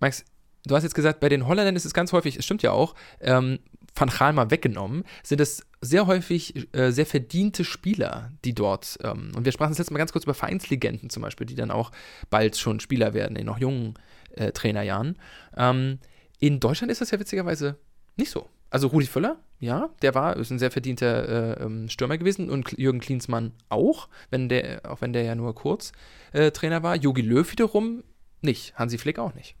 Max, 0.00 0.24
du 0.64 0.74
hast 0.74 0.82
jetzt 0.82 0.94
gesagt, 0.94 1.20
bei 1.20 1.28
den 1.28 1.46
Holländern 1.46 1.76
ist 1.76 1.84
es 1.84 1.94
ganz 1.94 2.12
häufig, 2.12 2.36
es 2.36 2.44
stimmt 2.44 2.62
ja 2.62 2.72
auch, 2.72 2.94
ähm, 3.20 3.60
Van 3.98 4.08
Gaal 4.08 4.32
mal 4.32 4.50
weggenommen, 4.50 5.04
sind 5.22 5.40
es 5.40 5.66
sehr 5.80 6.06
häufig 6.06 6.68
äh, 6.74 6.90
sehr 6.90 7.06
verdiente 7.06 7.64
Spieler, 7.64 8.32
die 8.44 8.54
dort, 8.54 8.98
ähm, 9.02 9.32
und 9.36 9.44
wir 9.44 9.52
sprachen 9.52 9.70
das 9.70 9.78
letzte 9.78 9.92
Mal 9.92 9.98
ganz 9.98 10.12
kurz 10.12 10.24
über 10.24 10.34
Vereinslegenden 10.34 11.10
zum 11.10 11.22
Beispiel, 11.22 11.46
die 11.46 11.54
dann 11.54 11.70
auch 11.70 11.90
bald 12.30 12.56
schon 12.56 12.80
Spieler 12.80 13.14
werden 13.14 13.36
in 13.36 13.46
noch 13.46 13.58
jungen 13.58 13.94
äh, 14.34 14.52
Trainerjahren. 14.52 15.16
Ähm, 15.56 15.98
in 16.38 16.60
Deutschland 16.60 16.90
ist 16.90 17.00
das 17.00 17.10
ja 17.10 17.18
witzigerweise 17.18 17.76
nicht 18.16 18.30
so. 18.30 18.48
Also 18.70 18.88
Rudi 18.88 19.06
Völler, 19.06 19.38
ja, 19.60 19.88
der 20.02 20.14
war, 20.14 20.36
ist 20.36 20.50
ein 20.50 20.58
sehr 20.58 20.70
verdienter 20.70 21.58
äh, 21.58 21.64
ähm, 21.64 21.88
Stürmer 21.88 22.18
gewesen 22.18 22.50
und 22.50 22.76
Jürgen 22.76 23.00
Klinsmann 23.00 23.52
auch, 23.70 24.08
wenn 24.30 24.48
der, 24.48 24.82
auch 24.84 25.00
wenn 25.00 25.12
der 25.12 25.22
ja 25.22 25.34
nur 25.34 25.54
kurz 25.54 25.92
äh, 26.32 26.50
Trainer 26.50 26.82
war. 26.82 26.94
Jogi 26.96 27.22
Löw 27.22 27.50
wiederum 27.50 28.04
nicht, 28.42 28.78
Hansi 28.78 28.98
Flick 28.98 29.18
auch 29.18 29.34
nicht. 29.34 29.56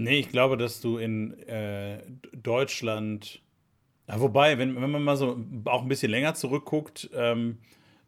Nee, 0.00 0.20
ich 0.20 0.30
glaube, 0.30 0.56
dass 0.56 0.80
du 0.80 0.96
in 0.96 1.38
äh, 1.46 1.98
Deutschland, 2.32 3.42
ja, 4.08 4.18
wobei, 4.18 4.56
wenn, 4.56 4.80
wenn 4.80 4.90
man 4.90 5.02
mal 5.02 5.18
so 5.18 5.38
auch 5.66 5.82
ein 5.82 5.88
bisschen 5.88 6.10
länger 6.10 6.32
zurückguckt, 6.32 7.10
ähm, 7.14 7.58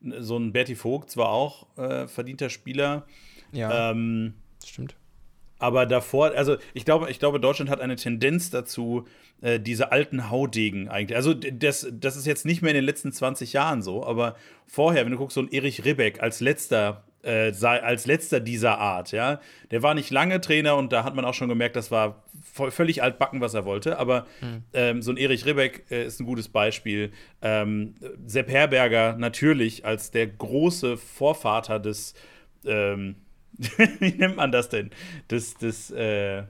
so 0.01 0.39
ein 0.39 0.53
Berti 0.53 0.75
Vogt 0.75 1.11
zwar 1.11 1.29
auch 1.29 1.67
äh, 1.77 2.09
verdienter 2.09 2.49
Spieler. 2.49 3.07
Ja. 3.53 3.91
Ähm, 3.91 4.33
stimmt. 4.65 4.97
Aber 5.59 5.85
davor, 5.85 6.33
also 6.35 6.57
ich 6.73 6.87
glaube, 6.87 7.11
ich 7.11 7.19
glaube, 7.19 7.39
Deutschland 7.39 7.71
hat 7.71 7.83
eine 7.83 7.97
Tendenz 7.97 8.49
dazu, 8.49 9.07
äh, 9.43 9.61
diese 9.61 9.93
alten 9.93 10.31
Haudegen 10.31 10.89
eigentlich. 10.89 11.17
Also 11.17 11.35
das, 11.35 11.87
das 11.93 12.17
ist 12.17 12.25
jetzt 12.27 12.47
nicht 12.47 12.63
mehr 12.63 12.71
in 12.71 12.77
den 12.77 12.85
letzten 12.85 13.13
20 13.13 13.53
Jahren 13.53 13.83
so, 13.83 14.03
aber 14.03 14.35
vorher, 14.67 15.05
wenn 15.05 15.13
du 15.13 15.19
guckst, 15.19 15.35
so 15.35 15.43
ein 15.43 15.53
Erich 15.53 15.85
Ribbeck 15.85 16.23
als 16.23 16.41
letzter 16.41 17.05
äh, 17.23 17.53
als 17.63 18.07
letzter 18.07 18.41
dieser 18.41 18.79
Art, 18.79 19.13
ja. 19.13 19.41
Der 19.71 19.83
war 19.83 19.95
nicht 19.95 20.11
lange 20.11 20.41
Trainer 20.41 20.77
und 20.77 20.93
da 20.93 21.05
hat 21.05 21.15
man 21.15 21.25
auch 21.25 21.35
schon 21.35 21.49
gemerkt, 21.49 21.77
das 21.77 21.91
war 21.91 22.25
völlig 22.53 23.03
altbacken, 23.03 23.41
was 23.41 23.55
er 23.55 23.65
wollte. 23.65 23.99
Aber 23.99 24.27
mhm. 24.41 24.65
ähm, 24.73 25.03
so 25.03 25.11
ein 25.13 25.17
Erich 25.17 25.47
Ribbeck 25.47 25.85
äh, 25.91 26.05
ist 26.05 26.21
ein 26.21 26.27
gutes 26.27 26.49
Beispiel. 26.49 27.13
Ähm, 27.41 27.95
Sepp 28.27 28.51
Herberger 28.51 29.17
natürlich 29.17 29.85
als 29.85 30.11
der 30.11 30.27
große 30.27 30.97
Vorvater 30.97 31.79
des 31.79 32.15
ähm, 32.65 33.17
wie 33.99 34.13
nennt 34.13 34.37
man 34.37 34.53
das 34.53 34.69
denn? 34.69 34.91
Des, 35.31 35.55
des 35.55 35.91
äh, 35.91 36.39
äh, 36.39 36.45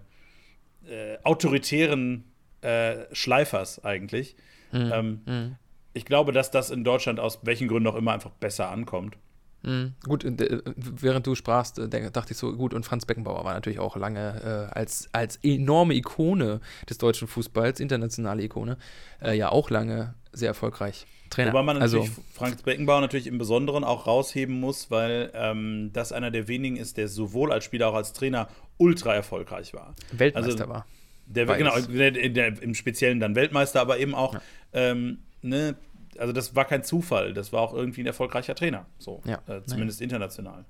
autoritären 1.22 2.24
äh, 2.60 3.06
Schleifers 3.12 3.84
eigentlich. 3.84 4.36
Mhm. 4.72 5.56
Ich 5.92 6.06
glaube, 6.06 6.32
dass 6.32 6.50
das 6.50 6.70
in 6.70 6.84
Deutschland 6.84 7.20
aus 7.20 7.40
welchen 7.42 7.68
Gründen 7.68 7.88
auch 7.88 7.94
immer 7.94 8.12
einfach 8.12 8.30
besser 8.30 8.70
ankommt. 8.70 9.18
Mhm. 9.62 9.94
Gut, 10.04 10.24
während 10.26 11.26
du 11.26 11.34
sprachst, 11.34 11.78
äh, 11.78 12.10
dachte 12.10 12.32
ich 12.32 12.38
so, 12.38 12.52
gut, 12.52 12.74
und 12.74 12.84
Franz 12.84 13.06
Beckenbauer 13.06 13.44
war 13.44 13.54
natürlich 13.54 13.78
auch 13.78 13.96
lange 13.96 14.68
äh, 14.72 14.78
als, 14.78 15.08
als 15.12 15.38
enorme 15.42 15.94
Ikone 15.94 16.60
des 16.88 16.98
deutschen 16.98 17.28
Fußballs, 17.28 17.80
internationale 17.80 18.42
Ikone, 18.42 18.76
äh, 19.22 19.36
ja 19.36 19.50
auch 19.50 19.70
lange 19.70 20.14
sehr 20.32 20.48
erfolgreich. 20.48 21.06
Trainer. 21.32 21.52
Wobei 21.52 21.62
man 21.62 21.78
natürlich 21.78 22.10
also, 22.10 22.22
Frank 22.32 22.62
Beckenbauer 22.64 23.00
natürlich 23.00 23.26
im 23.26 23.38
Besonderen 23.38 23.84
auch 23.84 24.06
rausheben 24.06 24.60
muss, 24.60 24.90
weil 24.90 25.30
ähm, 25.34 25.90
das 25.92 26.12
einer 26.12 26.30
der 26.30 26.46
wenigen 26.46 26.76
ist, 26.76 26.98
der 26.98 27.08
sowohl 27.08 27.52
als 27.52 27.64
Spieler 27.64 27.88
auch 27.88 27.94
als 27.94 28.12
Trainer 28.12 28.48
ultra 28.76 29.14
erfolgreich 29.14 29.72
war. 29.72 29.94
Weltmeister 30.12 30.52
also, 30.52 30.68
war. 30.68 30.86
Der, 31.26 31.46
genau, 31.46 31.78
der, 31.80 32.10
der, 32.10 32.62
im 32.62 32.74
Speziellen 32.74 33.18
dann 33.18 33.34
Weltmeister, 33.34 33.80
aber 33.80 33.98
eben 33.98 34.14
auch, 34.14 34.34
ja. 34.34 34.40
ähm, 34.74 35.18
ne, 35.40 35.76
also 36.18 36.32
das 36.32 36.54
war 36.54 36.64
kein 36.64 36.82
Zufall, 36.82 37.34
das 37.34 37.52
war 37.52 37.60
auch 37.60 37.74
irgendwie 37.74 38.02
ein 38.02 38.06
erfolgreicher 38.06 38.54
Trainer, 38.54 38.86
so, 38.98 39.22
ja. 39.24 39.40
äh, 39.46 39.62
zumindest 39.64 40.00
Nein. 40.00 40.10
international. 40.10 40.64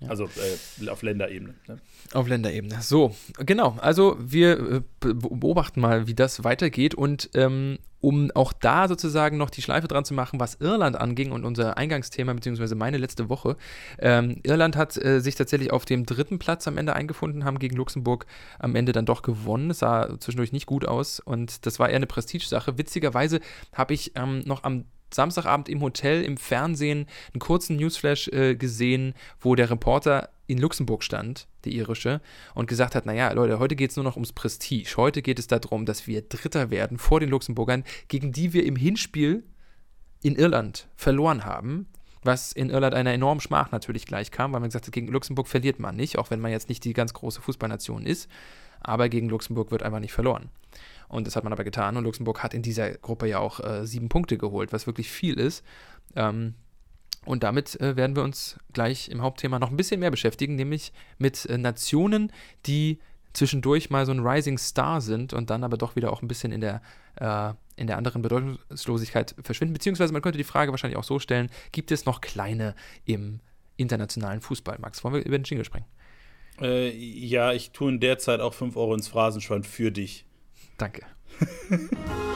Ja. 0.00 0.08
Also 0.08 0.24
äh, 0.24 0.88
auf 0.88 1.02
Länderebene. 1.02 1.54
Ne? 1.66 1.78
Auf 2.12 2.28
Länderebene. 2.28 2.82
So, 2.82 3.16
genau. 3.38 3.76
Also 3.80 4.16
wir 4.20 4.58
äh, 4.60 4.82
beobachten 5.00 5.80
mal, 5.80 6.06
wie 6.06 6.14
das 6.14 6.44
weitergeht 6.44 6.94
und 6.94 7.30
ähm, 7.34 7.78
um 8.00 8.30
auch 8.34 8.52
da 8.52 8.88
sozusagen 8.88 9.38
noch 9.38 9.48
die 9.48 9.62
Schleife 9.62 9.88
dran 9.88 10.04
zu 10.04 10.12
machen, 10.12 10.38
was 10.38 10.56
Irland 10.60 10.96
anging 10.96 11.32
und 11.32 11.44
unser 11.44 11.78
Eingangsthema, 11.78 12.34
beziehungsweise 12.34 12.74
meine 12.74 12.98
letzte 12.98 13.28
Woche. 13.28 13.56
Ähm, 13.98 14.40
Irland 14.42 14.76
hat 14.76 15.02
äh, 15.02 15.20
sich 15.20 15.34
tatsächlich 15.34 15.72
auf 15.72 15.86
dem 15.86 16.04
dritten 16.04 16.38
Platz 16.38 16.68
am 16.68 16.76
Ende 16.76 16.94
eingefunden, 16.94 17.44
haben 17.44 17.58
gegen 17.58 17.74
Luxemburg 17.74 18.26
am 18.58 18.76
Ende 18.76 18.92
dann 18.92 19.06
doch 19.06 19.22
gewonnen. 19.22 19.70
Es 19.70 19.78
sah 19.78 20.20
zwischendurch 20.20 20.52
nicht 20.52 20.66
gut 20.66 20.86
aus 20.86 21.20
und 21.20 21.64
das 21.64 21.78
war 21.78 21.88
eher 21.88 21.96
eine 21.96 22.06
Prestigesache. 22.06 22.76
Witzigerweise 22.76 23.40
habe 23.72 23.94
ich 23.94 24.12
ähm, 24.14 24.42
noch 24.44 24.62
am 24.62 24.84
Samstagabend 25.16 25.68
im 25.68 25.82
Hotel 25.82 26.22
im 26.22 26.36
Fernsehen 26.36 27.06
einen 27.32 27.40
kurzen 27.40 27.76
Newsflash 27.76 28.28
äh, 28.28 28.54
gesehen, 28.54 29.14
wo 29.40 29.54
der 29.54 29.70
Reporter 29.70 30.30
in 30.46 30.58
Luxemburg 30.58 31.02
stand, 31.02 31.48
der 31.64 31.72
irische, 31.72 32.20
und 32.54 32.68
gesagt 32.68 32.94
hat, 32.94 33.06
naja, 33.06 33.32
Leute, 33.32 33.58
heute 33.58 33.74
geht 33.74 33.90
es 33.90 33.96
nur 33.96 34.04
noch 34.04 34.14
ums 34.14 34.32
Prestige. 34.32 34.96
Heute 34.96 35.22
geht 35.22 35.38
es 35.38 35.48
darum, 35.48 35.86
dass 35.86 36.06
wir 36.06 36.22
Dritter 36.22 36.70
werden 36.70 36.98
vor 36.98 37.20
den 37.20 37.30
Luxemburgern, 37.30 37.84
gegen 38.08 38.32
die 38.32 38.52
wir 38.52 38.64
im 38.64 38.76
Hinspiel 38.76 39.42
in 40.22 40.36
Irland 40.36 40.88
verloren 40.94 41.44
haben, 41.44 41.88
was 42.22 42.52
in 42.52 42.70
Irland 42.70 42.94
einer 42.94 43.12
enormen 43.12 43.40
Schmach 43.40 43.70
natürlich 43.72 44.06
gleich 44.06 44.30
kam, 44.30 44.52
weil 44.52 44.60
man 44.60 44.68
gesagt 44.68 44.86
hat, 44.86 44.92
gegen 44.92 45.08
Luxemburg 45.08 45.48
verliert 45.48 45.80
man 45.80 45.96
nicht, 45.96 46.18
auch 46.18 46.30
wenn 46.30 46.40
man 46.40 46.52
jetzt 46.52 46.68
nicht 46.68 46.84
die 46.84 46.92
ganz 46.92 47.12
große 47.12 47.40
Fußballnation 47.40 48.06
ist, 48.06 48.28
aber 48.80 49.08
gegen 49.08 49.28
Luxemburg 49.28 49.70
wird 49.70 49.82
einfach 49.82 50.00
nicht 50.00 50.12
verloren. 50.12 50.50
Und 51.08 51.26
das 51.26 51.36
hat 51.36 51.44
man 51.44 51.52
aber 51.52 51.64
getan. 51.64 51.96
Und 51.96 52.04
Luxemburg 52.04 52.42
hat 52.42 52.54
in 52.54 52.62
dieser 52.62 52.90
Gruppe 52.92 53.28
ja 53.28 53.38
auch 53.38 53.60
äh, 53.60 53.86
sieben 53.86 54.08
Punkte 54.08 54.38
geholt, 54.38 54.72
was 54.72 54.86
wirklich 54.86 55.10
viel 55.10 55.38
ist. 55.38 55.64
Ähm, 56.14 56.54
und 57.24 57.42
damit 57.42 57.78
äh, 57.80 57.96
werden 57.96 58.16
wir 58.16 58.22
uns 58.22 58.58
gleich 58.72 59.08
im 59.08 59.20
Hauptthema 59.20 59.58
noch 59.58 59.70
ein 59.70 59.76
bisschen 59.76 60.00
mehr 60.00 60.10
beschäftigen, 60.10 60.54
nämlich 60.54 60.92
mit 61.18 61.44
äh, 61.46 61.58
Nationen, 61.58 62.32
die 62.66 63.00
zwischendurch 63.32 63.90
mal 63.90 64.06
so 64.06 64.12
ein 64.12 64.20
Rising 64.20 64.58
Star 64.58 65.00
sind 65.00 65.32
und 65.32 65.50
dann 65.50 65.62
aber 65.62 65.76
doch 65.76 65.96
wieder 65.96 66.12
auch 66.12 66.22
ein 66.22 66.28
bisschen 66.28 66.52
in 66.52 66.60
der, 66.60 66.80
äh, 67.16 67.52
in 67.76 67.86
der 67.86 67.98
anderen 67.98 68.22
Bedeutungslosigkeit 68.22 69.34
verschwinden. 69.42 69.74
Beziehungsweise 69.74 70.12
man 70.12 70.22
könnte 70.22 70.38
die 70.38 70.44
Frage 70.44 70.70
wahrscheinlich 70.70 70.96
auch 70.96 71.04
so 71.04 71.18
stellen, 71.18 71.50
gibt 71.72 71.90
es 71.90 72.06
noch 72.06 72.20
kleine 72.20 72.74
im 73.04 73.40
internationalen 73.76 74.40
Fußball? 74.40 74.78
Max, 74.80 75.04
wollen 75.04 75.14
wir 75.14 75.24
über 75.24 75.38
den 75.38 75.44
Jingle 75.44 75.64
sprechen? 75.64 75.86
Äh, 76.60 76.96
ja, 76.96 77.52
ich 77.52 77.72
tue 77.72 77.90
in 77.90 78.00
der 78.00 78.18
Zeit 78.18 78.40
auch 78.40 78.54
5 78.54 78.76
Euro 78.76 78.94
ins 78.94 79.08
Phrasenschwein 79.08 79.64
für 79.64 79.92
dich. 79.92 80.24
Danke. 80.76 81.02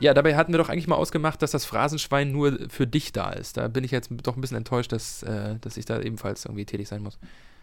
Ja, 0.00 0.14
dabei 0.14 0.34
hatten 0.34 0.52
wir 0.52 0.58
doch 0.58 0.70
eigentlich 0.70 0.86
mal 0.86 0.96
ausgemacht, 0.96 1.42
dass 1.42 1.50
das 1.50 1.66
Phrasenschwein 1.66 2.32
nur 2.32 2.58
für 2.70 2.86
dich 2.86 3.12
da 3.12 3.30
ist. 3.32 3.58
Da 3.58 3.68
bin 3.68 3.84
ich 3.84 3.90
jetzt 3.90 4.10
doch 4.22 4.34
ein 4.34 4.40
bisschen 4.40 4.56
enttäuscht, 4.56 4.92
dass, 4.92 5.22
äh, 5.22 5.56
dass 5.60 5.76
ich 5.76 5.84
da 5.84 6.00
ebenfalls 6.00 6.46
irgendwie 6.46 6.64
tätig 6.64 6.88
sein 6.88 7.02
muss. 7.02 7.18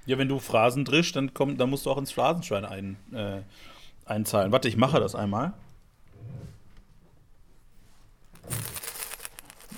Ja, 0.06 0.20
wenn 0.20 0.28
du 0.28 0.38
Phrasen 0.38 0.86
drischst, 0.86 1.16
dann, 1.16 1.34
komm, 1.34 1.58
dann 1.58 1.72
musst 1.72 1.88
du 1.88 1.90
auch 1.90 1.98
ins 1.98 2.12
Phrasenschwein 2.12 2.64
ein, 2.64 2.98
äh, 3.12 3.42
einzahlen. 4.06 4.52
Warte, 4.52 4.68
ich 4.68 4.78
mache 4.78 5.00
das 5.00 5.16
einmal. 5.16 5.54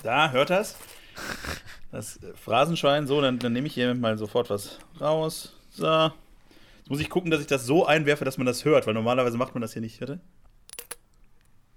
Da, 0.02 0.30
hört 0.30 0.50
das? 0.50 0.76
Das 1.92 2.20
Phrasenschwein, 2.36 3.06
so, 3.06 3.20
dann, 3.20 3.38
dann 3.38 3.52
nehme 3.52 3.66
ich 3.66 3.74
hier 3.74 3.94
mal 3.94 4.16
sofort 4.16 4.48
was 4.48 4.78
raus. 5.00 5.56
So. 5.70 5.86
Jetzt 5.86 6.88
muss 6.88 7.00
ich 7.00 7.10
gucken, 7.10 7.30
dass 7.30 7.40
ich 7.40 7.46
das 7.46 7.66
so 7.66 7.84
einwerfe, 7.84 8.24
dass 8.24 8.38
man 8.38 8.46
das 8.46 8.64
hört, 8.64 8.86
weil 8.86 8.94
normalerweise 8.94 9.36
macht 9.36 9.54
man 9.54 9.62
das 9.62 9.72
hier 9.72 9.82
nicht. 9.82 10.00
Warte. 10.00 10.20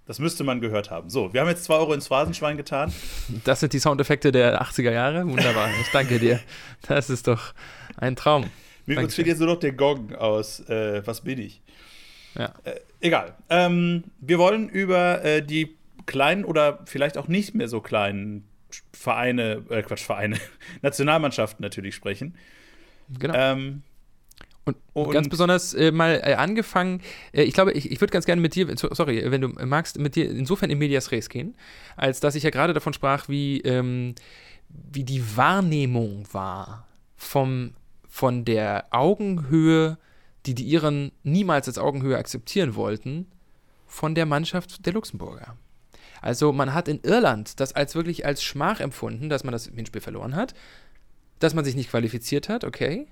Das 0.06 0.20
müsste 0.20 0.44
man 0.44 0.60
gehört 0.60 0.92
haben. 0.92 1.10
So, 1.10 1.34
wir 1.34 1.42
haben 1.42 1.48
jetzt 1.48 1.64
2 1.64 1.76
Euro 1.76 1.94
ins 1.94 2.08
Phrasenschwein 2.08 2.58
getan. 2.58 2.92
Das 3.46 3.62
sind 3.62 3.74
die 3.74 3.80
Soundeffekte 3.80 4.32
der 4.32 4.62
80er 4.62 4.92
Jahre. 4.92 5.26
Wunderbar. 5.28 5.70
Ich 5.82 5.92
danke 5.92 6.20
dir. 6.20 6.40
Das 6.88 7.10
ist 7.10 7.28
doch 7.28 7.54
ein 7.96 8.16
Traum. 8.16 8.50
Mir 8.86 9.00
uns 9.00 9.16
fehlt 9.16 9.28
jetzt 9.28 9.40
nur 9.40 9.48
noch 9.48 9.60
der 9.60 9.72
Gong 9.72 10.14
aus 10.14 10.60
äh, 10.68 11.02
Was 11.08 11.22
bin 11.22 11.40
ich? 11.40 11.62
Ja. 12.36 12.54
Äh, 12.66 12.80
egal. 13.00 13.36
Ähm, 13.50 14.04
wir 14.20 14.40
wollen 14.40 14.68
über 14.68 15.24
äh, 15.24 15.42
die 15.42 15.78
kleinen 16.06 16.44
oder 16.44 16.80
vielleicht 16.86 17.18
auch 17.18 17.30
nicht 17.30 17.56
mehr 17.56 17.70
so 17.70 17.80
kleinen 17.80 18.46
Vereine, 18.94 19.64
äh, 19.70 19.84
Quatsch, 19.84 20.04
Vereine, 20.04 20.38
Nationalmannschaften 20.82 21.64
natürlich 21.64 21.96
sprechen. 21.96 22.36
Genau. 23.20 23.34
Ähm, 23.36 23.84
und, 24.66 24.78
und, 24.94 25.12
ganz 25.12 25.28
besonders 25.28 25.74
äh, 25.74 25.92
mal 25.92 26.22
äh, 26.24 26.36
angefangen, 26.36 27.02
äh, 27.34 27.44
ich 27.44 27.54
glaube, 27.54 27.74
ich, 27.74 27.92
ich 27.92 28.00
würde 28.00 28.14
ganz 28.14 28.26
gerne 28.26 28.42
mit 28.42 28.56
dir, 28.56 28.74
sorry, 28.78 29.30
wenn 29.30 29.42
du 29.42 29.50
magst, 29.50 30.00
mit 30.00 30.16
dir 30.16 30.30
insofern 30.30 30.70
in 30.70 30.78
Medias 30.78 31.12
Res 31.12 31.28
gehen, 31.28 31.56
als 31.98 32.22
dass 32.22 32.36
ich 32.36 32.44
ja 32.44 32.50
gerade 32.50 32.74
davon 32.74 32.94
sprach, 32.94 33.28
wie, 33.28 33.60
ähm, 33.62 34.16
wie 34.70 35.04
die 35.04 35.36
Wahrnehmung 35.36 36.26
war 36.32 36.88
vom, 37.18 37.74
von 38.08 38.46
der 38.46 38.86
Augenhöhe, 38.92 39.98
die 40.46 40.56
die 40.56 40.66
Iren 40.66 41.12
niemals 41.24 41.68
als 41.68 41.78
Augenhöhe 41.78 42.18
akzeptieren 42.18 42.76
wollten, 42.76 43.28
von 43.86 44.16
der 44.16 44.26
Mannschaft 44.26 44.86
der 44.86 44.94
Luxemburger. 44.94 45.58
Also 46.24 46.54
man 46.54 46.74
hat 46.74 46.88
in 46.88 47.02
Irland 47.04 47.60
das 47.60 47.74
als 47.74 47.96
wirklich 47.96 48.26
als 48.26 48.42
Schmach 48.42 48.80
empfunden, 48.80 49.28
dass 49.28 49.44
man 49.44 49.52
das 49.52 49.66
Hinspiel 49.66 50.02
verloren 50.02 50.38
hat, 50.38 50.54
dass 51.40 51.54
man 51.54 51.66
sich 51.66 51.76
nicht 51.76 51.90
qualifiziert 51.90 52.48
hat, 52.48 52.64
okay. 52.64 53.08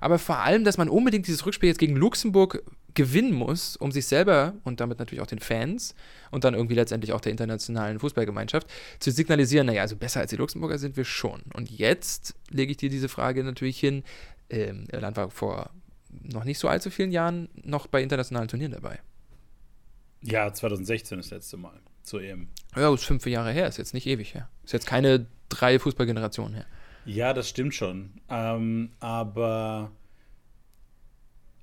Aber 0.00 0.18
vor 0.18 0.38
allem, 0.38 0.64
dass 0.64 0.78
man 0.78 0.88
unbedingt 0.88 1.26
dieses 1.26 1.44
Rückspiel 1.44 1.68
jetzt 1.68 1.78
gegen 1.78 1.96
Luxemburg 1.96 2.62
gewinnen 2.94 3.32
muss, 3.32 3.76
um 3.76 3.92
sich 3.92 4.06
selber 4.06 4.54
und 4.64 4.80
damit 4.80 4.98
natürlich 4.98 5.20
auch 5.20 5.26
den 5.26 5.38
Fans 5.38 5.94
und 6.30 6.44
dann 6.44 6.54
irgendwie 6.54 6.76
letztendlich 6.76 7.12
auch 7.12 7.20
der 7.20 7.32
internationalen 7.32 7.98
Fußballgemeinschaft 7.98 8.66
zu 9.00 9.10
signalisieren, 9.10 9.66
naja, 9.66 9.82
also 9.82 9.96
besser 9.96 10.20
als 10.20 10.30
die 10.30 10.36
Luxemburger 10.36 10.78
sind 10.78 10.96
wir 10.96 11.04
schon. 11.04 11.42
Und 11.52 11.70
jetzt 11.70 12.34
lege 12.48 12.70
ich 12.70 12.78
dir 12.78 12.88
diese 12.88 13.10
Frage 13.10 13.44
natürlich 13.44 13.78
hin. 13.78 14.02
Ähm, 14.48 14.86
Irland 14.90 15.18
war 15.18 15.30
vor 15.30 15.70
noch 16.08 16.44
nicht 16.44 16.58
so 16.58 16.68
allzu 16.68 16.88
vielen 16.90 17.12
Jahren 17.12 17.50
noch 17.62 17.86
bei 17.86 18.02
internationalen 18.02 18.48
Turnieren 18.48 18.72
dabei. 18.72 18.98
Ja, 20.22 20.50
2016 20.50 21.18
das 21.18 21.30
letzte 21.30 21.58
Mal 21.58 21.80
zur 22.02 22.22
EM. 22.22 22.48
Ja, 22.76 22.92
ist 22.92 23.04
fünf 23.04 23.26
Jahre 23.26 23.52
her, 23.52 23.66
ist 23.66 23.78
jetzt 23.78 23.94
nicht 23.94 24.06
ewig 24.06 24.34
her. 24.34 24.48
Ist 24.64 24.72
jetzt 24.72 24.86
keine 24.86 25.26
drei 25.48 25.78
Fußballgenerationen 25.78 26.54
her. 26.54 26.66
Ja, 27.04 27.32
das 27.32 27.48
stimmt 27.48 27.74
schon. 27.74 28.10
Ähm, 28.28 28.90
aber 29.00 29.90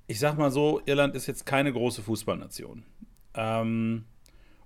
ich 0.06 0.18
sag 0.18 0.36
mal 0.38 0.50
so, 0.50 0.80
Irland 0.86 1.14
ist 1.14 1.26
jetzt 1.26 1.46
keine 1.46 1.72
große 1.72 2.02
Fußballnation. 2.02 2.82
Ähm, 3.34 4.04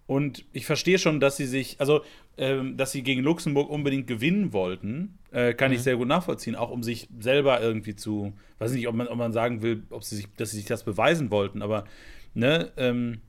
und 0.07 0.45
ich 0.53 0.67
verstehe 0.67 0.99
schon, 0.99 1.21
dass 1.21 1.37
sie 1.37 1.47
sich, 1.47 1.81
also, 1.81 2.03
ähm, 2.37 2.77
dass 2.77 2.93
sie 2.93 3.03
gegen 3.03 3.23
Luxemburg 3.23 3.71
unbedingt 3.71 4.07
gewinnen 4.07 4.53
wollten, 4.53 5.19
äh, 5.31 5.55
kann 5.55 5.71
mhm. 5.71 5.77
ich 5.77 5.83
sehr 5.83 5.97
gut 5.97 6.09
nachvollziehen, 6.09 6.57
auch 6.57 6.71
um 6.71 6.83
sich 6.83 7.09
selber 7.19 7.61
irgendwie 7.61 7.95
zu, 7.95 8.33
weiß 8.59 8.73
nicht, 8.73 8.89
ob 8.89 8.95
man, 8.95 9.09
ob 9.09 9.17
man 9.17 9.33
sagen 9.33 9.63
will, 9.63 9.85
ob 9.91 10.05
sie 10.05 10.17
sich, 10.17 10.29
dass 10.37 10.51
sie 10.51 10.59
sich 10.59 10.67
das 10.67 10.85
beweisen 10.85 11.31
wollten, 11.31 11.63
aber, 11.63 11.85
ne, 12.35 12.73
ähm, 12.77 13.21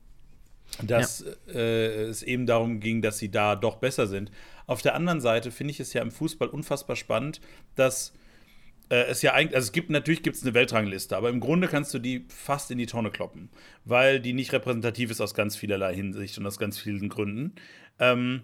dass 0.82 1.24
ja. 1.46 1.54
äh, 1.54 2.04
es 2.04 2.22
eben 2.22 2.46
darum 2.46 2.80
ging, 2.80 3.02
dass 3.02 3.18
sie 3.18 3.30
da 3.30 3.56
doch 3.56 3.76
besser 3.76 4.06
sind. 4.06 4.30
Auf 4.66 4.82
der 4.82 4.94
anderen 4.94 5.20
Seite 5.20 5.50
finde 5.50 5.72
ich 5.72 5.80
es 5.80 5.92
ja 5.92 6.02
im 6.02 6.10
Fußball 6.10 6.48
unfassbar 6.48 6.96
spannend, 6.96 7.40
dass 7.74 8.12
äh, 8.88 9.04
es 9.06 9.22
ja 9.22 9.32
eigentlich, 9.32 9.56
also 9.56 9.66
es 9.66 9.72
gibt 9.72 9.90
natürlich 9.90 10.22
gibt 10.22 10.36
es 10.36 10.42
eine 10.42 10.54
Weltrangliste, 10.54 11.16
aber 11.16 11.30
im 11.30 11.40
Grunde 11.40 11.68
kannst 11.68 11.92
du 11.94 11.98
die 11.98 12.26
fast 12.28 12.70
in 12.70 12.78
die 12.78 12.86
Tonne 12.86 13.10
kloppen, 13.10 13.50
weil 13.84 14.20
die 14.20 14.32
nicht 14.32 14.52
repräsentativ 14.52 15.10
ist 15.10 15.20
aus 15.20 15.34
ganz 15.34 15.56
vielerlei 15.56 15.94
Hinsicht 15.94 16.38
und 16.38 16.46
aus 16.46 16.58
ganz 16.58 16.78
vielen 16.78 17.08
Gründen. 17.08 17.54
Ähm, 17.98 18.42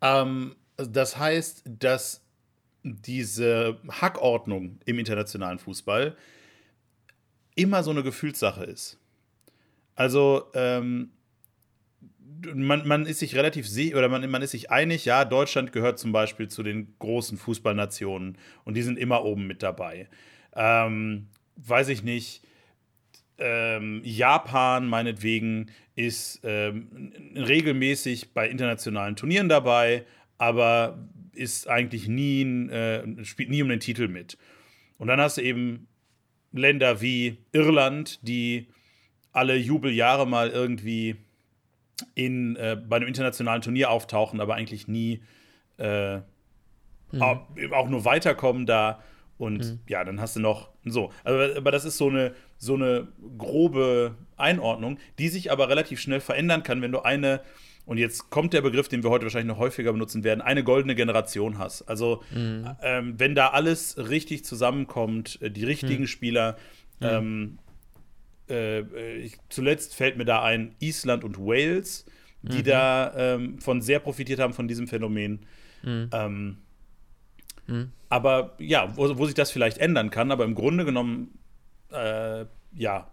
ähm, 0.00 0.56
das 0.76 1.18
heißt, 1.18 1.64
dass 1.66 2.24
diese 2.82 3.78
Hackordnung 3.88 4.78
im 4.84 4.98
internationalen 4.98 5.58
Fußball 5.58 6.16
immer 7.54 7.82
so 7.82 7.90
eine 7.90 8.02
Gefühlssache 8.02 8.64
ist. 8.64 8.98
Also, 9.94 10.46
ähm, 10.54 11.10
man, 12.52 12.86
man 12.86 13.06
ist 13.06 13.20
sich 13.20 13.34
relativ 13.36 13.66
sicher 13.66 13.98
oder 13.98 14.08
man, 14.08 14.28
man 14.30 14.42
ist 14.42 14.50
sich 14.50 14.70
einig, 14.70 15.04
ja, 15.04 15.24
Deutschland 15.24 15.72
gehört 15.72 15.98
zum 15.98 16.12
Beispiel 16.12 16.48
zu 16.48 16.62
den 16.62 16.94
großen 16.98 17.38
Fußballnationen 17.38 18.36
und 18.64 18.74
die 18.74 18.82
sind 18.82 18.98
immer 18.98 19.24
oben 19.24 19.46
mit 19.46 19.62
dabei. 19.62 20.08
Ähm, 20.54 21.28
weiß 21.56 21.88
ich 21.88 22.02
nicht. 22.02 22.42
Ähm, 23.38 24.00
Japan 24.04 24.86
meinetwegen 24.86 25.70
ist 25.96 26.40
ähm, 26.44 27.12
regelmäßig 27.34 28.32
bei 28.32 28.48
internationalen 28.48 29.16
Turnieren 29.16 29.48
dabei, 29.48 30.04
aber 30.38 30.98
ist 31.32 31.68
eigentlich 31.68 32.06
nie, 32.06 32.42
äh, 32.68 33.24
spielt 33.24 33.50
nie 33.50 33.62
um 33.62 33.68
den 33.68 33.80
Titel 33.80 34.08
mit. 34.08 34.38
Und 34.98 35.08
dann 35.08 35.20
hast 35.20 35.38
du 35.38 35.42
eben 35.42 35.88
Länder 36.52 37.00
wie 37.00 37.38
Irland, 37.52 38.20
die 38.22 38.68
alle 39.34 39.56
Jubeljahre 39.56 40.26
mal 40.26 40.48
irgendwie 40.48 41.16
in, 42.14 42.56
äh, 42.56 42.76
bei 42.76 42.96
einem 42.96 43.08
internationalen 43.08 43.60
Turnier 43.60 43.90
auftauchen, 43.90 44.40
aber 44.40 44.54
eigentlich 44.54 44.88
nie 44.88 45.22
äh, 45.78 46.16
mhm. 46.16 46.22
auch, 47.20 47.46
auch, 47.72 47.88
nur 47.88 48.04
weiterkommen 48.04 48.64
da. 48.64 49.02
Und 49.36 49.64
mhm. 49.64 49.80
ja, 49.88 50.04
dann 50.04 50.20
hast 50.20 50.36
du 50.36 50.40
noch 50.40 50.70
so. 50.84 51.10
Aber, 51.24 51.50
aber 51.56 51.70
das 51.72 51.84
ist 51.84 51.98
so 51.98 52.08
eine, 52.08 52.34
so 52.56 52.74
eine 52.74 53.08
grobe 53.36 54.14
Einordnung, 54.36 54.98
die 55.18 55.28
sich 55.28 55.50
aber 55.50 55.68
relativ 55.68 56.00
schnell 56.00 56.20
verändern 56.20 56.62
kann, 56.62 56.80
wenn 56.82 56.92
du 56.92 57.00
eine, 57.00 57.40
und 57.84 57.98
jetzt 57.98 58.30
kommt 58.30 58.52
der 58.52 58.62
Begriff, 58.62 58.88
den 58.88 59.02
wir 59.02 59.10
heute 59.10 59.24
wahrscheinlich 59.24 59.52
noch 59.52 59.58
häufiger 59.58 59.92
benutzen 59.92 60.22
werden, 60.22 60.40
eine 60.40 60.62
goldene 60.62 60.94
Generation 60.94 61.58
hast. 61.58 61.82
Also, 61.82 62.22
mhm. 62.32 62.70
ähm, 62.82 63.14
wenn 63.18 63.34
da 63.34 63.48
alles 63.48 63.96
richtig 63.98 64.44
zusammenkommt, 64.44 65.42
äh, 65.42 65.50
die 65.50 65.64
richtigen 65.64 66.02
mhm. 66.02 66.08
Spieler, 66.08 66.56
mhm. 67.00 67.06
ähm, 67.06 67.58
äh, 68.48 69.16
ich, 69.18 69.36
zuletzt 69.48 69.94
fällt 69.94 70.16
mir 70.16 70.24
da 70.24 70.42
ein 70.42 70.74
Island 70.80 71.24
und 71.24 71.38
Wales, 71.38 72.06
die 72.42 72.58
mhm. 72.58 72.64
da 72.64 73.14
ähm, 73.16 73.58
von 73.58 73.80
sehr 73.80 74.00
profitiert 74.00 74.40
haben 74.40 74.52
von 74.52 74.68
diesem 74.68 74.86
Phänomen. 74.86 75.46
Mhm. 75.82 76.10
Ähm, 76.12 76.56
mhm. 77.66 77.92
Aber 78.08 78.54
ja, 78.58 78.96
wo, 78.96 79.16
wo, 79.18 79.26
sich 79.26 79.34
das 79.34 79.50
vielleicht 79.50 79.78
ändern 79.78 80.10
kann, 80.10 80.30
aber 80.30 80.44
im 80.44 80.54
Grunde 80.54 80.84
genommen, 80.84 81.38
äh, 81.90 82.44
ja, 82.74 83.10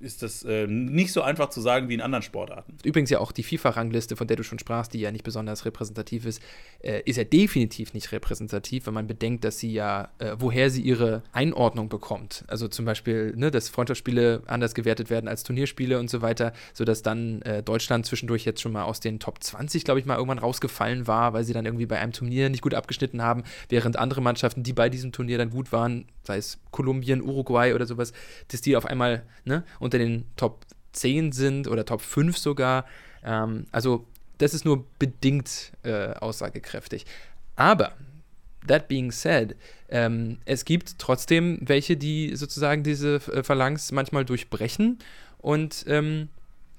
ist 0.00 0.22
das 0.22 0.42
äh, 0.42 0.66
nicht 0.66 1.12
so 1.12 1.22
einfach 1.22 1.48
zu 1.48 1.60
sagen 1.60 1.88
wie 1.88 1.94
in 1.94 2.00
anderen 2.00 2.22
Sportarten. 2.22 2.76
Übrigens 2.84 3.10
ja 3.10 3.18
auch 3.18 3.32
die 3.32 3.42
FIFA-Rangliste, 3.42 4.16
von 4.16 4.26
der 4.26 4.36
du 4.36 4.42
schon 4.42 4.58
sprachst, 4.58 4.92
die 4.92 5.00
ja 5.00 5.10
nicht 5.10 5.24
besonders 5.24 5.64
repräsentativ 5.64 6.26
ist, 6.26 6.42
äh, 6.80 7.02
ist 7.04 7.16
ja 7.16 7.24
definitiv 7.24 7.94
nicht 7.94 8.12
repräsentativ, 8.12 8.86
wenn 8.86 8.94
man 8.94 9.06
bedenkt, 9.06 9.44
dass 9.44 9.58
sie 9.58 9.72
ja, 9.72 10.10
äh, 10.18 10.36
woher 10.38 10.70
sie 10.70 10.82
ihre 10.82 11.22
Einordnung 11.32 11.88
bekommt. 11.88 12.44
Also 12.48 12.68
zum 12.68 12.84
Beispiel, 12.84 13.34
ne, 13.36 13.50
dass 13.50 13.68
Freundschaftsspiele 13.68 14.42
anders 14.46 14.74
gewertet 14.74 15.10
werden 15.10 15.28
als 15.28 15.42
Turnierspiele 15.44 15.98
und 15.98 16.10
so 16.10 16.22
weiter, 16.22 16.52
sodass 16.74 17.02
dann 17.02 17.42
äh, 17.42 17.62
Deutschland 17.62 18.06
zwischendurch 18.06 18.44
jetzt 18.44 18.60
schon 18.60 18.72
mal 18.72 18.84
aus 18.84 19.00
den 19.00 19.18
Top 19.18 19.42
20, 19.42 19.84
glaube 19.84 20.00
ich, 20.00 20.06
mal 20.06 20.16
irgendwann 20.16 20.38
rausgefallen 20.38 21.06
war, 21.06 21.32
weil 21.32 21.44
sie 21.44 21.52
dann 21.52 21.64
irgendwie 21.64 21.86
bei 21.86 21.98
einem 21.98 22.12
Turnier 22.12 22.50
nicht 22.50 22.62
gut 22.62 22.74
abgeschnitten 22.74 23.22
haben, 23.22 23.44
während 23.68 23.98
andere 23.98 24.20
Mannschaften, 24.20 24.62
die 24.62 24.72
bei 24.72 24.88
diesem 24.88 25.12
Turnier 25.12 25.38
dann 25.38 25.50
gut 25.50 25.72
waren, 25.72 26.06
sei 26.26 26.38
es 26.38 26.58
Kolumbien, 26.70 27.22
Uruguay 27.22 27.74
oder 27.74 27.86
sowas, 27.86 28.12
dass 28.48 28.60
die 28.60 28.76
auf 28.76 28.86
einmal 28.86 29.22
ne, 29.44 29.64
unter 29.78 29.98
den 29.98 30.24
Top 30.36 30.66
10 30.92 31.32
sind 31.32 31.68
oder 31.68 31.84
Top 31.84 32.00
5 32.00 32.36
sogar. 32.36 32.84
Ähm, 33.24 33.66
also 33.72 34.06
das 34.38 34.54
ist 34.54 34.64
nur 34.64 34.84
bedingt 34.98 35.72
äh, 35.82 36.12
aussagekräftig. 36.14 37.06
Aber, 37.54 37.92
that 38.66 38.88
being 38.88 39.10
said, 39.10 39.56
ähm, 39.88 40.38
es 40.44 40.64
gibt 40.64 40.98
trotzdem 40.98 41.58
welche, 41.62 41.96
die 41.96 42.34
sozusagen 42.36 42.82
diese 42.82 43.16
äh, 43.32 43.42
Phalanx 43.42 43.92
manchmal 43.92 44.24
durchbrechen 44.24 44.98
und 45.38 45.84
ähm, 45.88 46.28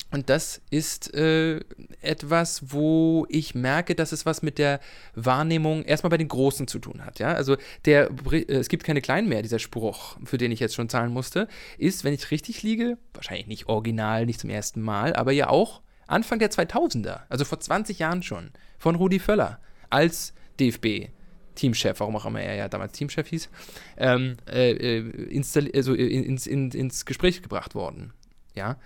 und 0.10 0.30
das 0.30 0.62
ist 0.70 1.14
äh, 1.16 1.60
etwas, 2.02 2.72
wo 2.72 3.26
ich 3.30 3.56
merke, 3.56 3.94
dass 3.94 4.14
es 4.14 4.26
was 4.26 4.42
mit 4.42 4.58
der 4.58 4.80
Wahrnehmung 5.16 5.84
erstmal 5.84 6.12
bei 6.12 6.18
den 6.18 6.30
Großen 6.30 6.68
zu 6.68 6.80
tun 6.80 7.06
hat. 7.06 7.20
Ja? 7.20 7.34
Also 7.34 7.58
der, 7.86 8.10
äh, 8.32 8.46
es 8.48 8.70
gibt 8.70 8.86
keine 8.86 9.02
Kleinen 9.02 9.28
mehr, 9.28 9.42
dieser 9.42 9.60
Spruch, 9.60 10.18
für 10.24 10.38
den 10.38 10.52
ich 10.52 10.62
jetzt 10.62 10.76
schon 10.76 10.88
zahlen 10.88 11.12
musste, 11.12 11.48
ist, 11.78 12.04
wenn 12.04 12.14
ich 12.14 12.32
richtig 12.32 12.64
liege, 12.64 12.98
wahrscheinlich 13.14 13.48
nicht 13.48 13.68
original, 13.68 14.26
nicht 14.26 14.40
zum 14.40 14.50
ersten 14.50 14.82
Mal, 14.82 15.14
aber 15.14 15.34
ja 15.34 15.50
auch 15.50 15.82
Anfang 16.08 16.40
der 16.40 16.52
2000er, 16.52 17.22
also 17.28 17.44
vor 17.44 17.60
20 17.60 18.00
Jahren 18.00 18.24
schon, 18.24 18.52
von 18.78 18.96
Rudi 18.96 19.20
Völler 19.20 19.60
als 19.90 20.34
DFB. 20.60 21.10
Teamchef, 21.56 22.00
warum 22.00 22.16
auch 22.16 22.26
immer 22.28 22.40
er 22.40 22.54
ja 22.54 22.70
damals 22.70 22.94
Teamchef 22.94 23.28
hieß, 23.28 23.50
ähm, 23.98 24.38
äh, 24.48 25.00
äh 25.00 25.42
also 25.74 25.96
ins, 25.96 26.46
in, 26.46 26.70
ins 26.70 27.04
Gespräch 27.04 27.42
gebracht 27.42 27.74
worden. 27.74 28.14
Ja, 28.54 28.78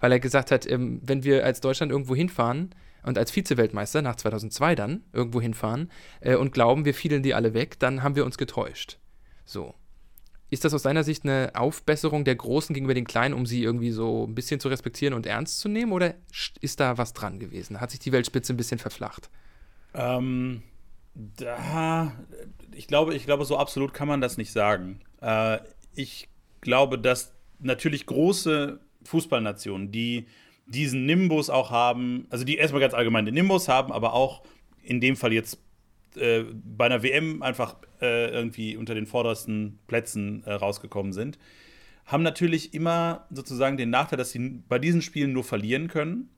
weil 0.00 0.12
er 0.12 0.20
gesagt 0.20 0.50
hat, 0.50 0.66
ähm, 0.66 1.00
wenn 1.02 1.24
wir 1.24 1.44
als 1.44 1.60
Deutschland 1.60 1.92
irgendwo 1.92 2.14
hinfahren 2.14 2.74
und 3.02 3.18
als 3.18 3.30
Vize-Weltmeister 3.30 4.02
nach 4.02 4.16
2002 4.16 4.74
dann 4.74 5.02
irgendwo 5.12 5.40
hinfahren 5.40 5.90
äh, 6.20 6.36
und 6.36 6.52
glauben, 6.52 6.84
wir 6.84 6.94
fielen 6.94 7.22
die 7.22 7.34
alle 7.34 7.54
weg, 7.54 7.78
dann 7.78 8.02
haben 8.02 8.16
wir 8.16 8.24
uns 8.24 8.38
getäuscht. 8.38 8.98
So. 9.44 9.74
Ist 10.50 10.64
das 10.64 10.72
aus 10.72 10.82
seiner 10.82 11.04
Sicht 11.04 11.24
eine 11.24 11.50
Aufbesserung 11.54 12.24
der 12.24 12.34
Großen 12.34 12.72
gegenüber 12.72 12.94
den 12.94 13.06
Kleinen, 13.06 13.34
um 13.34 13.44
sie 13.44 13.62
irgendwie 13.62 13.90
so 13.90 14.26
ein 14.26 14.34
bisschen 14.34 14.60
zu 14.60 14.68
respektieren 14.68 15.12
und 15.12 15.26
ernst 15.26 15.60
zu 15.60 15.68
nehmen? 15.68 15.92
Oder 15.92 16.14
ist 16.60 16.80
da 16.80 16.96
was 16.96 17.12
dran 17.12 17.38
gewesen? 17.38 17.80
Hat 17.80 17.90
sich 17.90 18.00
die 18.00 18.12
Weltspitze 18.12 18.54
ein 18.54 18.56
bisschen 18.56 18.78
verflacht? 18.78 19.28
Ähm, 19.92 20.62
da, 21.14 22.12
ich 22.72 22.86
glaube, 22.86 23.14
ich 23.14 23.26
glaube, 23.26 23.44
so 23.44 23.58
absolut 23.58 23.92
kann 23.92 24.08
man 24.08 24.22
das 24.22 24.38
nicht 24.38 24.52
sagen. 24.52 25.00
Äh, 25.20 25.58
ich 25.94 26.28
glaube, 26.62 26.98
dass 26.98 27.34
natürlich 27.58 28.06
große 28.06 28.80
Fußballnationen, 29.08 29.90
die 29.90 30.26
diesen 30.66 31.06
Nimbus 31.06 31.50
auch 31.50 31.70
haben, 31.70 32.26
also 32.30 32.44
die 32.44 32.56
erstmal 32.56 32.80
ganz 32.80 32.94
allgemein 32.94 33.24
den 33.24 33.34
Nimbus 33.34 33.68
haben, 33.68 33.92
aber 33.92 34.12
auch 34.12 34.42
in 34.82 35.00
dem 35.00 35.16
Fall 35.16 35.32
jetzt 35.32 35.58
äh, 36.16 36.44
bei 36.52 36.86
einer 36.86 37.02
WM 37.02 37.42
einfach 37.42 37.76
äh, 38.00 38.30
irgendwie 38.30 38.76
unter 38.76 38.94
den 38.94 39.06
vordersten 39.06 39.78
Plätzen 39.86 40.42
äh, 40.44 40.52
rausgekommen 40.52 41.12
sind, 41.12 41.38
haben 42.06 42.22
natürlich 42.22 42.74
immer 42.74 43.26
sozusagen 43.30 43.76
den 43.76 43.90
Nachteil, 43.90 44.16
dass 44.16 44.30
sie 44.30 44.62
bei 44.68 44.78
diesen 44.78 45.02
Spielen 45.02 45.32
nur 45.32 45.44
verlieren 45.44 45.88
können. 45.88 46.30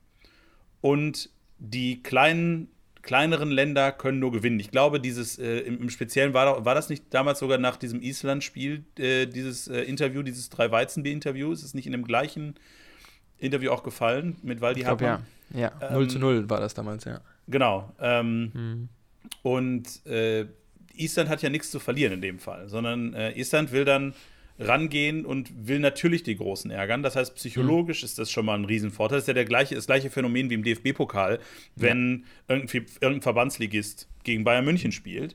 Und 0.81 1.31
die 1.59 2.03
kleinen 2.03 2.69
kleineren 3.03 3.51
Länder 3.51 3.93
können 3.93 4.19
nur 4.19 4.33
gewinnen. 4.33 4.61
Ich 4.61 4.71
glaube, 4.71 5.01
dieses 5.01 5.39
äh, 5.39 5.59
im, 5.61 5.83
im, 5.83 5.91
Speziellen 5.91 6.35
war, 6.35 6.65
war 6.65 6.75
das 6.75 6.89
nicht 6.89 7.05
damals 7.11 7.39
sogar 7.39 7.59
nach 7.59 7.77
diesem 7.77 8.03
Island-Spiel, 8.03 8.85
äh, 8.99 9.27
dieses 9.27 9.69
äh, 9.69 9.83
Interview, 9.83 10.23
dieses 10.23 10.51
drei 10.51 10.71
Weizenbier-Interview, 10.71 11.53
ist 11.53 11.63
es 11.63 11.75
nicht 11.75 11.87
in 11.87 11.93
dem 11.93 12.05
gleichen 12.05 12.55
Interview 13.39 13.71
auch 13.71 13.83
gefallen 13.83 14.37
mit 14.43 14.61
Waldi 14.61 14.81
ich 14.81 14.87
glaub, 14.87 15.01
Ja, 15.01 15.23
ja. 15.55 15.73
Ähm, 15.81 15.95
0 15.95 16.09
zu 16.09 16.19
0 16.19 16.51
war 16.51 16.61
das 16.61 16.75
damals, 16.75 17.05
ja. 17.05 17.21
Genau. 17.49 17.93
Ähm, 18.01 18.51
mhm. 18.53 18.89
Und 19.43 20.07
äh, 20.07 20.47
Island 20.95 21.31
hat 21.31 21.43
ja 21.43 21.51
nichts 21.51 21.71
zu 21.71 21.81
verlieren 21.81 22.15
in 22.15 22.21
dem 22.21 22.39
Fall, 22.39 22.69
sondern 22.69 23.15
äh, 23.15 23.39
Island 23.39 23.73
will 23.73 23.85
dann 23.85 24.15
rangehen 24.61 25.25
und 25.25 25.51
will 25.67 25.81
natürlich 25.81 26.23
die 26.23 26.37
Großen 26.37 26.71
ärgern. 26.71 27.03
Das 27.03 27.17
heißt, 27.17 27.35
psychologisch 27.35 28.03
mhm. 28.03 28.07
ist 28.07 28.19
das 28.19 28.31
schon 28.31 28.45
mal 28.47 28.55
ein 28.55 28.65
Riesenvorteil. 28.65 29.17
Das 29.17 29.25
ist 29.25 29.29
ja 29.29 29.35
der 29.35 29.47
gleiche, 29.47 29.75
das 29.75 29.87
gleiche 29.87 30.11
Phänomen 30.11 30.51
wie 30.51 30.55
im 30.55 30.63
DFB-Pokal, 30.63 31.41
wenn 31.77 32.25
ja. 32.49 32.57
irgendein 32.57 33.23
Verbandsligist 33.23 34.09
gegen 34.23 34.45
Bayern 34.45 34.65
München 34.65 34.93
spielt. 34.93 35.35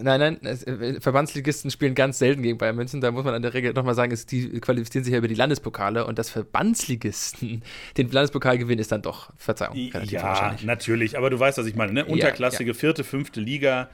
Nein, 0.00 0.20
nein, 0.20 0.38
es, 0.42 0.62
äh, 0.62 1.00
Verbandsligisten 1.00 1.70
spielen 1.70 1.94
ganz 1.94 2.18
selten 2.18 2.42
gegen 2.42 2.56
Bayern 2.56 2.76
München. 2.76 3.00
Da 3.00 3.10
muss 3.10 3.24
man 3.24 3.34
an 3.34 3.42
der 3.42 3.52
Regel 3.52 3.74
nochmal 3.74 3.94
sagen, 3.94 4.12
es, 4.12 4.24
die 4.24 4.48
qualifizieren 4.60 5.04
sich 5.04 5.12
ja 5.12 5.18
über 5.18 5.28
die 5.28 5.34
Landespokale 5.34 6.06
und 6.06 6.18
das 6.18 6.30
Verbandsligisten 6.30 7.62
den 7.96 8.10
Landespokal 8.10 8.56
gewinnen 8.56 8.80
ist 8.80 8.92
dann 8.92 9.02
doch, 9.02 9.30
Verzeihung, 9.36 9.76
Ja, 10.04 10.56
natürlich, 10.62 11.18
aber 11.18 11.28
du 11.28 11.38
weißt, 11.38 11.58
was 11.58 11.66
ich 11.66 11.74
meine, 11.74 11.92
ne? 11.92 12.04
Unterklassige, 12.06 12.70
ja, 12.70 12.74
ja. 12.74 12.78
vierte, 12.78 13.04
fünfte 13.04 13.40
Liga. 13.40 13.90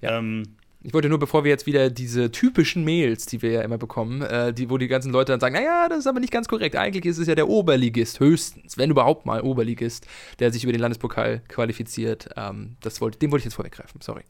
Ja. 0.00 0.18
Ähm, 0.18 0.56
ich 0.84 0.92
wollte 0.92 1.08
nur, 1.08 1.18
bevor 1.18 1.44
wir 1.44 1.50
jetzt 1.50 1.66
wieder 1.66 1.90
diese 1.90 2.30
typischen 2.32 2.84
Mails, 2.84 3.26
die 3.26 3.40
wir 3.40 3.52
ja 3.52 3.62
immer 3.62 3.78
bekommen, 3.78 4.22
äh, 4.22 4.52
die, 4.52 4.68
wo 4.68 4.78
die 4.78 4.88
ganzen 4.88 5.12
Leute 5.12 5.32
dann 5.32 5.40
sagen, 5.40 5.54
naja, 5.54 5.88
das 5.88 6.00
ist 6.00 6.06
aber 6.06 6.20
nicht 6.20 6.32
ganz 6.32 6.48
korrekt. 6.48 6.76
Eigentlich 6.76 7.04
ist 7.04 7.18
es 7.18 7.28
ja 7.28 7.34
der 7.34 7.48
Oberligist, 7.48 8.20
höchstens, 8.20 8.76
wenn 8.78 8.90
überhaupt 8.90 9.24
mal 9.24 9.42
Oberligist, 9.42 10.06
der 10.40 10.52
sich 10.52 10.64
über 10.64 10.72
den 10.72 10.80
Landespokal 10.80 11.40
qualifiziert. 11.48 12.30
Ähm, 12.36 12.76
das 12.80 13.00
wollte, 13.00 13.18
dem 13.18 13.30
wollte 13.30 13.42
ich 13.42 13.46
jetzt 13.46 13.54
vorweggreifen, 13.54 14.00
sorry. 14.00 14.22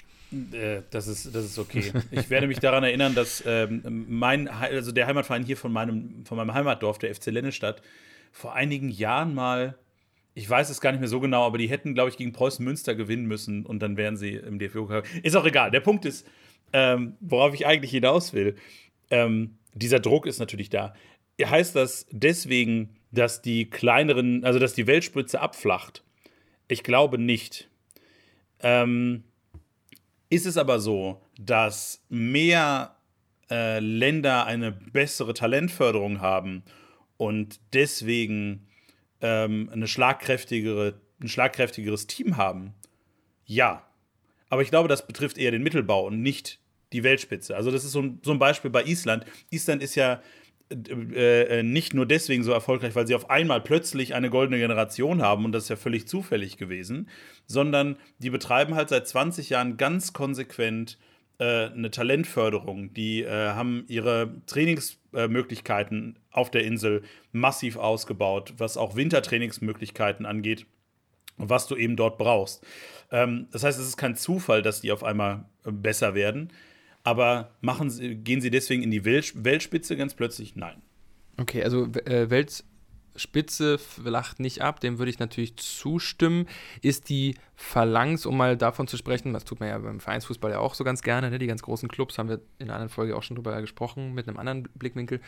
Äh, 0.52 0.82
das 0.90 1.08
ist, 1.08 1.34
das 1.34 1.44
ist 1.44 1.58
okay. 1.58 1.92
Ich 2.10 2.28
werde 2.28 2.46
mich 2.46 2.58
daran 2.58 2.84
erinnern, 2.84 3.14
dass 3.14 3.42
ähm, 3.46 4.06
mein, 4.08 4.48
also 4.48 4.92
der 4.92 5.06
Heimatverein 5.06 5.44
hier 5.44 5.56
von 5.56 5.72
meinem, 5.72 6.24
von 6.26 6.36
meinem 6.36 6.52
Heimatdorf, 6.52 6.98
der 6.98 7.14
FC 7.14 7.26
Lennestadt, 7.26 7.82
vor 8.30 8.54
einigen 8.54 8.88
Jahren 8.88 9.34
mal 9.34 9.76
ich 10.34 10.48
weiß 10.48 10.70
es 10.70 10.80
gar 10.80 10.92
nicht 10.92 11.00
mehr 11.00 11.08
so 11.08 11.20
genau, 11.20 11.44
aber 11.44 11.58
die 11.58 11.68
hätten, 11.68 11.94
glaube 11.94 12.10
ich, 12.10 12.16
gegen 12.16 12.32
Preußen 12.32 12.64
Münster 12.64 12.94
gewinnen 12.94 13.26
müssen 13.26 13.66
und 13.66 13.80
dann 13.80 13.96
wären 13.96 14.16
sie 14.16 14.34
im 14.34 14.58
DFB-Pokal. 14.58 15.02
Ist 15.22 15.36
auch 15.36 15.44
egal. 15.44 15.70
Der 15.70 15.80
Punkt 15.80 16.04
ist, 16.04 16.26
ähm, 16.72 17.16
worauf 17.20 17.54
ich 17.54 17.66
eigentlich 17.66 17.90
hinaus 17.90 18.32
will. 18.32 18.56
Ähm, 19.10 19.58
dieser 19.74 20.00
Druck 20.00 20.26
ist 20.26 20.38
natürlich 20.38 20.70
da. 20.70 20.94
Heißt 21.42 21.76
das 21.76 22.06
deswegen, 22.10 22.96
dass 23.10 23.42
die 23.42 23.68
kleineren, 23.68 24.44
also 24.44 24.58
dass 24.58 24.74
die 24.74 24.86
Weltspitze 24.86 25.40
abflacht? 25.40 26.02
Ich 26.68 26.82
glaube 26.82 27.18
nicht. 27.18 27.68
Ähm, 28.60 29.24
ist 30.30 30.46
es 30.46 30.56
aber 30.56 30.78
so, 30.78 31.20
dass 31.38 32.02
mehr 32.08 32.96
äh, 33.50 33.80
Länder 33.80 34.46
eine 34.46 34.72
bessere 34.72 35.34
Talentförderung 35.34 36.20
haben 36.20 36.62
und 37.18 37.60
deswegen 37.74 38.66
ähm, 39.22 39.70
eine 39.72 39.86
schlagkräftigere, 39.86 41.00
ein 41.20 41.28
schlagkräftigeres 41.28 42.06
Team 42.06 42.36
haben? 42.36 42.74
Ja. 43.46 43.86
Aber 44.48 44.62
ich 44.62 44.68
glaube, 44.68 44.88
das 44.88 45.06
betrifft 45.06 45.38
eher 45.38 45.50
den 45.50 45.62
Mittelbau 45.62 46.06
und 46.06 46.20
nicht 46.20 46.60
die 46.92 47.02
Weltspitze. 47.02 47.56
Also, 47.56 47.70
das 47.70 47.84
ist 47.84 47.92
so 47.92 48.02
ein, 48.02 48.20
so 48.22 48.32
ein 48.32 48.38
Beispiel 48.38 48.70
bei 48.70 48.84
Island. 48.84 49.24
Island 49.50 49.82
ist 49.82 49.94
ja 49.94 50.20
äh, 50.72 51.58
äh, 51.58 51.62
nicht 51.62 51.94
nur 51.94 52.06
deswegen 52.06 52.44
so 52.44 52.52
erfolgreich, 52.52 52.94
weil 52.94 53.06
sie 53.06 53.14
auf 53.14 53.30
einmal 53.30 53.60
plötzlich 53.60 54.14
eine 54.14 54.30
goldene 54.30 54.58
Generation 54.58 55.22
haben 55.22 55.44
und 55.44 55.52
das 55.52 55.64
ist 55.64 55.68
ja 55.68 55.76
völlig 55.76 56.06
zufällig 56.06 56.56
gewesen, 56.56 57.08
sondern 57.46 57.96
die 58.18 58.30
betreiben 58.30 58.74
halt 58.74 58.88
seit 58.88 59.06
20 59.06 59.50
Jahren 59.50 59.76
ganz 59.76 60.12
konsequent 60.12 60.98
äh, 61.42 61.72
eine 61.72 61.90
Talentförderung. 61.90 62.94
Die 62.94 63.22
äh, 63.22 63.50
haben 63.50 63.84
ihre 63.88 64.34
Trainingsmöglichkeiten 64.46 66.18
auf 66.30 66.50
der 66.50 66.64
Insel 66.64 67.02
massiv 67.32 67.76
ausgebaut, 67.76 68.54
was 68.58 68.76
auch 68.76 68.96
Wintertrainingsmöglichkeiten 68.96 70.26
angeht 70.26 70.66
was 71.36 71.66
du 71.66 71.76
eben 71.76 71.96
dort 71.96 72.18
brauchst. 72.18 72.64
Ähm, 73.10 73.46
das 73.50 73.64
heißt, 73.64 73.78
es 73.78 73.88
ist 73.88 73.96
kein 73.96 74.16
Zufall, 74.16 74.62
dass 74.62 74.80
die 74.80 74.92
auf 74.92 75.02
einmal 75.02 75.44
äh, 75.64 75.72
besser 75.72 76.14
werden. 76.14 76.50
Aber 77.04 77.50
machen 77.60 77.90
sie, 77.90 78.14
gehen 78.14 78.40
sie 78.40 78.50
deswegen 78.50 78.82
in 78.82 78.90
die 78.90 79.04
Weltspitze 79.04 79.96
ganz 79.96 80.14
plötzlich? 80.14 80.54
Nein. 80.54 80.82
Okay, 81.36 81.64
also 81.64 81.86
äh, 82.04 82.30
Weltspitze 83.12 83.78
lacht 84.04 84.40
nicht 84.40 84.62
ab, 84.62 84.80
dem 84.80 84.98
würde 84.98 85.10
ich 85.10 85.18
natürlich 85.18 85.56
zustimmen. 85.56 86.46
Ist 86.80 87.08
die 87.08 87.36
Phalanx, 87.54 88.26
um 88.26 88.36
mal 88.36 88.56
davon 88.56 88.86
zu 88.86 88.96
sprechen, 88.96 89.32
das 89.32 89.44
tut 89.44 89.60
man 89.60 89.68
ja 89.68 89.78
beim 89.78 90.00
Vereinsfußball 90.00 90.52
ja 90.52 90.58
auch 90.58 90.74
so 90.74 90.84
ganz 90.84 91.02
gerne, 91.02 91.30
ne? 91.30 91.38
die 91.38 91.46
ganz 91.46 91.62
großen 91.62 91.88
Clubs, 91.88 92.18
haben 92.18 92.28
wir 92.28 92.40
in 92.58 92.66
einer 92.66 92.74
anderen 92.74 92.90
Folge 92.90 93.16
auch 93.16 93.22
schon 93.22 93.36
drüber 93.36 93.60
gesprochen, 93.60 94.14
mit 94.14 94.28
einem 94.28 94.38
anderen 94.38 94.64
Blickwinkel, 94.74 95.20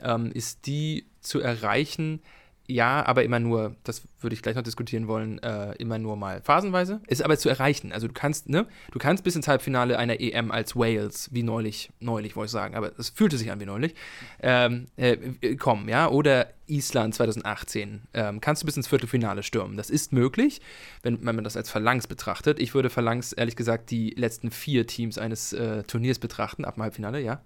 ähm, 0.00 0.30
ist 0.32 0.66
die 0.66 1.06
zu 1.20 1.40
erreichen, 1.40 2.22
ja, 2.70 3.04
aber 3.06 3.24
immer 3.24 3.40
nur, 3.40 3.76
das 3.84 4.02
würde 4.20 4.34
ich 4.34 4.42
gleich 4.42 4.54
noch 4.54 4.62
diskutieren 4.62 5.08
wollen, 5.08 5.38
äh, 5.42 5.72
immer 5.76 5.98
nur 5.98 6.16
mal 6.16 6.40
phasenweise. 6.42 7.00
Ist 7.06 7.22
aber 7.22 7.36
zu 7.38 7.48
erreichen. 7.48 7.92
Also 7.92 8.06
du 8.06 8.14
kannst, 8.14 8.48
ne, 8.48 8.66
du 8.92 8.98
kannst 8.98 9.24
bis 9.24 9.36
ins 9.36 9.48
Halbfinale 9.48 9.98
einer 9.98 10.20
EM 10.20 10.50
als 10.50 10.76
Wales, 10.76 11.28
wie 11.32 11.42
neulich, 11.42 11.90
neulich 12.00 12.36
wollte 12.36 12.46
ich 12.46 12.52
sagen, 12.52 12.74
aber 12.74 12.92
es 12.98 13.10
fühlte 13.10 13.36
sich 13.36 13.50
an 13.50 13.60
wie 13.60 13.66
neulich, 13.66 13.94
ähm, 14.42 14.86
äh, 14.96 15.56
kommen, 15.56 15.88
ja, 15.88 16.08
oder 16.08 16.48
Island 16.66 17.14
2018, 17.14 18.02
ähm, 18.14 18.40
kannst 18.40 18.62
du 18.62 18.66
bis 18.66 18.76
ins 18.76 18.86
Viertelfinale 18.86 19.42
stürmen. 19.42 19.76
Das 19.76 19.90
ist 19.90 20.12
möglich, 20.12 20.60
wenn, 21.02 21.24
wenn 21.26 21.34
man 21.34 21.44
das 21.44 21.56
als 21.56 21.70
Phalanx 21.70 22.06
betrachtet. 22.06 22.60
Ich 22.60 22.74
würde 22.74 22.90
Phalanx, 22.90 23.32
ehrlich 23.32 23.56
gesagt, 23.56 23.90
die 23.90 24.10
letzten 24.10 24.50
vier 24.50 24.86
Teams 24.86 25.18
eines 25.18 25.52
äh, 25.52 25.82
Turniers 25.82 26.18
betrachten, 26.18 26.64
ab 26.64 26.74
dem 26.74 26.84
Halbfinale, 26.84 27.20
ja. 27.20 27.42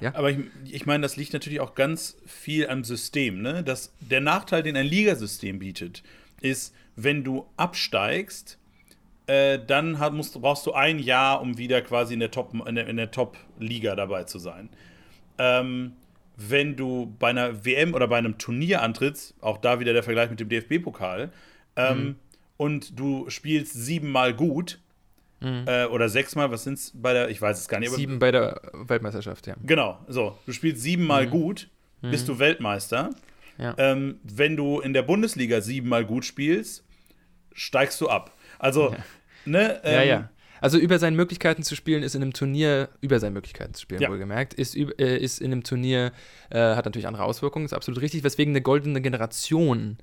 Ja. 0.00 0.14
Aber 0.14 0.30
ich, 0.30 0.38
ich 0.70 0.86
meine, 0.86 1.02
das 1.02 1.16
liegt 1.16 1.32
natürlich 1.32 1.60
auch 1.60 1.74
ganz 1.74 2.16
viel 2.26 2.68
am 2.68 2.84
System. 2.84 3.42
Ne? 3.42 3.62
Das, 3.62 3.92
der 4.00 4.20
Nachteil, 4.20 4.62
den 4.62 4.76
ein 4.76 4.86
Ligasystem 4.86 5.58
bietet, 5.58 6.02
ist, 6.40 6.74
wenn 6.96 7.24
du 7.24 7.46
absteigst, 7.56 8.58
äh, 9.26 9.58
dann 9.64 9.98
hat, 9.98 10.12
musst, 10.12 10.40
brauchst 10.40 10.66
du 10.66 10.72
ein 10.72 10.98
Jahr, 10.98 11.40
um 11.40 11.58
wieder 11.58 11.82
quasi 11.82 12.14
in 12.14 12.20
der 12.20 12.30
Top, 12.30 12.52
in 12.66 12.74
der, 12.74 12.88
in 12.88 12.96
der 12.96 13.10
Top-Liga 13.10 13.94
dabei 13.94 14.24
zu 14.24 14.38
sein. 14.38 14.70
Ähm, 15.38 15.92
wenn 16.36 16.74
du 16.74 17.14
bei 17.18 17.28
einer 17.28 17.64
WM 17.64 17.94
oder 17.94 18.08
bei 18.08 18.18
einem 18.18 18.38
Turnier 18.38 18.82
antrittst, 18.82 19.34
auch 19.40 19.58
da 19.58 19.78
wieder 19.78 19.92
der 19.92 20.02
Vergleich 20.02 20.30
mit 20.30 20.40
dem 20.40 20.48
DFB-Pokal, 20.48 21.30
ähm, 21.76 21.98
mhm. 21.98 22.16
und 22.56 22.98
du 22.98 23.28
spielst 23.28 23.74
siebenmal 23.74 24.34
gut, 24.34 24.80
Mhm. 25.40 25.64
Äh, 25.66 25.86
oder 25.86 26.08
sechsmal, 26.08 26.50
was 26.50 26.64
sind 26.64 26.74
es 26.74 26.92
bei 26.94 27.12
der, 27.12 27.30
ich 27.30 27.40
weiß 27.40 27.58
es 27.58 27.68
gar 27.68 27.80
nicht. 27.80 27.90
Sieben 27.92 28.18
bei 28.18 28.30
der 28.30 28.60
Weltmeisterschaft, 28.72 29.46
ja. 29.46 29.56
Genau, 29.62 29.98
so. 30.08 30.38
Du 30.46 30.52
spielst 30.52 30.82
siebenmal 30.82 31.26
mhm. 31.26 31.30
gut, 31.30 31.68
bist 32.02 32.28
mhm. 32.28 32.32
du 32.32 32.38
Weltmeister. 32.38 33.10
Ja. 33.58 33.74
Ähm, 33.78 34.20
wenn 34.22 34.56
du 34.56 34.80
in 34.80 34.92
der 34.92 35.02
Bundesliga 35.02 35.60
siebenmal 35.60 36.04
gut 36.04 36.24
spielst, 36.24 36.84
steigst 37.52 38.00
du 38.00 38.08
ab. 38.08 38.36
Also, 38.58 38.92
ja. 38.92 38.98
ne? 39.44 39.80
Ähm, 39.84 39.94
ja, 39.94 40.02
ja. 40.02 40.30
Also 40.60 40.78
über 40.78 40.98
seine 40.98 41.16
Möglichkeiten 41.16 41.62
zu 41.62 41.74
spielen 41.74 42.02
ist 42.02 42.14
in 42.14 42.22
einem 42.22 42.34
Turnier, 42.34 42.90
über 43.00 43.18
seine 43.18 43.32
Möglichkeiten 43.32 43.72
zu 43.72 43.82
spielen, 43.82 44.02
ja. 44.02 44.10
wohlgemerkt, 44.10 44.52
ist, 44.54 44.76
äh, 44.76 45.16
ist 45.16 45.40
in 45.40 45.52
einem 45.52 45.64
Turnier, 45.64 46.12
äh, 46.50 46.58
hat 46.58 46.84
natürlich 46.84 47.06
andere 47.06 47.24
Auswirkungen, 47.24 47.64
ist 47.64 47.72
absolut 47.72 48.02
richtig, 48.02 48.24
weswegen 48.24 48.52
eine 48.52 48.60
goldene 48.60 49.00
Generation 49.00 49.96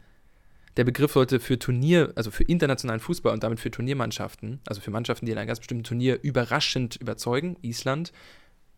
der 0.78 0.84
Begriff 0.84 1.14
sollte 1.14 1.40
für 1.40 1.58
Turnier, 1.58 2.14
also 2.16 2.32
für 2.32 2.44
internationalen 2.44 3.00
Fußball 3.00 3.34
und 3.34 3.44
damit 3.44 3.60
für 3.60 3.72
Turniermannschaften, 3.72 4.62
also 4.68 4.80
für 4.80 4.92
Mannschaften, 4.92 5.26
die 5.26 5.32
in 5.32 5.38
einem 5.38 5.48
ganz 5.48 5.60
bestimmten 5.60 5.84
Turnier 5.84 6.20
überraschend 6.22 6.96
überzeugen, 6.98 7.58
Island, 7.62 8.14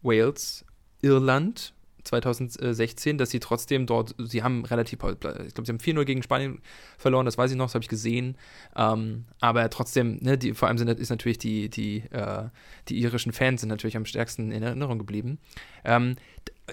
Wales, 0.02 0.66
Irland, 1.02 1.74
2016, 2.04 3.18
dass 3.18 3.30
sie 3.30 3.40
trotzdem 3.40 3.86
dort, 3.86 4.16
sie 4.18 4.42
haben 4.42 4.66
relativ, 4.66 5.00
ich 5.04 5.20
glaube, 5.20 5.66
sie 5.66 5.72
haben 5.72 5.78
4-0 5.78 6.06
gegen 6.06 6.24
Spanien 6.24 6.62
verloren, 6.98 7.26
das 7.26 7.38
weiß 7.38 7.52
ich 7.52 7.58
noch, 7.58 7.66
das 7.66 7.76
habe 7.76 7.84
ich 7.84 7.90
gesehen. 7.90 8.38
Ähm, 8.76 9.26
aber 9.40 9.70
trotzdem, 9.70 10.18
ne, 10.22 10.38
die, 10.38 10.54
vor 10.54 10.68
allem 10.68 10.78
sind, 10.78 10.90
ist 10.90 11.10
natürlich 11.10 11.38
die, 11.38 11.70
die, 11.70 12.04
äh, 12.12 12.46
die 12.88 13.00
irischen 13.00 13.34
Fans 13.34 13.62
sind 13.62 13.70
natürlich 13.70 13.98
am 13.98 14.06
stärksten 14.06 14.52
in 14.52 14.64
Erinnerung 14.64 14.98
geblieben. 14.98 15.40
Ähm, 15.84 16.16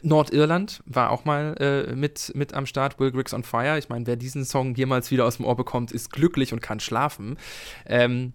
Nordirland 0.02 0.82
war 0.86 1.10
auch 1.10 1.24
mal 1.24 1.54
äh, 1.58 1.94
mit, 1.94 2.32
mit 2.34 2.54
am 2.54 2.66
Start, 2.66 2.98
Will 2.98 3.12
Griggs 3.12 3.34
on 3.34 3.42
Fire. 3.42 3.78
Ich 3.78 3.88
meine, 3.88 4.06
wer 4.06 4.16
diesen 4.16 4.44
Song 4.44 4.74
jemals 4.74 5.10
wieder 5.10 5.24
aus 5.24 5.36
dem 5.36 5.46
Ohr 5.46 5.56
bekommt, 5.56 5.92
ist 5.92 6.10
glücklich 6.10 6.52
und 6.52 6.60
kann 6.60 6.80
schlafen. 6.80 7.38
Ähm, 7.86 8.32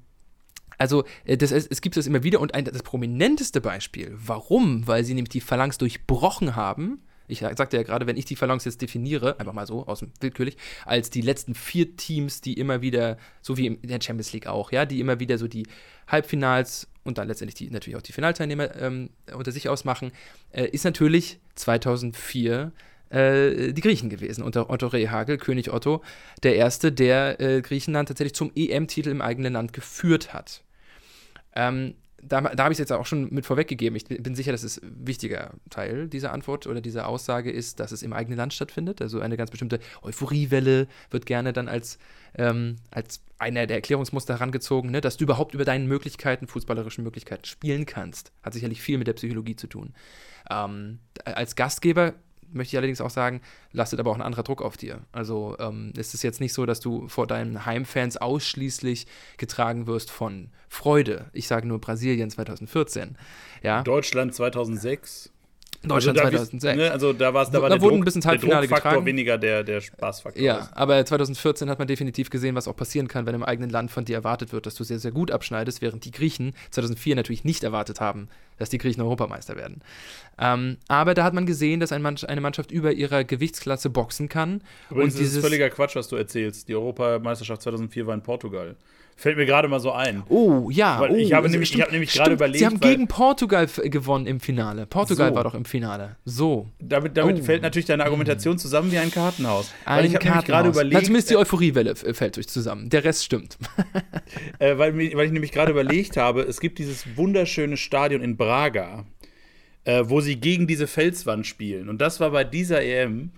also 0.78 1.04
äh, 1.26 1.38
das, 1.38 1.52
es 1.52 1.82
gibt 1.82 1.95
das 1.97 2.08
immer 2.08 2.24
wieder 2.24 2.39
und 2.39 2.56
ein, 2.56 2.65
das 2.65 2.84
prominenteste 2.84 3.62
Beispiel, 3.62 4.13
warum? 4.17 4.88
Weil 4.88 5.04
sie 5.04 5.13
nämlich 5.13 5.30
die 5.30 5.41
Phalanx 5.41 5.78
durchbrochen 5.78 6.56
haben. 6.56 7.02
Ich 7.32 7.39
sagte 7.39 7.78
ja 7.78 7.84
gerade, 7.84 8.08
wenn 8.08 8.17
ich 8.17 8.26
die 8.26 8.36
Phalanx 8.36 8.65
jetzt 8.65 8.82
definiere, 8.82 9.39
einfach 9.39 9.54
mal 9.54 9.65
so, 9.65 9.88
aus 9.88 10.00
dem 10.00 10.12
willkürlich, 10.20 10.58
als 10.86 11.10
die 11.10 11.22
letzten 11.22 11.56
vier 11.56 11.96
Teams, 11.96 12.41
die 12.41 12.54
immer 12.54 12.82
wieder, 12.82 13.17
so 13.41 13.58
wie 13.58 13.67
in 13.67 13.82
der 13.82 14.02
Champions 14.02 14.34
League 14.34 14.48
auch, 14.48 14.72
ja, 14.72 14.86
die 14.86 15.00
immer 15.00 15.20
wieder 15.20 15.38
so 15.38 15.48
die 15.48 15.65
Halbfinals 16.08 16.88
und 17.04 17.17
dann 17.17 17.28
letztendlich 17.28 17.56
die, 17.56 17.70
natürlich 17.72 17.98
auch 17.98 18.02
die 18.02 18.12
Finalteilnehmer 18.12 18.76
ähm, 18.76 19.10
unter 19.34 19.52
sich 19.52 19.70
ausmachen, 19.70 20.12
äh, 20.52 20.65
ist 20.65 20.84
natürlich 20.84 21.39
2004 21.56 22.72
äh, 23.10 23.74
die 23.74 23.82
Griechen 23.82 24.10
gewesen, 24.10 24.44
unter 24.44 24.70
Otto 24.70 24.88
Rehagel, 24.88 25.38
König 25.38 25.72
Otto, 25.74 26.02
der 26.44 26.56
Erste, 26.56 26.91
der 26.91 27.39
äh, 27.39 27.62
Griechenland 27.62 28.08
tatsächlich 28.08 28.36
zum 28.36 28.52
EM-Titel 28.56 29.10
im 29.10 29.22
eigenen 29.22 29.54
Land 29.54 29.74
geführt 29.74 30.34
hat. 30.34 30.63
Ähm, 31.56 31.96
da, 32.24 32.42
da 32.42 32.64
habe 32.64 32.74
ich 32.74 32.76
es 32.76 32.80
jetzt 32.80 32.92
auch 32.92 33.06
schon 33.06 33.34
mit 33.34 33.46
vorweggegeben. 33.46 33.96
Ich 33.96 34.06
bin 34.06 34.36
sicher, 34.36 34.52
dass 34.52 34.64
es 34.64 34.82
ein 34.82 35.08
wichtiger 35.08 35.54
Teil 35.70 36.08
dieser 36.08 36.32
Antwort 36.32 36.68
oder 36.68 36.82
dieser 36.82 37.08
Aussage 37.08 37.52
ist, 37.52 37.80
dass 37.80 37.92
es 37.92 38.04
im 38.04 38.14
eigenen 38.14 38.38
Land 38.38 38.54
stattfindet. 38.54 39.02
Also 39.02 39.20
eine 39.20 39.38
ganz 39.38 39.52
bestimmte 39.52 39.80
Euphoriewelle 40.02 40.88
wird 41.10 41.26
gerne 41.26 41.54
dann 41.54 41.68
als, 41.68 41.98
ähm, 42.36 42.78
als 42.92 43.22
einer 43.38 43.66
der 43.66 43.78
Erklärungsmuster 43.78 44.36
herangezogen, 44.36 44.92
ne? 44.92 45.02
dass 45.02 45.18
du 45.18 45.24
überhaupt 45.24 45.54
über 45.54 45.66
deine 45.66 45.86
Möglichkeiten, 45.86 46.48
fußballerischen 46.48 47.04
Möglichkeiten 47.04 47.46
spielen 47.46 47.86
kannst. 47.86 48.32
Hat 48.44 48.54
sicherlich 48.54 48.82
viel 48.82 48.98
mit 48.98 49.08
der 49.08 49.14
Psychologie 49.14 49.56
zu 49.56 49.68
tun. 49.68 49.94
Ähm, 50.50 51.00
als 51.26 51.56
Gastgeber 51.56 52.14
möchte 52.52 52.76
ich 52.76 52.78
allerdings 52.78 53.02
auch 53.02 53.10
sagen, 53.10 53.42
lastet 53.72 54.00
aber 54.00 54.12
auch 54.12 54.16
ein 54.16 54.22
anderer 54.22 54.44
Druck 54.44 54.62
auf 54.62 54.78
dir. 54.78 55.00
Also 55.12 55.56
ähm, 55.60 55.94
ist 55.98 56.14
es 56.14 56.24
jetzt 56.24 56.40
nicht 56.40 56.54
so, 56.54 56.66
dass 56.66 56.80
du 56.80 57.08
vor 57.08 57.28
deinen 57.28 57.66
Heimfans 57.66 58.18
ausschließlich 58.18 59.08
getragen 59.38 59.88
wirst 59.88 60.12
von 60.12 60.50
Freude. 60.70 61.30
Ich 61.34 61.48
sage 61.48 61.68
nur 61.68 61.80
Brasilien 61.80 62.30
2014. 62.30 63.18
Ja? 63.64 63.84
Deutschland 63.84 64.34
2006. 64.34 65.32
Deutschland 65.89 66.20
also 66.20 66.32
da, 66.32 66.38
2006. 66.38 66.78
Ne, 66.78 66.91
also 66.91 67.12
da, 67.13 67.34
war's, 67.34 67.50
da 67.50 67.62
war 67.62 67.70
da 67.70 67.76
der, 67.76 67.82
wurde 67.82 67.96
Druck, 67.96 68.02
ein 68.02 68.06
bisschen 68.06 68.22
der 68.22 68.32
Halbfinale 68.32 68.67
Druckfaktor 68.67 68.91
getragen. 68.91 69.06
weniger 69.06 69.38
der, 69.39 69.63
der 69.63 69.82
Spaßfaktor. 69.82 70.41
Ja, 70.41 70.60
ist. 70.60 70.78
aber 70.78 71.04
2014 71.04 71.70
hat 71.70 71.80
man 71.80 71.88
definitiv 71.88 72.30
gesehen, 72.30 72.56
was 72.56 72.67
auch 72.67 72.76
passieren 72.76 73.08
kann, 73.08 73.26
wenn 73.26 73.34
im 73.34 73.44
eigenen 73.44 73.72
Land 73.72 73.89
von 73.89 74.06
dir 74.06 74.15
erwartet 74.15 74.54
wird, 74.54 74.67
dass 74.67 74.76
du 74.76 74.84
sehr, 74.84 75.00
sehr 75.00 75.12
gut 75.12 75.32
abschneidest, 75.32 75.82
während 75.82 76.06
die 76.06 76.12
Griechen 76.12 76.54
2004 76.70 77.15
natürlich 77.15 77.44
nicht 77.44 77.63
erwartet 77.63 78.00
haben, 78.00 78.28
dass 78.60 78.70
die 78.70 78.78
Griechen 78.78 79.02
Europameister 79.02 79.56
werden. 79.56 79.82
Ähm, 80.38 80.78
aber 80.88 81.15
da 81.15 81.24
hat 81.24 81.34
man 81.34 81.48
gesehen, 81.48 81.80
dass 81.80 81.91
ein 81.91 82.04
Mann, 82.04 82.15
eine 82.28 82.41
Mannschaft 82.41 82.72
über 82.72 82.91
ihrer 82.91 83.24
Gewichtsklasse 83.24 83.89
boxen 83.89 84.30
kann. 84.30 84.62
Übrigens 84.91 85.15
und 85.15 85.22
ist 85.22 85.30
dieses, 85.30 85.38
es 85.38 85.44
völliger 85.44 85.70
Quatsch, 85.72 85.96
was 85.96 86.08
du 86.08 86.15
erzählst. 86.15 86.67
Die 86.67 86.76
Europameisterschaft 86.76 87.63
2004 87.63 88.06
war 88.06 88.13
in 88.13 88.22
Portugal. 88.22 88.76
Fällt 89.15 89.38
mir 89.38 89.45
gerade 89.45 89.67
mal 89.67 89.80
so 89.80 89.91
ein. 89.91 90.24
Oh, 90.30 90.69
ja. 90.71 91.00
Weil 91.00 91.12
oh, 91.12 91.15
ich 91.15 91.32
habe 91.34 91.43
also 91.43 91.52
nämlich- 91.52 91.69
ich 91.69 91.74
stimmt, 91.74 91.84
habe 91.84 91.91
nämlich 91.91 92.12
gerade 92.12 92.32
überlegt, 92.34 92.58
Sie 92.60 92.65
haben 92.65 92.80
gegen 92.80 93.08
Portugal 93.08 93.67
gewonnen 93.67 94.26
im 94.26 94.39
Finale. 94.39 94.88
Portugal 94.88 95.30
So. 95.30 95.36
war 95.36 95.43
doch 95.43 95.54
im 95.54 95.65
Finale. 95.65 96.15
So. 96.26 96.67
Damit, 96.80 97.15
damit 97.17 97.39
Oh. 97.39 97.43
fällt 97.43 97.62
natürlich 97.62 97.86
deine 97.86 98.04
Argumentation 98.04 98.58
zusammen 98.58 98.91
wie 98.91 98.97
ein 98.97 99.12
Kartenhaus. 99.12 99.71
Ein 99.86 99.97
weil 99.97 100.06
ich 100.06 100.15
habe 100.15 100.24
nämlich 100.26 100.45
gerade 100.45 100.52
Kartenhaus. 100.52 100.63
Na, 100.76 100.82
überlegt, 100.82 101.06
zumindest 101.06 101.30
die 101.30 101.38
Euphoriewelle 101.38 101.91
f- 101.91 102.17
fällt 102.17 102.38
euch 102.39 102.47
zusammen. 102.47 102.89
Der 102.89 103.04
Rest 103.04 103.24
stimmt. 103.24 103.60
äh, 104.60 104.78
weil, 104.78 104.95
weil 104.97 105.26
ich 105.26 105.32
nämlich 105.32 105.52
gerade 105.52 105.71
überlegt 105.71 106.17
habe, 106.17 106.41
es 106.41 106.60
gibt 106.60 106.80
dieses 106.80 107.06
wunderschöne 107.15 107.78
Stadion 107.78 108.21
in 108.21 108.38
Braga, 108.38 109.06
äh, 109.84 110.04
wo 110.06 110.21
sie 110.21 110.38
gegen 110.38 110.65
diese 110.65 110.88
Felswand 110.88 111.45
spielen. 111.45 111.89
Und 111.89 112.00
das 112.02 112.19
war 112.19 112.32
bei 112.32 112.43
dieser 112.43 112.82
EM. 112.82 113.32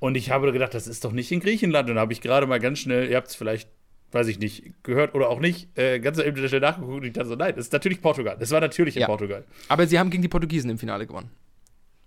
Und 0.00 0.16
ich 0.16 0.30
habe 0.30 0.52
gedacht, 0.52 0.72
das 0.74 0.86
ist 0.86 1.04
doch 1.04 1.12
nicht 1.12 1.30
in 1.32 1.40
Griechenland. 1.40 1.88
Und 1.90 1.96
da 1.96 2.00
habe 2.02 2.12
ich 2.14 2.20
gerade 2.20 2.46
mal 2.46 2.60
ganz 2.60 2.78
schnell, 2.78 3.10
ihr 3.10 3.16
habt 3.16 3.28
es 3.28 3.34
vielleicht, 3.34 3.68
weiß 4.12 4.28
ich 4.28 4.38
nicht, 4.38 4.72
gehört 4.82 5.14
oder 5.14 5.28
auch 5.28 5.40
nicht, 5.40 5.76
äh, 5.78 5.98
ganz 6.00 6.18
eben 6.18 6.36
schnell 6.48 6.60
nachgeguckt 6.60 6.94
und 6.94 7.04
ich 7.04 7.12
dachte 7.12 7.28
so, 7.28 7.34
nein, 7.34 7.54
das 7.56 7.66
ist 7.66 7.72
natürlich 7.72 8.00
Portugal. 8.00 8.36
Das 8.38 8.50
war 8.50 8.60
natürlich 8.60 8.96
in 8.96 9.02
Ja. 9.02 9.06
Portugal. 9.06 9.44
Aber 9.68 9.86
sie 9.86 9.98
haben 9.98 10.10
gegen 10.10 10.22
die 10.22 10.28
Portugiesen 10.28 10.70
im 10.70 10.78
Finale 10.78 11.06
gewonnen. 11.06 11.30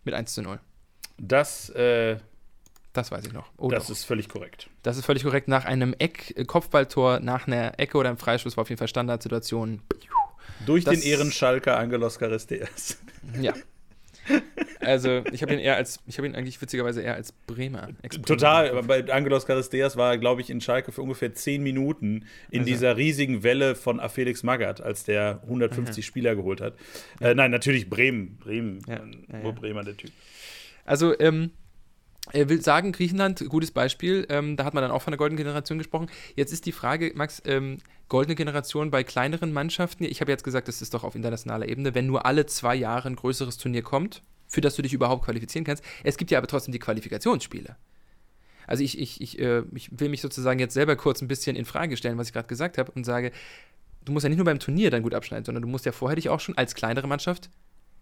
Mit 0.04 0.14
1 0.16 0.34
zu 0.34 0.42
0. 0.42 0.60
Das, 1.20 1.70
äh, 1.70 2.18
Das 2.94 3.12
weiß 3.12 3.26
ich 3.26 3.34
noch. 3.34 3.50
Oh, 3.58 3.70
das 3.70 3.86
doch. 3.86 3.92
ist 3.92 4.04
völlig 4.06 4.28
korrekt. 4.30 4.68
das 4.84 4.98
ist 4.98 5.06
völlig 5.06 5.24
korrekt. 5.24 5.48
Nach 5.48 5.64
einem 5.66 5.94
Eck, 5.98 6.34
äh, 6.36 6.44
Kopfballtor, 6.46 7.20
nach 7.20 7.48
einer 7.48 7.80
Ecke 7.80 7.98
oder 7.98 8.10
einem 8.10 8.18
Freistoß 8.18 8.58
war 8.58 8.64
auf 8.64 8.70
jeden 8.70 8.80
Fall 8.80 8.88
Standardsituation. 8.88 9.82
Durch 10.66 10.84
Das- 10.84 10.96
den 11.00 11.04
Ehrenschalker 11.04 11.78
Angelos 11.78 12.18
Charisteas. 12.20 12.98
Ja. 13.40 13.54
Also, 14.80 15.24
ich 15.32 15.41
habe 15.44 15.54
ihn 15.54 15.60
eher 15.60 15.76
als, 15.76 16.00
ich 16.08 16.17
habe 16.17 16.28
ihn 16.28 16.34
eigentlich 16.36 16.60
witzigerweise 16.62 17.02
eher 17.02 17.13
als 17.15 17.32
Bremer. 17.32 17.89
Ex-Bremer. 18.02 18.26
Total, 18.26 18.70
aber 18.70 18.84
bei 18.84 19.13
Angelos 19.13 19.46
Charisteas 19.46 19.96
war 19.96 20.13
er, 20.13 20.17
glaube 20.17 20.41
ich, 20.41 20.50
in 20.50 20.60
Schalke 20.60 20.91
für 20.91 21.02
ungefähr 21.04 21.34
10 21.34 21.62
Minuten 21.62 22.26
in 22.50 22.62
Also. 22.62 22.72
dieser 22.74 22.98
riesigen 22.98 23.44
Welle 23.44 23.76
von 23.76 24.00
A. 24.00 24.10
Felix 24.10 24.41
Magath, 24.44 24.82
als 24.82 25.04
der 25.04 25.41
150 25.44 26.04
Spieler 26.06 26.36
geholt 26.36 26.62
hat. 26.62 26.74
Äh, 27.20 27.36
nein, 27.36 27.52
natürlich 27.52 27.89
Bremen. 27.89 28.38
Bremen. 28.38 28.80
Ja, 28.88 28.96
äh, 28.96 29.00
ja, 29.00 29.38
Nur 29.44 29.54
ja. 29.54 29.60
Bremer, 29.60 29.84
der 29.84 29.98
Typ. 29.98 30.12
Also, 30.84 31.17
ähm, 31.20 31.52
er 32.34 32.50
will 32.50 32.62
sagen, 32.62 32.91
Griechenland, 32.91 33.44
gutes 33.50 33.72
Beispiel. 33.72 34.26
Ähm, 34.30 34.58
da 34.58 34.65
hat 34.65 34.74
man 34.74 34.82
dann 34.82 34.91
auch 34.91 35.02
von 35.02 35.12
der 35.12 35.17
goldenen 35.17 35.38
Generation 35.38 35.78
gesprochen. 35.78 36.10
Jetzt 36.36 36.52
ist 36.52 36.65
die 36.65 36.72
Frage, 36.72 37.12
Max, 37.15 37.41
ähm, 37.46 37.78
goldene 38.10 38.36
Generation 38.36 38.91
bei 38.91 39.04
kleineren 39.04 39.54
Mannschaften. 39.54 40.04
Ich 40.04 40.22
habe 40.22 40.32
jetzt 40.32 40.44
gesagt, 40.44 40.67
das 40.67 40.82
ist 40.82 40.94
doch 40.94 41.04
auf 41.04 41.15
internationaler 41.15 41.67
Ebene, 41.67 41.96
wenn 41.96 42.08
nur 42.08 42.26
alle 42.26 42.46
zwei 42.46 42.76
Jahre 42.76 43.10
ein 43.10 43.15
größeres 43.15 43.58
Turnier 43.58 43.84
kommt, 43.84 44.22
für 44.48 44.62
das 44.62 44.76
du 44.76 44.82
dich 44.82 44.94
überhaupt 44.94 45.26
qualifizieren 45.26 45.65
kannst. 45.65 45.84
Es 46.04 46.17
gibt 46.17 46.32
ja 46.32 46.38
aber 46.38 46.48
trotzdem 46.48 46.72
die 46.72 46.80
Qualifikationsspiele. 46.80 47.76
Also 48.67 48.84
ich, 48.84 49.00
ich, 49.00 49.22
ich, 49.22 49.39
äh, 49.39 49.63
ich 49.74 50.00
will 50.00 50.10
mich 50.10 50.22
sozusagen 50.22 50.60
jetzt 50.60 50.74
selber 50.74 50.96
kurz 50.96 51.22
ein 51.22 51.28
bisschen 51.28 51.56
in 51.56 51.65
Frage 51.65 51.98
stellen, 51.98 52.17
was 52.17 52.28
ich 52.28 52.34
gerade 52.34 52.48
gesagt 52.48 52.78
habe, 52.78 52.91
und 52.91 53.04
sage, 53.04 53.32
du 54.06 54.12
musst 54.12 54.24
ja 54.24 54.30
nicht 54.30 54.38
nur 54.38 54.46
beim 54.46 54.60
Turnier 54.60 54.91
dann 54.91 55.04
gut 55.04 55.13
abschneiden, 55.13 55.46
sondern 55.46 55.62
du 55.62 55.67
musst 55.67 55.86
ja 55.86 55.91
vorher 55.91 56.15
dich 56.15 56.30
auch 56.30 56.39
schon 56.39 56.58
als 56.58 56.76
kleinere 56.76 57.08
Mannschaft 57.08 57.50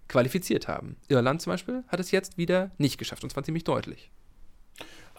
qualifiziert 0.07 0.67
haben. 0.67 0.97
Irland 1.07 1.41
zum 1.41 1.53
Beispiel 1.53 1.83
hat 1.87 1.99
es 1.99 2.11
jetzt 2.11 2.37
wieder 2.37 2.71
nicht 2.77 2.97
geschafft, 2.97 3.23
und 3.23 3.29
zwar 3.29 3.43
ziemlich 3.43 3.63
deutlich. 3.63 4.11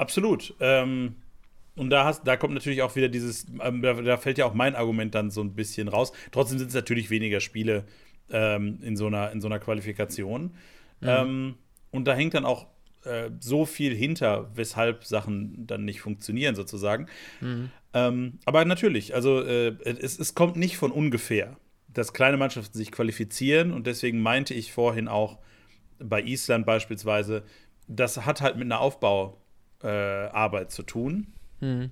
Absolut. 0.00 0.54
Ähm, 0.60 1.16
und 1.76 1.90
da, 1.90 2.04
hast, 2.04 2.26
da 2.26 2.36
kommt 2.36 2.54
natürlich 2.54 2.80
auch 2.80 2.96
wieder 2.96 3.10
dieses, 3.10 3.46
ähm, 3.62 3.82
da, 3.82 3.92
da 3.94 4.16
fällt 4.16 4.38
ja 4.38 4.46
auch 4.46 4.54
mein 4.54 4.74
Argument 4.74 5.14
dann 5.14 5.30
so 5.30 5.42
ein 5.42 5.54
bisschen 5.54 5.88
raus. 5.88 6.12
Trotzdem 6.32 6.58
sind 6.58 6.68
es 6.68 6.74
natürlich 6.74 7.10
weniger 7.10 7.40
Spiele 7.40 7.84
ähm, 8.30 8.78
in, 8.82 8.96
so 8.96 9.08
einer, 9.08 9.30
in 9.30 9.42
so 9.42 9.48
einer 9.48 9.58
Qualifikation. 9.58 10.54
Ähm, 11.02 11.56
und 11.90 12.06
da 12.06 12.14
hängt 12.14 12.32
dann 12.32 12.46
auch 12.46 12.66
äh, 13.04 13.30
so 13.40 13.66
viel 13.66 13.94
hinter, 13.94 14.50
weshalb 14.54 15.04
Sachen 15.04 15.66
dann 15.66 15.84
nicht 15.84 16.00
funktionieren, 16.00 16.54
sozusagen. 16.54 17.06
Ähm, 17.92 18.38
aber 18.46 18.64
natürlich, 18.64 19.14
also 19.14 19.42
äh, 19.42 19.74
es, 19.84 20.18
es 20.18 20.34
kommt 20.34 20.56
nicht 20.56 20.78
von 20.78 20.92
ungefähr, 20.92 21.58
dass 21.88 22.14
kleine 22.14 22.38
Mannschaften 22.38 22.76
sich 22.76 22.90
qualifizieren 22.90 23.72
und 23.72 23.86
deswegen 23.86 24.22
meinte 24.22 24.54
ich 24.54 24.72
vorhin 24.72 25.08
auch 25.08 25.38
bei 25.98 26.22
Island 26.22 26.64
beispielsweise, 26.64 27.42
das 27.86 28.24
hat 28.24 28.40
halt 28.40 28.56
mit 28.56 28.64
einer 28.64 28.80
Aufbauarbeit 28.80 29.39
äh, 29.82 29.88
Arbeit 29.88 30.70
zu 30.70 30.82
tun. 30.82 31.32
Mhm. 31.60 31.90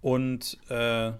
Und 0.00 0.58
äh, 0.68 1.12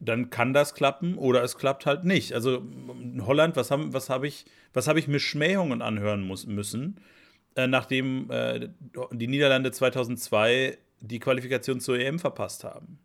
dann 0.00 0.30
kann 0.30 0.54
das 0.54 0.74
klappen 0.74 1.16
oder 1.16 1.42
es 1.42 1.58
klappt 1.58 1.86
halt 1.86 2.04
nicht. 2.04 2.32
Also 2.32 2.56
in 2.56 3.26
Holland, 3.26 3.56
was 3.56 3.70
habe 3.70 3.92
was 3.92 4.08
hab 4.08 4.24
ich, 4.24 4.46
was 4.72 4.88
hab 4.88 4.96
ich 4.96 5.08
mir 5.08 5.20
Schmähungen 5.20 5.82
anhören 5.82 6.22
muss, 6.22 6.46
müssen, 6.46 7.00
äh, 7.54 7.66
nachdem 7.66 8.30
äh, 8.30 8.68
die 9.12 9.26
Niederlande 9.26 9.72
2002 9.72 10.78
die 11.00 11.18
Qualifikation 11.18 11.80
zur 11.80 11.98
EM 11.98 12.18
verpasst 12.18 12.64
haben. 12.64 12.98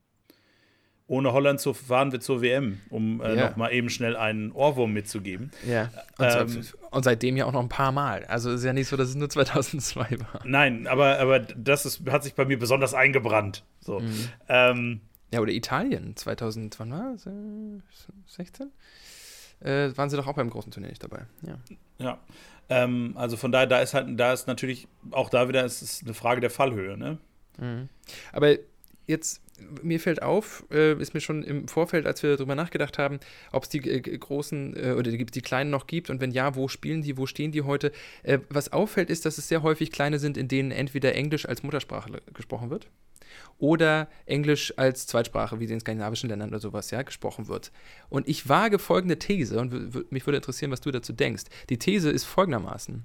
Ohne 1.08 1.34
Holland 1.34 1.60
zu, 1.60 1.74
fahren 1.76 2.12
wir 2.12 2.20
zur 2.20 2.42
WM, 2.42 2.80
um 2.90 3.22
äh, 3.22 3.36
Ja. 3.36 3.50
noch 3.50 3.56
mal 3.58 3.72
eben 3.72 3.90
schnell 3.92 4.16
einen 4.16 4.52
Ohrwurm 4.52 4.92
mitzugeben. 4.94 5.52
Ja. 5.68 5.92
Und, 6.18 6.26
Ähm, 6.58 6.66
und 6.90 7.04
seitdem 7.04 7.38
ja 7.38 7.46
auch 7.46 7.52
noch 7.52 7.62
ein 7.62 7.70
paar 7.70 7.92
Mal. 7.92 8.26
Also 8.26 8.52
ist 8.52 8.64
ja 8.64 8.74
nicht 8.74 8.88
so, 8.88 8.98
dass 8.98 9.10
es 9.10 9.16
nur 9.16 9.30
2002 9.30 10.18
war. 10.20 10.42
Nein, 10.46 10.88
aber, 10.88 11.20
aber 11.20 11.40
das 11.40 11.86
ist, 11.86 12.02
hat 12.10 12.24
sich 12.24 12.34
bei 12.34 12.46
mir 12.46 12.58
besonders 12.58 12.94
eingebrannt. 12.96 13.64
So. 13.82 14.00
Mhm. 14.00 14.30
Ähm, 14.50 15.02
Ja, 15.32 15.42
oder 15.42 15.52
Italien 15.52 16.16
2000, 16.16 16.80
wann 16.80 16.92
war 16.92 17.14
es? 17.14 17.28
Äh, 17.28 17.32
16? 18.28 18.72
Äh, 19.62 19.96
waren 19.96 20.10
sie 20.10 20.18
doch 20.18 20.26
auch 20.28 20.34
beim 20.36 20.50
großen 20.50 20.72
Turnier 20.72 20.90
nicht 20.90 21.04
dabei. 21.04 21.26
Ja. 21.44 21.58
Ja. 22.00 22.18
Ähm, 22.68 23.14
also 23.16 23.38
von 23.38 23.52
daher, 23.52 23.68
da 23.68 23.80
ist 23.80 23.94
halt, 23.94 24.20
da 24.20 24.34
ist 24.34 24.48
natürlich, 24.48 24.88
auch 25.12 25.30
da 25.30 25.48
wieder, 25.48 25.64
es 25.66 25.84
ist 25.84 26.04
eine 26.04 26.16
Frage 26.16 26.42
der 26.42 26.50
Fallhöhe, 26.50 26.98
ne? 26.98 27.20
Aber 28.34 28.56
jetzt, 29.08 29.42
mir 29.82 30.00
fällt 30.00 30.22
auf, 30.22 30.66
äh, 30.72 31.00
ist 31.00 31.14
mir 31.14 31.22
schon 31.22 31.44
im 31.44 31.68
Vorfeld, 31.68 32.06
als 32.06 32.24
wir 32.24 32.36
darüber 32.36 32.56
nachgedacht 32.56 32.98
haben, 32.98 33.20
ob 33.52 33.64
es 33.64 33.70
die 33.70 33.80
äh, 33.90 34.00
großen 34.00 34.76
äh, 34.76 34.92
oder 34.94 35.12
die, 35.12 35.26
die 35.26 35.42
kleinen 35.42 35.70
noch 35.70 35.88
gibt 35.88 36.10
und 36.10 36.22
wenn 36.22 36.32
ja, 36.32 36.56
wo 36.56 36.68
spielen 36.68 37.02
die, 37.02 37.18
wo 37.18 37.26
stehen 37.26 37.52
die 37.52 37.62
heute? 37.62 37.92
Äh, 38.24 38.40
was 38.50 38.74
auffällt, 38.74 39.10
ist, 39.10 39.26
dass 39.26 39.38
es 39.38 39.48
sehr 39.48 39.64
häufig 39.64 39.92
kleine 39.92 40.20
sind, 40.20 40.38
in 40.38 40.48
denen 40.48 40.72
entweder 40.72 41.16
Englisch 41.16 41.48
als 41.48 41.64
Muttersprache 41.64 42.22
gesprochen 42.34 42.70
wird 42.70 42.88
oder 43.58 44.10
Englisch 44.26 44.74
als 44.78 45.08
Zweitsprache, 45.08 45.60
wie 45.60 45.66
in 45.66 45.80
skandinavischen 45.80 46.30
Ländern 46.30 46.50
oder 46.50 46.60
sowas, 46.60 46.92
ja, 46.92 47.02
gesprochen 47.02 47.48
wird. 47.48 47.72
Und 48.10 48.28
ich 48.28 48.50
wage 48.50 48.80
folgende 48.80 49.18
These 49.18 49.60
und 49.60 50.12
mich 50.12 50.26
würde 50.26 50.38
interessieren, 50.38 50.72
was 50.72 50.82
du 50.82 50.92
dazu 50.92 51.14
denkst. 51.14 51.44
Die 51.70 51.80
These 51.80 52.10
ist 52.10 52.26
folgendermaßen. 52.26 53.04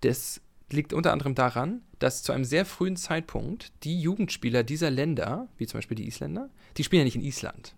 Das 0.00 0.40
liegt 0.72 0.92
unter 0.92 1.12
anderem 1.12 1.34
daran, 1.34 1.82
dass 1.98 2.22
zu 2.22 2.32
einem 2.32 2.44
sehr 2.44 2.64
frühen 2.64 2.96
Zeitpunkt 2.96 3.72
die 3.84 4.00
Jugendspieler 4.00 4.62
dieser 4.62 4.90
Länder, 4.90 5.48
wie 5.58 5.66
zum 5.66 5.78
Beispiel 5.78 5.96
die 5.96 6.06
Isländer, 6.06 6.48
die 6.76 6.84
spielen 6.84 7.00
ja 7.00 7.04
nicht 7.04 7.16
in 7.16 7.22
Island. 7.22 7.74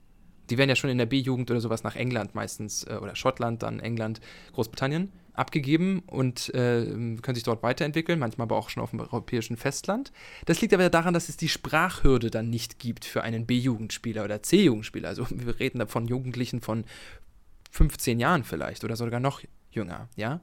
Die 0.50 0.59
werden 0.59 0.68
ja 0.68 0.76
schon 0.76 0.90
in 0.90 0.98
der 0.98 1.07
B-Jugend 1.07 1.50
oder 1.50 1.61
sowas 1.61 1.83
nach 1.83 1.96
England 1.96 2.35
meistens 2.35 2.85
äh, 2.85 2.98
oder 3.00 3.16
Schottland, 3.16 3.62
dann 3.62 3.81
England, 3.81 4.20
Großbritannien 4.52 5.12
abgegeben 5.35 6.02
und 6.07 6.52
äh, 6.55 6.85
können 6.85 7.35
sich 7.35 7.44
dort 7.44 7.62
weiterentwickeln, 7.62 8.18
manchmal 8.18 8.46
aber 8.46 8.57
auch 8.57 8.68
schon 8.68 8.83
auf 8.83 8.90
dem 8.90 9.00
europäischen 9.00 9.57
Festland. 9.57 10.12
Das 10.44 10.61
liegt 10.61 10.74
aber 10.74 10.90
daran, 10.90 11.14
dass 11.14 11.28
es 11.28 11.37
die 11.37 11.48
Sprachhürde 11.48 12.31
dann 12.31 12.50
nicht 12.50 12.78
gibt 12.78 13.05
für 13.05 13.22
einen 13.22 13.46
B-Jugendspieler 13.46 14.24
oder 14.24 14.42
C-Jugendspieler. 14.42 15.09
Also 15.09 15.26
wir 15.31 15.59
reden 15.59 15.78
da 15.78 15.87
von 15.87 16.07
Jugendlichen 16.07 16.61
von 16.61 16.85
15 17.70 18.20
Jahren 18.20 18.44
vielleicht 18.44 18.85
oder 18.85 18.96
sogar 18.96 19.20
noch 19.20 19.40
jünger, 19.70 20.09
ja. 20.16 20.40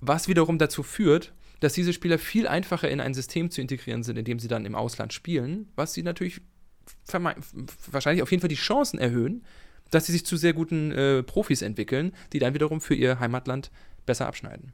Was 0.00 0.28
wiederum 0.28 0.58
dazu 0.58 0.82
führt, 0.82 1.32
dass 1.60 1.72
diese 1.72 1.92
Spieler 1.92 2.18
viel 2.18 2.46
einfacher 2.46 2.88
in 2.88 3.00
ein 3.00 3.14
System 3.14 3.50
zu 3.50 3.60
integrieren 3.60 4.02
sind, 4.02 4.16
in 4.16 4.24
dem 4.24 4.38
sie 4.38 4.48
dann 4.48 4.64
im 4.64 4.74
Ausland 4.74 5.12
spielen, 5.12 5.68
was 5.74 5.92
sie 5.92 6.02
natürlich 6.02 6.40
wahrscheinlich 7.90 8.22
auf 8.22 8.30
jeden 8.30 8.40
Fall 8.40 8.48
die 8.48 8.54
Chancen 8.54 8.98
erhöhen, 8.98 9.44
dass 9.90 10.06
sie 10.06 10.12
sich 10.12 10.24
zu 10.24 10.36
sehr 10.36 10.52
guten 10.52 10.92
äh, 10.92 11.22
Profis 11.22 11.62
entwickeln, 11.62 12.12
die 12.32 12.38
dann 12.38 12.54
wiederum 12.54 12.80
für 12.80 12.94
ihr 12.94 13.20
Heimatland 13.20 13.70
besser 14.06 14.26
abschneiden. 14.26 14.72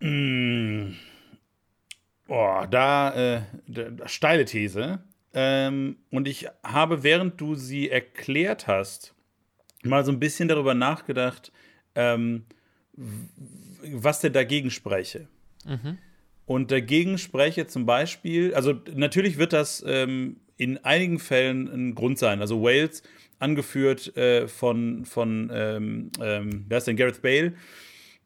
Mm. 0.00 0.94
Oh, 2.28 2.64
da, 2.70 3.36
äh, 3.36 3.42
da 3.66 4.08
steile 4.08 4.44
These. 4.44 5.02
Ähm, 5.34 5.96
und 6.10 6.28
ich 6.28 6.48
habe, 6.62 7.02
während 7.02 7.40
du 7.40 7.54
sie 7.54 7.90
erklärt 7.90 8.66
hast, 8.66 9.14
mal 9.82 10.04
so 10.04 10.12
ein 10.12 10.20
bisschen 10.20 10.48
darüber 10.48 10.74
nachgedacht, 10.74 11.52
ähm, 11.94 12.46
was 12.96 14.20
denn 14.20 14.32
dagegen 14.32 14.70
spreche. 14.70 15.28
Mhm. 15.66 15.98
Und 16.46 16.70
dagegen 16.70 17.18
spreche 17.18 17.66
zum 17.66 17.86
Beispiel, 17.86 18.54
also 18.54 18.74
natürlich 18.94 19.38
wird 19.38 19.52
das 19.52 19.82
ähm, 19.86 20.36
in 20.56 20.78
einigen 20.84 21.18
Fällen 21.18 21.68
ein 21.68 21.94
Grund 21.94 22.18
sein. 22.18 22.40
Also 22.40 22.62
Wales, 22.62 23.02
angeführt 23.38 24.16
äh, 24.16 24.48
von, 24.48 25.04
von 25.04 25.50
ähm, 25.52 26.10
ähm, 26.20 26.64
wer 26.68 26.78
ist 26.78 26.86
denn, 26.86 26.96
Gareth 26.96 27.22
Bale, 27.22 27.54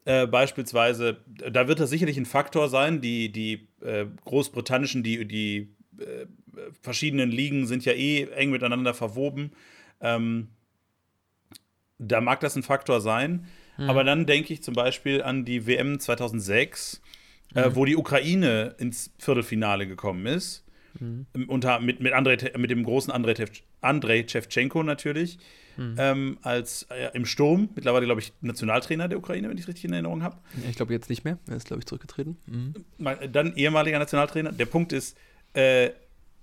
äh, 0.04 0.26
beispielsweise, 0.26 1.18
da 1.26 1.68
wird 1.68 1.80
das 1.80 1.90
sicherlich 1.90 2.16
ein 2.16 2.26
Faktor 2.26 2.68
sein. 2.68 3.00
Die, 3.00 3.30
die 3.30 3.68
äh, 3.82 4.06
großbritannischen, 4.24 5.02
die, 5.02 5.26
die 5.26 5.74
äh, 5.98 6.26
verschiedenen 6.82 7.30
Ligen 7.30 7.66
sind 7.66 7.84
ja 7.84 7.92
eh 7.92 8.24
eng 8.30 8.50
miteinander 8.50 8.94
verwoben. 8.94 9.52
Ähm, 10.00 10.48
da 11.98 12.20
mag 12.20 12.40
das 12.40 12.56
ein 12.56 12.62
Faktor 12.62 13.00
sein. 13.00 13.46
Mhm. 13.78 13.90
Aber 13.90 14.04
dann 14.04 14.26
denke 14.26 14.52
ich 14.52 14.62
zum 14.62 14.74
Beispiel 14.74 15.22
an 15.22 15.44
die 15.44 15.66
WM 15.66 15.98
2006, 15.98 17.00
äh, 17.54 17.68
mhm. 17.68 17.76
wo 17.76 17.84
die 17.84 17.96
Ukraine 17.96 18.74
ins 18.78 19.12
Viertelfinale 19.18 19.86
gekommen 19.86 20.26
ist. 20.26 20.64
Mhm. 21.00 21.26
Unter, 21.46 21.80
mit, 21.80 22.00
mit, 22.00 22.12
Andrei, 22.12 22.36
mit 22.56 22.70
dem 22.70 22.84
großen 22.84 23.12
Andrei, 23.12 23.34
Andrei 23.80 24.26
natürlich. 24.84 25.38
Mhm. 25.76 25.94
Ähm, 25.96 26.38
als 26.42 26.88
äh, 26.90 27.10
im 27.14 27.24
Sturm, 27.24 27.68
mittlerweile, 27.76 28.04
glaube 28.04 28.20
ich, 28.20 28.32
Nationaltrainer 28.40 29.06
der 29.06 29.18
Ukraine, 29.18 29.48
wenn 29.48 29.56
ich 29.56 29.62
es 29.62 29.68
richtig 29.68 29.84
in 29.84 29.92
Erinnerung 29.92 30.24
habe. 30.24 30.36
Ich 30.68 30.74
glaube 30.74 30.92
jetzt 30.92 31.08
nicht 31.08 31.24
mehr. 31.24 31.38
Er 31.48 31.56
ist, 31.56 31.68
glaube 31.68 31.80
ich, 31.80 31.86
zurückgetreten. 31.86 32.36
Mhm. 32.46 32.74
Dann 33.32 33.54
ehemaliger 33.54 34.00
Nationaltrainer. 34.00 34.50
Der 34.50 34.66
Punkt 34.66 34.92
ist, 34.92 35.16
äh, 35.52 35.90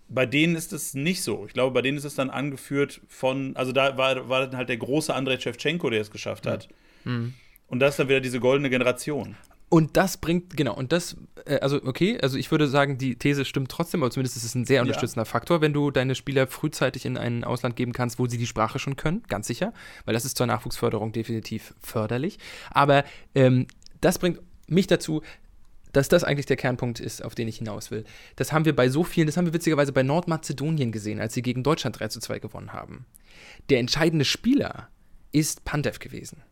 bei 0.07 0.25
denen 0.25 0.55
ist 0.55 0.71
es 0.71 0.93
nicht 0.93 1.21
so. 1.21 1.45
Ich 1.47 1.53
glaube, 1.53 1.73
bei 1.73 1.81
denen 1.81 1.97
ist 1.97 2.05
es 2.05 2.15
dann 2.15 2.29
angeführt 2.29 3.01
von, 3.09 3.57
also 3.57 3.73
da 3.73 3.97
war, 3.97 4.29
war 4.29 4.47
dann 4.47 4.55
halt 4.55 4.69
der 4.69 4.77
große 4.77 5.13
Andrei 5.13 5.38
Shevchenko, 5.38 5.89
der 5.89 5.99
es 5.99 6.11
geschafft 6.11 6.47
hat. 6.47 6.69
Mhm. 6.69 6.75
Und 7.68 7.80
das 7.80 7.91
ist 7.91 7.99
dann 7.99 8.10
wieder 8.10 8.22
diese 8.22 8.39
goldene 8.39 8.70
Generation. 8.70 9.36
Und 9.70 9.97
das 9.97 10.18
bringt, 10.18 10.56
genau, 10.56 10.76
und 10.76 10.91
das, 10.91 11.18
äh, 11.45 11.60
also 11.60 11.82
okay, 11.84 12.20
also 12.22 12.38
ich 12.38 12.51
würde 12.51 12.68
sagen, 12.68 12.97
die 12.97 13.16
These 13.16 13.45
stimmt 13.45 13.72
trotzdem, 13.72 14.03
aber 14.03 14.12
zumindest 14.12 14.38
ist 14.38 14.43
es 14.43 14.56
ein 14.56 14.66
sehr 14.66 14.82
unterstützender 14.82 15.26
ja. 15.26 15.32
Faktor, 15.32 15.60
wenn 15.62 15.74
du 15.74 15.91
deine 15.91 16.16
Spieler 16.16 16.47
frühzeitig 16.47 17.06
in 17.06 17.18
ein 17.18 17.43
Ausland 17.43 17.76
geben 17.76 17.91
kannst, 17.91 18.20
wo 18.20 18.28
sie 18.28 18.38
die 18.38 18.45
Sprache 18.45 18.78
schon 18.78 18.95
können, 18.95 19.24
ganz 19.28 19.47
sicher, 19.47 19.74
weil 20.06 20.14
das 20.14 20.24
ist 20.24 20.38
zur 20.38 20.45
Nachwuchsförderung 20.45 21.12
definitiv 21.12 21.74
förderlich. 21.82 22.38
Aber 22.70 23.03
ähm, 23.34 23.68
das 24.01 24.20
bringt 24.20 24.39
mich 24.68 24.88
dazu, 24.88 25.24
dass 25.93 26.10
das 26.10 26.24
eigentlich 26.24 26.45
der 26.45 26.58
Kernpunkt 26.58 26.99
ist, 26.99 27.24
auf 27.24 27.36
den 27.36 27.47
ich 27.47 27.58
hinaus 27.58 27.89
will. 27.89 28.03
Das 28.36 28.51
haben 28.53 28.66
wir 28.66 28.76
bei 28.76 28.89
so 28.89 29.03
vielen, 29.03 29.28
das 29.28 29.36
haben 29.36 29.45
wir 29.45 29.53
witzigerweise 29.53 29.93
bei 29.93 30.03
Nordmazedonien 30.03 30.91
gesehen, 30.91 31.20
als 31.20 31.34
sie 31.34 31.41
gegen 31.41 31.64
Deutschland 31.64 31.99
3 31.99 32.10
zu 32.10 32.20
2 32.20 32.39
gewonnen 32.39 32.74
haben. 32.74 33.06
Der 33.70 33.80
entscheidende 33.80 34.26
Spieler 34.26 34.89
ist 35.32 35.66
Pandev 35.66 35.99
gewesen 35.99 36.43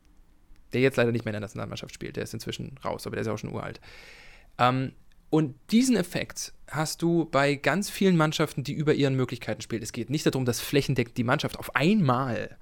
der 0.73 0.81
jetzt 0.81 0.97
leider 0.97 1.11
nicht 1.11 1.25
mehr 1.25 1.31
in 1.31 1.35
der 1.35 1.41
Nationalmannschaft 1.41 1.93
spielt. 1.93 2.15
Der 2.15 2.23
ist 2.23 2.33
inzwischen 2.33 2.77
raus, 2.83 3.05
aber 3.05 3.15
der 3.15 3.21
ist 3.21 3.27
ja 3.27 3.33
auch 3.33 3.37
schon 3.37 3.53
uralt. 3.53 3.79
Ähm, 4.57 4.93
und 5.29 5.55
diesen 5.71 5.95
Effekt 5.95 6.53
hast 6.69 7.01
du 7.01 7.25
bei 7.25 7.55
ganz 7.55 7.89
vielen 7.89 8.17
Mannschaften, 8.17 8.63
die 8.63 8.73
über 8.73 8.93
ihren 8.93 9.15
Möglichkeiten 9.15 9.61
spielen. 9.61 9.81
Es 9.81 9.91
geht 9.91 10.11
nicht 10.11 10.25
darum, 10.25 10.45
dass 10.45 10.61
flächendeckend 10.61 11.17
die 11.17 11.23
Mannschaft 11.23 11.57
auf 11.57 11.75
einmal 11.75 12.57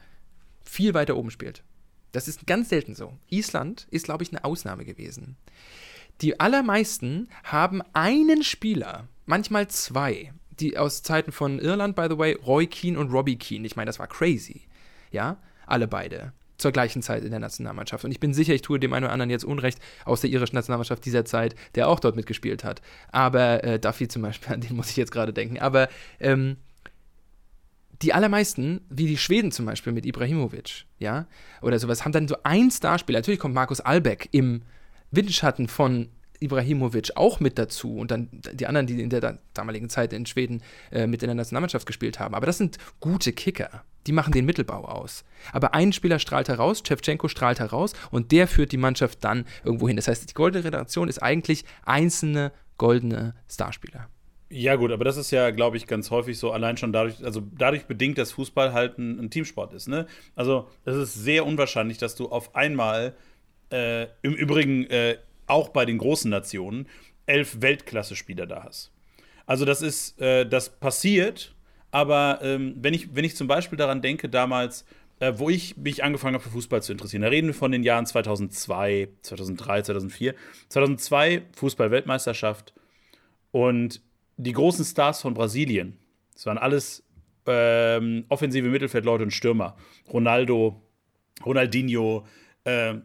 viel 0.64 0.94
weiter 0.94 1.18
oben 1.18 1.32
spielt. 1.32 1.64
Das 2.14 2.28
ist 2.28 2.48
ganz 2.48 2.70
selten 2.70 2.96
so. 2.96 3.14
Island 3.30 3.88
ist, 3.92 4.06
glaube 4.06 4.24
ich, 4.24 4.32
eine 4.32 4.46
Ausnahme 4.46 4.86
gewesen. 4.86 5.36
Die 6.22 6.40
allermeisten 6.40 7.30
haben 7.44 7.82
einen 7.94 8.44
Spieler, 8.44 9.08
manchmal 9.26 9.68
zwei, 9.68 10.34
die 10.60 10.78
aus 10.78 11.04
Zeiten 11.04 11.32
von 11.32 11.60
Irland, 11.60 11.96
by 11.96 12.08
the 12.10 12.18
way, 12.18 12.34
Roy 12.34 12.68
Keane 12.68 13.00
und 13.00 13.12
Robbie 13.12 13.38
Keane. 13.38 13.66
Ich 13.66 13.76
meine, 13.76 13.88
das 13.88 14.00
war 14.00 14.08
crazy. 14.08 14.62
Ja, 15.12 15.38
alle 15.66 15.88
beide 15.88 16.32
zur 16.62 16.72
gleichen 16.72 17.02
Zeit 17.02 17.24
in 17.24 17.32
der 17.32 17.40
Nationalmannschaft. 17.40 18.06
Und 18.06 18.12
ich 18.12 18.20
bin 18.20 18.34
sicher, 18.34 18.54
ich 18.54 18.62
tue 18.62 18.80
dem 18.80 18.94
einen 18.94 19.06
oder 19.06 19.14
anderen 19.14 19.30
jetzt 19.30 19.44
Unrecht 19.44 19.80
aus 20.06 20.22
der 20.22 20.30
irischen 20.30 20.56
Nationalmannschaft 20.56 21.04
dieser 21.06 21.26
Zeit, 21.26 21.56
der 21.76 21.88
auch 21.88 22.00
dort 22.00 22.16
mitgespielt 22.16 22.64
hat. 22.64 22.82
Aber 23.12 23.64
äh, 23.64 23.80
Duffy 23.80 24.08
zum 24.08 24.22
Beispiel, 24.22 24.54
an 24.54 24.62
den 24.62 24.76
muss 24.76 24.90
ich 24.90 24.98
jetzt 24.98 25.12
gerade 25.12 25.34
denken. 25.34 25.60
Aber 25.60 25.90
ähm, 26.20 26.58
die 28.02 28.14
allermeisten, 28.14 28.82
wie 28.90 29.08
die 29.08 29.18
Schweden 29.18 29.52
zum 29.52 29.66
Beispiel 29.66 29.94
mit 29.94 30.06
Ibrahimovic, 30.06 30.86
ja, 31.00 31.28
oder 31.62 31.78
sowas, 31.78 32.04
haben 32.04 32.12
dann 32.12 32.28
so 32.28 32.38
ein 32.44 32.72
Starspieler. 32.72 33.20
Natürlich 33.20 33.40
kommt 33.40 33.54
Markus 33.54 33.80
Albeck 33.80 34.30
im 34.32 34.64
Windschatten 35.12 35.68
von 35.68 36.10
Ibrahimovic 36.40 37.12
auch 37.16 37.40
mit 37.40 37.60
dazu 37.60 37.98
und 37.98 38.10
dann 38.10 38.30
die 38.32 38.66
anderen, 38.66 38.88
die 38.88 39.00
in 39.00 39.10
der 39.10 39.40
damaligen 39.54 39.90
Zeit 39.90 40.12
in 40.14 40.26
Schweden 40.26 40.64
äh, 40.92 41.06
mit 41.06 41.22
in 41.22 41.28
der 41.28 41.36
Nationalmannschaft 41.36 41.86
gespielt 41.86 42.20
haben. 42.20 42.34
Aber 42.34 42.48
das 42.48 42.58
sind 42.58 42.78
gute 43.00 43.32
Kicker. 43.32 43.84
Die 44.08 44.12
machen 44.12 44.34
den 44.34 44.46
Mittelbau 44.46 44.86
aus. 44.86 45.24
Aber 45.54 45.74
ein 45.74 45.94
Spieler 45.94 46.20
strahlt 46.20 46.50
heraus, 46.50 46.84
Chevchenko 46.84 47.28
strahlt 47.28 47.60
heraus 47.60 47.94
und 48.10 48.32
der 48.32 48.48
führt 48.48 48.72
die 48.72 48.78
Mannschaft 48.78 49.24
dann 49.24 49.46
irgendwo 49.64 49.88
hin. 49.88 49.96
Das 49.96 50.08
heißt, 50.08 50.30
die 50.30 50.34
goldene 50.34 50.66
Redaktion 50.66 51.08
ist 51.08 51.22
eigentlich 51.22 51.66
einzelne 51.86 52.52
goldene 52.78 53.36
Starspieler. 53.48 54.10
Ja, 54.54 54.76
gut, 54.76 54.92
aber 54.92 55.06
das 55.06 55.16
ist 55.16 55.32
ja, 55.32 55.50
glaube 55.52 55.78
ich, 55.78 55.88
ganz 55.88 56.12
häufig 56.12 56.38
so, 56.38 56.52
allein 56.52 56.76
schon 56.76 56.92
dadurch, 56.92 57.24
also 57.24 57.42
dadurch 57.58 57.86
bedingt, 57.86 58.18
dass 58.18 58.34
Fußball 58.34 58.74
halt 58.74 58.98
ein, 58.98 59.18
ein 59.18 59.30
Teamsport 59.30 59.72
ist. 59.74 59.88
Ne? 59.88 60.08
Also, 60.36 60.68
es 60.84 60.96
ist 60.98 61.14
sehr 61.14 61.46
unwahrscheinlich, 61.46 62.00
dass 62.00 62.16
du 62.16 62.28
auf 62.28 62.54
einmal, 62.54 63.16
äh, 63.72 64.08
im 64.24 64.34
Übrigen 64.34 64.88
äh, 64.88 65.20
auch 65.48 65.70
bei 65.70 65.86
den 65.86 66.00
großen 66.00 66.30
Nationen, 66.30 66.88
elf 67.28 67.62
Weltklasse-Spieler 67.62 68.46
da 68.46 68.64
hast. 68.66 68.92
Also, 69.46 69.64
das 69.64 69.82
ist, 69.82 70.20
äh, 70.20 70.46
das 70.46 70.70
passiert 70.70 71.56
aber 71.92 72.40
ähm, 72.42 72.76
wenn, 72.78 72.94
ich, 72.94 73.16
wenn 73.16 73.26
ich 73.26 73.36
zum 73.36 73.48
Beispiel 73.48 73.78
daran 73.78 74.02
denke, 74.02 74.30
damals, 74.30 74.86
äh, 75.20 75.34
wo 75.36 75.50
ich 75.50 75.78
mich 75.78 76.04
angefangen 76.04 76.36
habe 76.36 76.44
für 76.44 76.50
Fußball 76.50 76.82
zu 76.82 76.94
interessieren, 76.94 77.22
da 77.22 77.28
reden 77.28 77.48
wir 77.48 77.54
von 77.54 77.72
den 77.72 77.84
Jahren 77.84 78.06
2002, 78.06 79.10
2003, 79.22 79.82
2004. 79.84 80.36
2002 80.70 81.44
Fußball-Weltmeisterschaft 81.56 82.74
und 83.52 84.02
die 84.38 84.54
großen 84.54 84.86
Stars 84.86 85.22
von 85.22 85.34
Brasilien. 85.34 85.98
Das 86.34 86.46
waren 86.46 86.58
alles 86.58 87.04
ähm, 87.46 88.26
offensive 88.30 88.68
Mittelfeldleute 88.68 89.24
und 89.24 89.32
Stürmer. 89.32 89.76
Ronaldo, 90.12 90.82
Ronaldinho, 91.46 92.26
äh, 92.64 92.96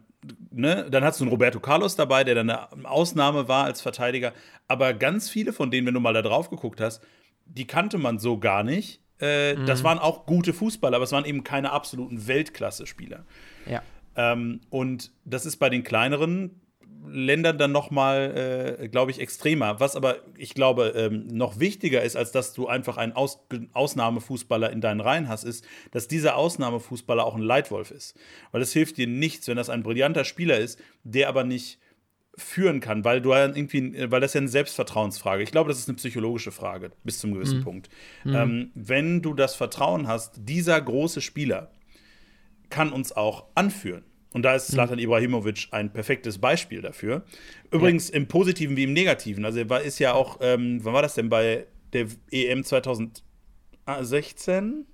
ne? 0.51 0.87
dann 0.91 1.05
hast 1.05 1.21
du 1.21 1.25
einen 1.25 1.31
Roberto 1.31 1.61
Carlos 1.61 1.97
dabei, 1.97 2.25
der 2.25 2.37
dann 2.37 2.51
eine 2.51 2.89
Ausnahme 2.89 3.49
war 3.49 3.65
als 3.65 3.81
Verteidiger. 3.81 4.33
Aber 4.69 4.95
ganz 4.95 5.29
viele 5.29 5.53
von 5.53 5.71
denen, 5.71 5.87
wenn 5.87 5.95
du 5.95 6.01
mal 6.01 6.15
da 6.15 6.23
drauf 6.23 6.51
geguckt 6.51 6.81
hast, 6.81 7.03
die 7.47 7.67
kannte 7.67 7.99
man 7.99 8.19
so 8.19 8.39
gar 8.39 8.63
nicht. 8.63 9.01
Äh, 9.21 9.55
mhm. 9.55 9.67
Das 9.67 9.83
waren 9.83 9.99
auch 9.99 10.27
gute 10.27 10.53
Fußballer, 10.53 10.97
aber 10.97 11.05
es 11.05 11.13
waren 11.13 11.25
eben 11.25 11.43
keine 11.45 11.73
absoluten 11.73 12.27
Weltklasse-Spieler. 12.27 13.25
Ja. 13.69 13.83
Ähm, 14.15 14.61
und 14.71 15.13
das 15.25 15.47
ist 15.47 15.57
bei 15.57 15.71
den 15.71 15.83
kleineren 15.83 16.61
Ländern 17.09 17.57
dann 17.57 17.73
noch 17.73 17.91
mal, 17.91 18.79
äh, 18.81 18.89
glaube 18.89 19.11
ich, 19.11 19.21
extremer. 19.21 19.79
Was 19.81 19.97
aber, 19.97 20.17
ich 20.37 20.55
glaube, 20.55 20.93
ähm, 20.97 21.27
noch 21.29 21.61
wichtiger 21.61 22.03
ist, 22.03 22.17
als 22.17 22.33
dass 22.33 22.53
du 22.53 22.67
einfach 22.67 22.97
einen 22.97 23.13
Aus 23.13 23.47
Ausnahmefußballer 23.73 24.71
in 24.71 24.81
deinen 24.81 25.01
Reihen 25.01 25.29
hast, 25.29 25.45
ist, 25.45 25.65
dass 25.93 26.09
dieser 26.09 26.37
Ausnahmefußballer 26.37 27.25
auch 27.25 27.37
ein 27.37 27.43
Leitwolf 27.43 27.91
ist. 27.91 28.19
Weil 28.51 28.63
es 28.63 28.73
hilft 28.73 28.97
dir 28.97 29.07
nichts, 29.07 29.47
wenn 29.49 29.57
das 29.57 29.71
ein 29.71 29.83
brillanter 29.83 30.25
Spieler 30.25 30.59
ist, 30.59 30.81
der 31.05 31.29
aber 31.29 31.45
nicht 31.45 31.79
führen 32.39 32.81
kann, 32.81 33.05
weil 33.05 33.23
du 33.23 33.33
irgendwie, 33.33 34.11
weil 34.11 34.21
das 34.21 34.35
ja 34.35 34.41
eine 34.41 34.49
Selbstvertrauensfrage. 34.49 35.43
Ich 35.43 35.51
glaube, 35.51 35.69
das 35.69 35.79
ist 35.79 35.89
eine 35.89 35.97
psychologische 35.97 36.53
Frage 36.53 36.93
bis 37.03 37.19
zum 37.19 37.33
gewissen 37.33 37.61
mhm. 37.61 37.65
Punkt. 37.65 37.89
Mhm. 38.25 38.35
Ähm, 38.35 38.71
wenn 38.75 39.23
du 39.23 39.33
das 39.33 39.55
Vertrauen 39.55 40.07
hast, 40.07 40.35
dieser 40.37 40.79
große 40.81 41.23
Spieler 41.23 41.71
kann 42.69 42.93
uns 42.93 43.13
auch 43.13 43.47
anführen. 43.55 44.05
Und 44.33 44.43
da 44.43 44.55
ist 44.55 44.67
Slatan 44.67 44.97
mhm. 44.97 45.05
Ibrahimovic 45.05 45.69
ein 45.71 45.91
perfektes 45.93 46.39
Beispiel 46.39 46.83
dafür. 46.83 47.25
Übrigens 47.71 48.11
ja. 48.11 48.17
im 48.17 48.29
Positiven 48.29 48.77
wie 48.77 48.85
im 48.85 48.93
Negativen. 48.93 49.47
Also 49.47 49.61
er 49.61 49.71
war, 49.71 49.81
ist 49.81 49.99
ja 49.99 50.13
auch, 50.13 50.41
ähm, 50.43 50.85
wann 50.85 50.93
war 50.93 51.01
das 51.01 51.15
denn 51.15 51.31
bei 51.31 51.67
der 51.95 52.09
EM 52.31 52.65
2016? 52.65 54.85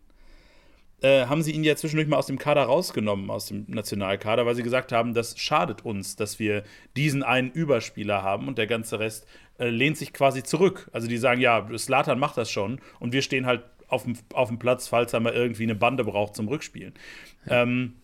Äh, 1.03 1.27
haben 1.27 1.43
sie 1.43 1.53
ihn 1.53 1.65
ja 1.65 1.75
zwischendurch 1.75 2.09
mal 2.09 2.17
aus 2.17 2.27
dem 2.27 2.39
Kader 2.39 2.63
rausgenommen, 2.63 3.29
aus 3.29 3.47
dem 3.47 3.65
Nationalkader, 3.67 4.47
weil 4.47 4.55
sie 4.55 4.63
gesagt 4.63 4.93
haben, 4.93 5.15
das 5.15 5.39
schadet 5.39 5.85
uns, 5.85 6.15
dass 6.15 6.39
wir 6.39 6.63
diesen 6.97 7.23
einen 7.23 7.51
Überspieler 7.51 8.23
haben 8.23 8.47
und 8.47 8.57
der 8.57 8.69
ganze 8.69 9.01
Rest 9.01 9.27
äh, 9.59 9.69
lehnt 9.69 9.97
sich 9.97 10.13
quasi 10.13 10.43
zurück. 10.43 10.89
Also 10.93 11.09
die 11.09 11.19
sagen, 11.19 11.41
ja, 11.41 11.67
Slatan 11.77 12.19
macht 12.19 12.37
das 12.37 12.51
schon 12.51 12.81
und 13.01 13.13
wir 13.13 13.23
stehen 13.23 13.47
halt 13.47 13.65
auf 13.89 14.05
dem, 14.05 14.17
auf 14.33 14.49
dem 14.49 14.59
Platz, 14.59 14.89
falls 14.89 15.13
er 15.13 15.21
mal 15.21 15.33
irgendwie 15.33 15.65
eine 15.65 15.75
Bande 15.75 16.05
braucht 16.05 16.37
zum 16.37 16.49
Rückspielen. 16.49 16.95
Ja, 17.47 17.63
ähm, 17.63 17.95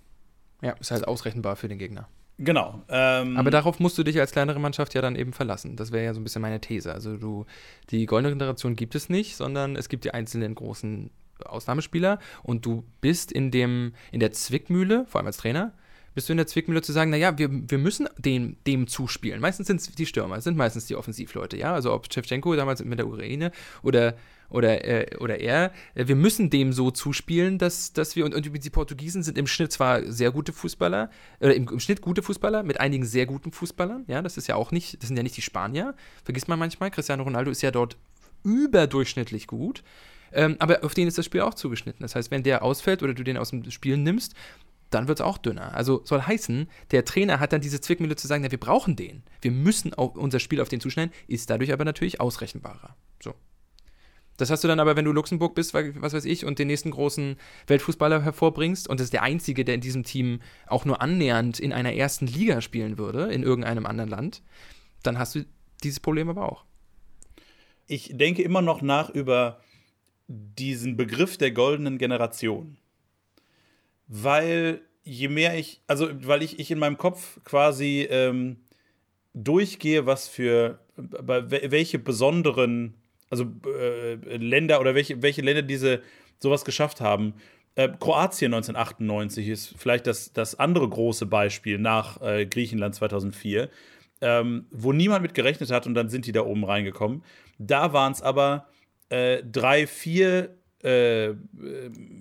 ja 0.61 0.73
ist 0.73 0.91
halt 0.91 1.07
ausrechenbar 1.07 1.57
für 1.57 1.69
den 1.69 1.79
Gegner. 1.79 2.09
Genau. 2.39 2.83
Ähm, 2.89 3.37
Aber 3.37 3.51
darauf 3.51 3.81
musst 3.81 3.99
du 3.99 4.05
dich 4.05 4.19
als 4.21 4.31
kleinere 4.31 4.61
Mannschaft 4.61 4.95
ja 4.95 5.03
dann 5.03 5.17
eben 5.17 5.33
verlassen. 5.33 5.75
Das 5.77 5.91
wäre 5.91 6.05
ja 6.05 6.15
so 6.15 6.21
ein 6.21 6.25
bisschen 6.25 6.43
meine 6.43 6.61
These. 6.61 6.93
Also 6.93 7.17
du, 7.17 7.47
die 7.91 8.07
goldene 8.07 8.33
Generation 8.37 8.77
gibt 8.77 8.95
es 8.95 9.09
nicht, 9.09 9.37
sondern 9.37 9.75
es 9.75 9.89
gibt 9.89 10.05
die 10.05 10.15
einzelnen 10.15 10.55
großen 10.55 11.11
Ausnahmespieler 11.45 12.19
und 12.43 12.67
du 12.67 12.85
bist 13.01 13.33
in 13.33 13.51
dem, 13.51 13.93
in 14.13 14.21
der 14.21 14.33
Zwickmühle, 14.33 15.07
vor 15.09 15.21
allem 15.21 15.27
als 15.27 15.39
Trainer, 15.39 15.73
bist 16.15 16.29
du 16.29 16.33
in 16.33 16.39
der 16.39 16.47
Zwickmühle 16.47 16.83
zu 16.83 16.93
sagen, 16.93 17.11
naja, 17.11 17.39
wir, 17.39 17.49
wir 17.51 17.79
müssen 17.79 18.09
dem, 18.19 18.57
dem 18.67 18.89
zuspielen. 18.89 19.41
Meistens 19.41 19.69
sind 19.69 19.81
es 19.81 19.89
die 19.89 20.07
Stürmer, 20.07 20.41
sind 20.41 20.57
meistens 20.57 20.87
die 20.87 20.97
Offensivleute, 20.97 21.57
ja. 21.57 21.73
Also 21.73 21.93
ob 21.93 22.13
Shevchenko 22.13 22.57
damals 22.57 22.83
mit 22.85 22.99
der 22.99 23.07
Ukraine 23.07 23.53
oder 23.83 24.17
oder, 24.51 24.85
äh, 24.85 25.17
oder 25.19 25.41
er, 25.41 25.73
äh, 25.95 26.09
wir 26.09 26.17
müssen 26.17 26.51
dem 26.51 26.73
so 26.73 26.91
zuspielen, 26.91 27.59
dass, 27.59 27.93
dass 27.93 28.17
wir, 28.17 28.25
und, 28.25 28.35
und 28.35 28.45
die 28.45 28.71
Portugiesen 28.71 29.23
sind 29.23 29.39
im 29.39 29.47
Schnitt 29.47 29.73
zwar 29.73 30.11
sehr 30.11 30.31
gute 30.31 30.53
Fußballer, 30.53 31.11
oder 31.41 31.55
im, 31.55 31.69
im, 31.69 31.81
Schnitt 31.81 32.01
gute 32.01 32.23
Fußballer, 32.23 32.63
mit 32.63 32.81
einigen 32.81 33.05
sehr 33.05 33.27
guten 33.27 33.53
Fußballern, 33.53 34.05
ja, 34.07 34.23
das 34.23 34.37
ist 34.37 34.47
ja 34.47 34.55
auch 34.55 34.73
nicht, 34.73 35.03
das 35.03 35.09
sind 35.09 35.17
ja 35.17 35.23
nicht 35.23 35.37
die 35.37 35.43
Spanier, 35.43 35.95
vergisst 36.25 36.49
man 36.49 36.59
manchmal, 36.59 36.91
Cristiano 36.91 37.23
Ronaldo 37.23 37.51
ist 37.51 37.63
ja 37.63 37.71
dort 37.71 37.97
überdurchschnittlich 38.45 39.47
gut, 39.47 39.83
ähm, 40.33 40.57
aber 40.59 40.85
auf 40.85 40.95
den 40.95 41.09
ist 41.09 41.19
das 41.19 41.25
Spiel 41.25 41.41
auch 41.41 41.55
zugeschnitten. 41.55 42.03
Das 42.03 42.15
heißt, 42.15 42.31
wenn 42.31 42.43
der 42.43 42.63
ausfällt 42.63 43.03
oder 43.03 43.15
du 43.15 43.25
den 43.25 43.37
aus 43.37 43.51
dem 43.51 43.71
Spiel 43.71 43.97
nimmst, 43.97 44.35
dann 44.91 45.09
wird 45.09 45.21
es 45.21 45.25
auch 45.25 45.39
dünner. 45.39 45.75
Also 45.75 46.01
soll 46.05 46.23
heißen, 46.23 46.69
der 46.91 47.05
Trainer 47.05 47.41
hat 47.41 47.53
dann 47.53 47.61
diese 47.61 47.81
Zwickmühle 47.81 48.17
zu 48.17 48.27
sagen, 48.27 48.43
na, 48.43 48.51
wir 48.51 48.61
brauchen 48.61 48.97
den. 48.97 49.23
Wir 49.43 49.51
müssen 49.51 49.95
auch 49.95 50.15
unser 50.15 50.41
Spiel 50.41 50.61
auf 50.61 50.69
den 50.69 50.81
zuschneiden, 50.81 51.13
ist 51.27 51.51
dadurch 51.51 51.73
aber 51.73 51.85
natürlich 51.85 52.21
ausrechenbarer. 52.21 52.97
So. 53.23 53.35
Das 54.39 54.51
hast 54.51 54.63
du 54.63 54.69
dann 54.69 54.79
aber, 54.79 54.95
wenn 54.97 55.05
du 55.05 55.13
Luxemburg 55.13 55.55
bist, 55.57 55.75
was 55.75 56.13
weiß 56.13 56.25
ich, 56.25 56.45
und 56.45 56.61
den 56.61 56.69
nächsten 56.69 56.93
großen 56.93 57.37
Weltfußballer 57.67 58.23
hervorbringst, 58.23 58.89
und 58.89 59.01
das 59.01 59.07
ist 59.07 59.13
der 59.13 59.25
einzige, 59.25 59.65
der 59.65 59.75
in 59.75 59.81
diesem 59.81 60.05
Team 60.05 60.41
auch 60.69 60.85
nur 60.85 61.03
annähernd 61.03 61.59
in 61.59 61.73
einer 61.73 61.93
ersten 61.93 62.29
Liga 62.29 62.61
spielen 62.61 62.99
würde, 62.99 63.33
in 63.33 63.43
irgendeinem 63.43 63.85
anderen 63.85 64.09
Land, 64.09 64.43
dann 65.03 65.19
hast 65.19 65.35
du 65.35 65.45
dieses 65.83 65.99
Problem 65.99 66.29
aber 66.29 66.51
auch. 66.51 66.65
Ich 67.89 68.13
denke 68.17 68.43
immer 68.43 68.63
noch 68.63 68.81
nach 68.81 69.11
über 69.11 69.61
diesen 70.29 70.97
Begriff 70.97 71.37
der 71.39 71.51
goldenen 71.51 71.99
Generation. 71.99 72.77
Weil 74.07 74.83
je 75.03 75.29
mehr 75.29 75.59
ich, 75.59 75.81
also 75.87 76.09
weil 76.27 76.43
ich, 76.43 76.59
ich 76.59 76.71
in 76.71 76.79
meinem 76.79 76.99
Kopf 76.99 77.43
quasi 77.45 78.07
ähm, 78.11 78.59
durchgehe, 79.35 80.07
was 80.07 80.29
für, 80.29 80.79
welche 80.97 81.99
besonderen 81.99 82.95
also 83.31 83.47
äh, 83.67 84.15
Länder 84.37 84.81
oder 84.81 84.95
welche, 84.95 85.23
welche 85.23 85.43
Länder 85.43 85.63
diese 85.63 86.03
sowas 86.39 86.65
geschafft 86.65 87.01
haben. 87.01 87.35
Äh, 87.75 87.89
Kroatien 88.01 88.55
1998 88.55 89.49
ist 89.49 89.75
vielleicht 89.77 90.07
das, 90.07 90.33
das 90.33 90.59
andere 90.59 90.89
große 90.89 91.27
Beispiel 91.27 91.79
nach 91.79 92.21
äh, 92.23 92.47
Griechenland 92.47 92.95
2004, 92.95 93.69
ähm, 94.21 94.67
wo 94.71 94.93
niemand 94.93 95.23
mit 95.23 95.35
gerechnet 95.35 95.71
hat 95.71 95.87
und 95.87 95.95
dann 95.95 96.09
sind 96.09 96.27
die 96.27 96.33
da 96.33 96.43
oben 96.43 96.65
reingekommen. 96.65 97.23
Da 97.59 97.93
waren 97.93 98.13
es 98.13 98.23
aber 98.23 98.67
äh, 99.09 99.43
drei, 99.43 99.87
vier 99.87 100.55
äh, 100.83 101.31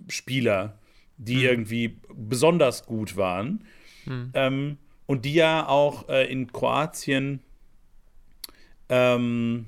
Spieler, 0.08 0.78
die 1.18 1.42
hm. 1.42 1.50
irgendwie 1.50 1.98
besonders 2.14 2.86
gut 2.86 3.18
waren. 3.18 3.64
Hm. 4.06 4.32
Ähm, 4.34 4.78
und 5.06 5.26
die 5.26 5.34
ja 5.34 5.68
auch 5.68 6.10
äh, 6.10 6.30
in 6.32 6.52
Kroatien 6.52 7.40
ähm, 8.90 9.68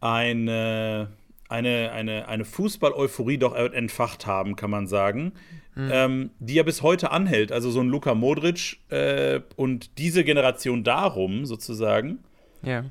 eine, 0.00 1.08
eine, 1.48 1.92
eine, 1.92 2.28
eine 2.28 2.44
Fußball-Euphorie 2.44 3.38
doch 3.38 3.54
entfacht 3.54 4.26
haben, 4.26 4.56
kann 4.56 4.70
man 4.70 4.86
sagen. 4.86 5.32
Mhm. 5.74 5.90
Ähm, 5.90 6.30
die 6.38 6.54
ja 6.54 6.64
bis 6.64 6.82
heute 6.82 7.12
anhält. 7.12 7.50
Also 7.50 7.70
so 7.70 7.80
ein 7.80 7.88
Luka 7.88 8.14
Modric 8.14 8.78
äh, 8.90 9.40
und 9.56 9.96
diese 9.98 10.22
Generation 10.22 10.84
darum 10.84 11.46
sozusagen. 11.46 12.18
Ja. 12.62 12.84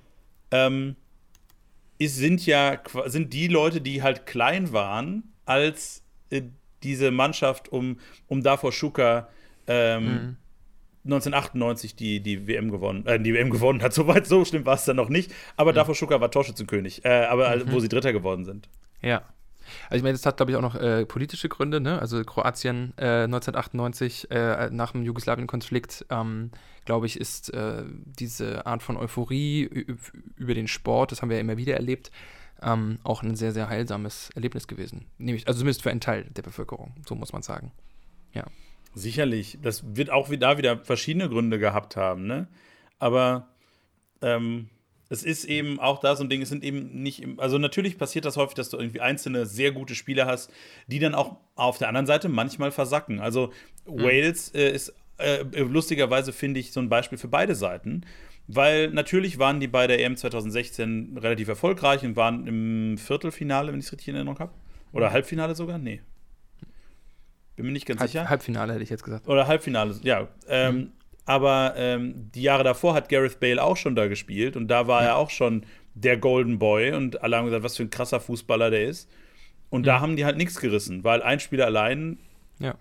Ähm, 0.50 0.96
ist, 2.02 2.16
sind 2.16 2.46
ja 2.46 2.82
sind 3.06 3.32
die 3.34 3.48
Leute, 3.48 3.80
die 3.80 4.02
halt 4.02 4.26
klein 4.26 4.74
waren, 4.74 5.34
als 5.46 6.04
äh, 6.32 6.42
diese 6.82 7.12
Mannschaft 7.12 7.70
um, 7.70 8.00
um 8.28 8.42
Davor 8.42 8.72
Schuka 8.72 9.30
ähm, 9.68 10.04
mhm. 10.04 10.38
1998 11.06 11.96
die, 11.96 12.20
die 12.20 12.48
WM 12.48 12.72
gewonnen, 12.72 13.06
äh, 13.06 13.20
die 13.20 13.34
WM 13.34 13.52
gewonnen 13.52 13.82
hat. 13.84 13.94
So 14.02 14.08
weit, 14.08 14.26
so 14.26 14.44
schlimm 14.46 14.66
war 14.66 14.76
es 14.76 14.86
dann 14.86 14.96
noch 14.96 15.10
nicht. 15.10 15.32
Aber 15.58 15.72
mhm. 15.72 15.76
davor 15.76 15.96
Schuka 15.96 16.20
war 16.20 16.32
Torschützenkönig, 16.32 17.06
äh, 17.06 17.26
aber 17.26 17.56
mhm. 17.56 17.72
wo 17.72 17.80
sie 17.80 17.90
Dritter 17.90 18.14
geworden 18.14 18.46
sind. 18.46 18.68
Ja. 19.02 19.24
Also 19.90 19.98
ich 19.98 20.04
meine, 20.04 20.14
das 20.14 20.26
hat, 20.26 20.38
glaube 20.38 20.52
ich, 20.52 20.58
auch 20.58 20.62
noch 20.62 20.76
äh, 20.76 21.06
politische 21.06 21.50
Gründe. 21.50 21.80
Ne? 21.80 22.00
Also 22.00 22.24
Kroatien 22.24 22.94
äh, 22.98 23.24
1998 23.24 24.32
äh, 24.32 24.70
nach 24.72 24.92
dem 24.92 25.04
Jugoslawien-Konflikt, 25.04 26.06
ähm, 26.10 26.52
glaube 26.86 27.06
ich, 27.06 27.20
ist 27.20 27.54
äh, 27.54 27.84
diese 27.88 28.66
Art 28.66 28.84
von 28.84 28.98
Euphorie 28.98 29.64
über 30.36 30.54
den 30.54 30.68
Sport, 30.68 31.12
das 31.12 31.22
haben 31.22 31.30
wir 31.30 31.38
ja 31.38 31.42
immer 31.42 31.58
wieder 31.58 31.76
erlebt, 31.76 32.12
ähm, 32.62 33.00
auch 33.04 33.24
ein 33.24 33.36
sehr, 33.36 33.52
sehr 33.52 33.70
heilsames 33.70 34.30
Erlebnis 34.36 34.68
gewesen. 34.68 35.06
Nämlich, 35.18 35.48
also 35.48 35.60
zumindest 35.60 35.82
für 35.84 35.92
einen 35.92 36.02
Teil 36.02 36.26
der 36.26 36.42
Bevölkerung, 36.42 36.94
so 37.08 37.16
muss 37.16 37.34
man 37.34 37.42
sagen. 37.42 37.72
Ja. 38.34 38.46
Sicherlich. 38.94 39.58
Das 39.62 39.96
wird 39.96 40.10
auch 40.10 40.30
da 40.30 40.58
wieder 40.58 40.78
verschiedene 40.80 41.30
Gründe 41.30 41.60
gehabt 41.60 41.96
haben, 41.96 42.28
ne? 42.28 42.48
Aber 43.00 43.48
ähm, 44.22 44.70
es 45.12 45.24
ist 45.24 45.44
eben 45.44 45.78
auch 45.78 46.00
da 46.00 46.16
so 46.16 46.24
ein 46.24 46.30
Ding, 46.30 46.42
es 46.42 46.48
sind 46.48 46.64
eben 46.64 47.04
nicht, 47.04 47.28
also 47.36 47.58
natürlich 47.58 47.98
passiert 47.98 48.24
das 48.24 48.38
häufig, 48.38 48.56
dass 48.56 48.70
du 48.70 48.78
irgendwie 48.78 49.02
einzelne 49.02 49.46
sehr 49.46 49.74
gute 49.74 49.94
Spieler 49.94 50.26
hast, 50.26 50.50
die 50.88 51.00
dann 51.00 51.14
auch 51.16 51.36
auf 51.56 51.78
der 51.78 51.90
anderen 51.90 52.08
Seite 52.08 52.30
manchmal 52.30 52.72
versacken. 52.72 53.20
Also 53.20 53.52
mhm. 53.86 54.04
Wales 54.04 54.56
äh, 54.56 54.72
ist 54.72 54.94
äh, 55.18 55.44
lustigerweise, 55.60 56.32
finde 56.32 56.62
ich, 56.62 56.72
so 56.72 56.80
ein 56.80 56.88
Beispiel 56.88 57.18
für 57.18 57.28
beide 57.28 57.56
Seiten. 57.56 58.06
Weil 58.48 58.90
natürlich 58.90 59.38
waren 59.38 59.60
die 59.60 59.68
bei 59.68 59.86
der 59.86 60.00
EM 60.00 60.16
2016 60.16 61.18
relativ 61.18 61.50
erfolgreich 61.50 62.06
und 62.06 62.16
waren 62.16 62.48
im 62.48 62.98
Viertelfinale, 62.98 63.74
wenn 63.74 63.80
ich 63.80 63.88
es 63.88 63.92
richtig 63.92 64.08
in 64.08 64.16
Erinnerung 64.16 64.40
habe. 64.40 64.54
Oder 64.94 65.10
mhm. 65.10 65.14
Halbfinale 65.14 65.56
sogar? 65.56 65.78
Nee. 65.78 66.02
Bin 67.58 67.66
mir 67.66 67.74
nicht 67.74 67.86
ganz 67.86 68.00
Halb, 68.00 68.10
sicher. 68.10 68.30
Halbfinale 68.30 68.74
hätte 68.74 68.84
ich 68.84 68.90
jetzt 68.90 69.04
gesagt. 69.04 69.28
Oder 69.28 69.46
Halbfinale, 69.48 69.94
ja. 70.04 70.30
Ähm, 70.48 70.76
mhm. 70.76 70.92
Aber 71.26 71.74
ähm, 71.78 72.32
die 72.34 72.42
Jahre 72.42 72.64
davor 72.64 72.94
hat 72.94 73.10
Gareth 73.10 73.40
Bale 73.40 73.64
auch 73.64 73.78
schon 73.78 73.96
da 73.96 74.08
gespielt 74.08 74.56
und 74.56 74.68
da 74.68 74.88
war 74.88 75.04
ja. 75.04 75.10
er 75.10 75.18
auch 75.18 75.30
schon 75.30 75.66
der 75.94 76.18
Golden 76.18 76.60
Boy 76.60 76.94
und 76.94 77.22
alle 77.22 77.38
haben 77.38 77.46
gesagt, 77.46 77.64
was 77.64 77.78
für 77.78 77.84
ein 77.84 77.90
krasser 77.90 78.20
Fußballer 78.20 78.70
der 78.70 78.86
ist. 78.86 79.10
Und 79.70 79.82
mhm. 79.82 79.86
da 79.86 80.00
haben 80.00 80.16
die 80.16 80.26
halt 80.26 80.38
nichts 80.38 80.60
gerissen, 80.60 81.04
weil 81.04 81.22
ein 81.22 81.40
Spieler 81.40 81.66
allein 81.66 82.18
ja. 82.60 82.76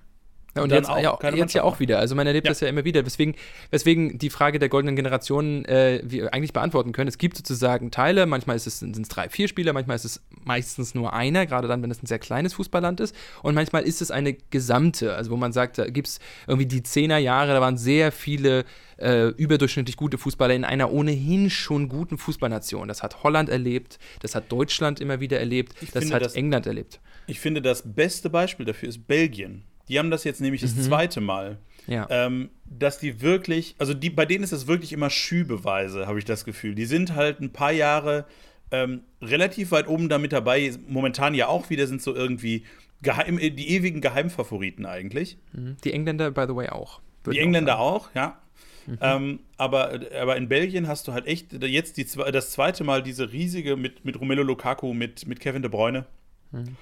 Ja, 0.57 0.63
und, 0.63 0.73
und 0.73 0.77
jetzt, 0.77 0.89
ja, 0.89 1.35
jetzt 1.35 1.55
ja 1.55 1.63
auch 1.63 1.79
wieder. 1.79 1.99
Also 1.99 2.17
man 2.17 2.27
erlebt 2.27 2.47
ja. 2.47 2.51
das 2.51 2.61
ja 2.61 2.69
immer 2.69 2.85
wieder. 2.85 3.07
Weswegen, 3.07 3.37
weswegen 3.71 4.19
die 4.19 4.31
Frage 4.31 4.59
der 4.59 4.69
goldenen 4.69 4.97
Generation 4.97 5.65
äh, 5.65 6.01
wir 6.05 6.35
eigentlich 6.35 6.53
beantworten 6.53 6.93
können. 6.93 7.09
Es 7.09 7.19
gibt 7.19 7.37
sozusagen 7.37 7.91
Teile, 7.91 8.27
manchmal 8.27 8.57
ist 8.57 8.67
es, 8.67 8.81
sind 8.81 8.99
es 8.99 9.09
drei, 9.09 9.29
vier 9.29 9.47
Spieler, 9.47 9.73
manchmal 9.73 9.97
ist 9.97 10.05
es 10.05 10.23
meistens 10.45 10.95
nur 10.95 11.13
einer, 11.13 11.47
gerade 11.47 11.69
dann, 11.69 11.83
wenn 11.83 11.91
es 11.91 12.03
ein 12.03 12.07
sehr 12.07 12.19
kleines 12.19 12.55
Fußballland 12.55 12.99
ist. 12.99 13.15
Und 13.43 13.55
manchmal 13.55 13.85
ist 13.85 14.03
es 14.03 14.11
eine 14.11 14.35
gesamte, 14.35 15.15
also 15.15 15.31
wo 15.31 15.37
man 15.37 15.53
sagt, 15.53 15.79
da 15.79 15.89
gibt 15.89 16.09
es 16.09 16.19
irgendwie 16.49 16.67
die 16.67 16.83
Zehnerjahre, 16.83 17.53
da 17.53 17.61
waren 17.61 17.79
sehr 17.79 18.11
viele 18.11 18.65
äh, 18.99 19.29
überdurchschnittlich 19.29 19.97
gute 19.97 20.19
Fußballer 20.19 20.55
in 20.55 20.65
einer 20.65 20.93
ohnehin 20.93 21.49
schon 21.49 21.89
guten 21.89 22.19
Fußballnation. 22.19 22.89
Das 22.89 23.05
hat 23.05 23.23
Holland 23.23 23.49
erlebt, 23.49 23.99
das 24.21 24.35
hat 24.35 24.51
Deutschland 24.51 25.01
immer 25.01 25.21
wieder 25.21 25.39
erlebt, 25.39 25.75
ich 25.81 25.93
das 25.93 26.13
hat 26.13 26.23
das, 26.23 26.35
England 26.35 26.67
erlebt. 26.67 27.01
Ich 27.27 27.39
finde, 27.39 27.63
das 27.63 27.95
beste 27.95 28.31
Beispiel 28.31 28.67
dafür 28.67 28.89
ist 28.89 29.07
Belgien. 29.07 29.65
Die 29.91 29.99
haben 29.99 30.11
das 30.11 30.25
jetzt 30.25 30.41
nämlich 30.41 30.63
mhm. 30.63 30.67
das 30.67 30.87
zweite 30.87 31.21
Mal. 31.21 31.59
Ja. 31.87 32.07
Ähm, 32.09 32.51
dass 32.65 32.99
die 32.99 33.21
wirklich, 33.21 33.75
also 33.79 33.93
die, 33.93 34.09
bei 34.09 34.25
denen 34.25 34.45
ist 34.45 34.53
das 34.53 34.69
wirklich 34.69 34.93
immer 34.93 35.11
Schübeweise, 35.11 36.07
habe 36.07 36.19
ich 36.21 36.25
das 36.25 36.45
Gefühl. 36.45 36.77
Die 36.77 36.87
sind 36.87 37.17
halt 37.17 37.41
ein 37.41 37.53
paar 37.53 37.73
Jahre 37.73 38.27
ähm, 38.71 39.03
relativ 39.21 39.73
weit 39.73 39.89
oben 39.89 40.09
damit 40.09 40.33
dabei. 40.33 40.73
Momentan 40.87 41.35
ja 41.35 41.49
auch 41.49 41.71
wieder 41.71 41.89
sind 41.89 42.01
so 42.01 42.15
irgendwie 42.15 42.65
geheim, 43.03 43.39
die 43.39 43.71
ewigen 43.71 44.01
Geheimfavoriten 44.01 44.87
eigentlich. 44.87 45.39
Mhm. 45.53 45.77
Die 45.83 45.93
Engländer, 45.93 46.31
by 46.31 46.45
the 46.47 46.55
way, 46.55 46.69
auch. 46.69 47.01
Die 47.27 47.39
Engländer 47.39 47.81
auch, 47.81 48.07
auch 48.09 48.15
ja. 48.15 48.39
Mhm. 48.87 48.99
Ähm, 49.01 49.41
aber, 49.57 50.01
aber 50.19 50.37
in 50.37 50.49
Belgien 50.49 50.87
hast 50.87 51.09
du 51.09 51.13
halt 51.13 51.27
echt 51.27 51.53
jetzt 51.65 51.97
die, 51.97 52.07
das 52.33 52.53
zweite 52.53 52.85
Mal 52.85 53.03
diese 53.03 53.33
riesige 53.33 53.77
mit, 53.77 54.05
mit 54.05 54.21
Romelu 54.21 54.45
Lukaku, 54.45 54.95
mit, 54.95 55.27
mit 55.27 55.41
Kevin 55.41 55.63
De 55.63 55.71
Bruyne, 55.71 56.07
mhm. 56.53 56.77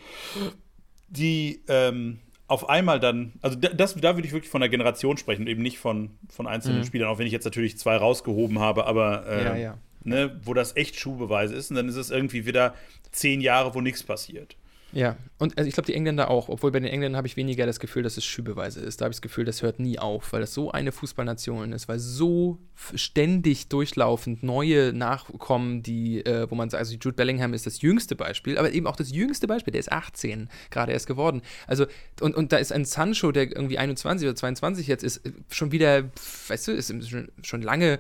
die 1.09 1.63
ähm, 1.69 2.19
auf 2.49 2.69
einmal 2.69 2.99
dann, 2.99 3.35
also 3.43 3.57
das, 3.57 3.95
da 3.95 4.17
würde 4.17 4.27
ich 4.27 4.33
wirklich 4.33 4.51
von 4.51 4.63
der 4.63 4.71
Generation 4.71 5.19
sprechen, 5.19 5.47
eben 5.47 5.63
nicht 5.63 5.79
von, 5.79 6.11
von 6.31 6.47
einzelnen 6.47 6.81
mhm. 6.81 6.85
Spielern, 6.85 7.09
auch 7.09 7.19
wenn 7.19 7.27
ich 7.27 7.33
jetzt 7.33 7.45
natürlich 7.45 7.79
zwei 7.79 7.97
rausgehoben 7.97 8.59
habe, 8.59 8.87
aber 8.87 9.27
äh, 9.27 9.45
ja, 9.45 9.57
ja. 9.57 9.79
Ne, 10.05 10.41
wo 10.45 10.55
das 10.55 10.75
echt 10.75 10.99
Schuhbeweise 10.99 11.55
ist 11.55 11.71
und 11.71 11.77
dann 11.77 11.89
ist 11.89 11.97
es 11.97 12.11
irgendwie 12.11 12.47
wieder 12.47 12.75
zehn 13.13 13.43
Jahre, 13.43 13.75
wo 13.75 13.83
nichts 13.83 14.03
passiert. 14.03 14.57
Ja, 14.93 15.17
und 15.39 15.59
also 15.59 15.69
ich 15.69 15.75
glaube, 15.75 15.87
die 15.87 15.95
Engländer 15.95 16.31
auch, 16.31 16.49
obwohl 16.49 16.73
bei 16.73 16.81
den 16.81 16.89
Engländern 16.91 17.19
habe 17.19 17.27
ich 17.27 17.37
weniger 17.37 17.67
das 17.67 17.79
Gefühl, 17.79 18.03
dass 18.03 18.17
es 18.17 18.25
Schübeweise 18.25 18.81
ist. 18.81 19.01
Da 19.01 19.05
habe 19.05 19.13
ich 19.13 19.17
das 19.17 19.23
Gefühl, 19.23 19.45
das 19.45 19.61
hört 19.61 19.81
nie 19.81 19.99
auf, 19.99 20.33
weil 20.33 20.41
das 20.41 20.55
so 20.55 20.71
eine 20.71 20.93
Fußballnation 20.93 21.73
ist, 21.73 21.89
weil 21.89 21.99
so 21.99 22.59
ständig 22.95 23.69
durchlaufend 23.69 24.43
neue 24.43 24.95
Nachkommen, 24.95 25.83
die, 25.83 26.25
äh, 26.25 26.51
wo 26.51 26.55
man 26.55 26.71
sagt, 26.71 26.81
also 26.81 26.95
Jude 26.95 27.13
Bellingham 27.13 27.53
ist 27.53 27.67
das 27.67 27.83
jüngste 27.83 28.17
Beispiel, 28.17 28.57
aber 28.57 28.73
eben 28.73 28.87
auch 28.87 28.97
das 28.97 29.11
jüngste 29.13 29.47
Beispiel, 29.47 29.73
der 29.73 29.81
ist 29.81 29.93
18 29.93 30.49
gerade 30.71 30.93
erst 30.93 31.07
geworden. 31.07 31.43
Also, 31.67 31.87
und, 32.21 32.35
und 32.35 32.53
da 32.53 32.57
ist 32.57 32.73
ein 32.73 32.87
Sancho, 32.87 33.31
der 33.31 33.45
irgendwie 33.45 33.79
21 33.79 34.27
oder 34.27 34.37
22 34.37 34.87
jetzt 34.87 35.05
ist, 35.05 35.21
schon 35.51 35.71
wieder, 35.71 36.05
weißt 36.49 36.69
du, 36.69 36.73
ist 36.73 36.95
schon 37.43 37.63
lange 37.63 37.99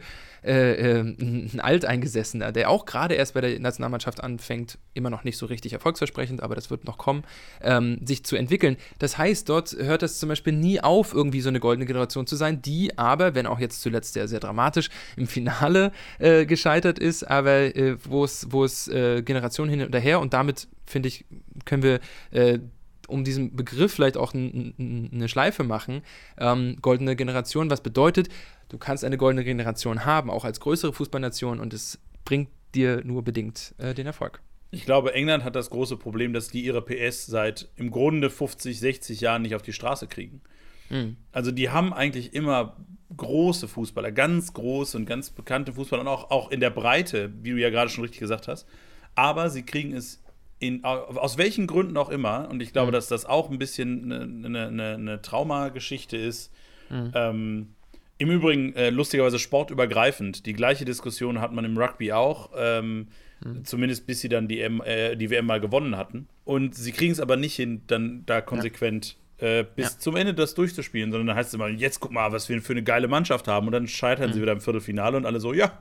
äh, 0.48 1.00
äh, 1.00 1.00
ein 1.00 1.60
Alteingesessener, 1.60 2.52
der 2.52 2.70
auch 2.70 2.86
gerade 2.86 3.14
erst 3.14 3.34
bei 3.34 3.42
der 3.42 3.60
Nationalmannschaft 3.60 4.22
anfängt, 4.22 4.78
immer 4.94 5.10
noch 5.10 5.22
nicht 5.22 5.36
so 5.36 5.44
richtig 5.44 5.74
erfolgsversprechend, 5.74 6.42
aber 6.42 6.54
das 6.54 6.70
wird 6.70 6.84
noch 6.84 6.96
kommen, 6.96 7.24
ähm, 7.60 8.00
sich 8.02 8.24
zu 8.24 8.34
entwickeln. 8.34 8.78
Das 8.98 9.18
heißt, 9.18 9.48
dort 9.48 9.76
hört 9.78 10.02
es 10.02 10.18
zum 10.18 10.30
Beispiel 10.30 10.54
nie 10.54 10.80
auf, 10.80 11.12
irgendwie 11.12 11.42
so 11.42 11.50
eine 11.50 11.60
goldene 11.60 11.84
Generation 11.84 12.26
zu 12.26 12.34
sein, 12.34 12.62
die 12.62 12.96
aber, 12.96 13.34
wenn 13.34 13.46
auch 13.46 13.58
jetzt 13.58 13.82
zuletzt 13.82 14.14
sehr, 14.14 14.26
sehr 14.26 14.40
dramatisch, 14.40 14.88
im 15.16 15.26
Finale 15.26 15.92
äh, 16.18 16.46
gescheitert 16.46 16.98
ist, 16.98 17.24
aber 17.24 17.76
äh, 17.76 17.96
wo 18.04 18.24
es, 18.24 18.46
wo 18.50 18.64
es 18.64 18.88
äh, 18.88 19.22
Generationen 19.22 19.70
hin 19.70 19.82
und 19.82 19.94
her 19.94 20.18
und 20.18 20.32
damit, 20.32 20.66
finde 20.86 21.08
ich, 21.08 21.26
können 21.66 21.82
wir 21.82 22.00
äh, 22.30 22.58
um 23.08 23.24
diesen 23.24 23.56
Begriff 23.56 23.92
vielleicht 23.92 24.16
auch 24.16 24.34
eine 24.34 25.28
Schleife 25.28 25.64
machen, 25.64 26.02
ähm, 26.38 26.76
goldene 26.80 27.16
Generation, 27.16 27.70
was 27.70 27.82
bedeutet, 27.82 28.28
du 28.68 28.78
kannst 28.78 29.04
eine 29.04 29.16
goldene 29.16 29.44
Generation 29.44 30.04
haben, 30.04 30.30
auch 30.30 30.44
als 30.44 30.60
größere 30.60 30.92
Fußballnation 30.92 31.58
und 31.58 31.74
es 31.74 31.98
bringt 32.24 32.50
dir 32.74 33.02
nur 33.04 33.24
bedingt 33.24 33.74
äh, 33.78 33.94
den 33.94 34.06
Erfolg. 34.06 34.40
Ich 34.70 34.84
glaube, 34.84 35.14
England 35.14 35.44
hat 35.44 35.56
das 35.56 35.70
große 35.70 35.96
Problem, 35.96 36.34
dass 36.34 36.48
die 36.48 36.62
ihre 36.62 36.82
PS 36.82 37.26
seit 37.26 37.68
im 37.76 37.90
Grunde 37.90 38.28
50, 38.28 38.78
60 38.78 39.20
Jahren 39.22 39.42
nicht 39.42 39.54
auf 39.54 39.62
die 39.62 39.72
Straße 39.72 40.06
kriegen. 40.06 40.42
Mhm. 40.90 41.16
Also 41.32 41.50
die 41.50 41.70
haben 41.70 41.94
eigentlich 41.94 42.34
immer 42.34 42.76
große 43.16 43.66
Fußballer, 43.66 44.12
ganz 44.12 44.52
große 44.52 44.96
und 44.98 45.06
ganz 45.06 45.30
bekannte 45.30 45.72
Fußballer 45.72 46.02
und 46.02 46.08
auch, 46.08 46.30
auch 46.30 46.50
in 46.50 46.60
der 46.60 46.70
Breite, 46.70 47.32
wie 47.42 47.50
du 47.50 47.56
ja 47.56 47.70
gerade 47.70 47.90
schon 47.90 48.02
richtig 48.02 48.20
gesagt 48.20 48.48
hast. 48.48 48.68
Aber 49.14 49.48
sie 49.48 49.62
kriegen 49.62 49.94
es 49.94 50.22
in, 50.60 50.84
aus 50.84 51.38
welchen 51.38 51.66
Gründen 51.66 51.96
auch 51.96 52.08
immer, 52.08 52.48
und 52.50 52.60
ich 52.60 52.72
glaube, 52.72 52.88
mhm. 52.88 52.92
dass 52.92 53.08
das 53.08 53.24
auch 53.24 53.50
ein 53.50 53.58
bisschen 53.58 54.12
eine, 54.12 54.66
eine, 54.68 54.94
eine 54.94 55.22
Traumageschichte 55.22 56.16
ist. 56.16 56.52
Mhm. 56.90 57.12
Ähm, 57.14 57.68
Im 58.18 58.30
Übrigen, 58.30 58.74
äh, 58.74 58.90
lustigerweise 58.90 59.38
sportübergreifend. 59.38 60.46
Die 60.46 60.54
gleiche 60.54 60.84
Diskussion 60.84 61.40
hat 61.40 61.52
man 61.52 61.64
im 61.64 61.78
Rugby 61.78 62.12
auch. 62.12 62.50
Ähm, 62.56 63.08
mhm. 63.44 63.64
Zumindest 63.64 64.06
bis 64.06 64.20
sie 64.20 64.28
dann 64.28 64.48
die, 64.48 64.60
M, 64.60 64.82
äh, 64.84 65.16
die 65.16 65.30
WM 65.30 65.46
mal 65.46 65.60
gewonnen 65.60 65.96
hatten. 65.96 66.28
Und 66.44 66.74
sie 66.74 66.90
kriegen 66.92 67.12
es 67.12 67.20
aber 67.20 67.36
nicht 67.36 67.54
hin, 67.54 67.82
dann 67.86 68.24
da 68.26 68.40
konsequent 68.40 69.16
ja. 69.40 69.60
äh, 69.60 69.66
bis 69.76 69.92
ja. 69.92 69.98
zum 70.00 70.16
Ende 70.16 70.34
das 70.34 70.54
durchzuspielen, 70.54 71.12
sondern 71.12 71.28
dann 71.28 71.36
heißt 71.36 71.50
es 71.50 71.54
immer, 71.54 71.68
jetzt 71.68 72.00
guck 72.00 72.10
mal, 72.10 72.32
was 72.32 72.48
wir 72.48 72.60
für 72.62 72.72
eine 72.72 72.82
geile 72.82 73.06
Mannschaft 73.06 73.46
haben. 73.46 73.66
Und 73.66 73.72
dann 73.72 73.86
scheitern 73.86 74.32
sie 74.32 74.38
mhm. 74.38 74.42
wieder 74.42 74.52
im 74.52 74.60
Viertelfinale 74.60 75.16
und 75.16 75.24
alle 75.24 75.38
so, 75.38 75.52
ja, 75.52 75.78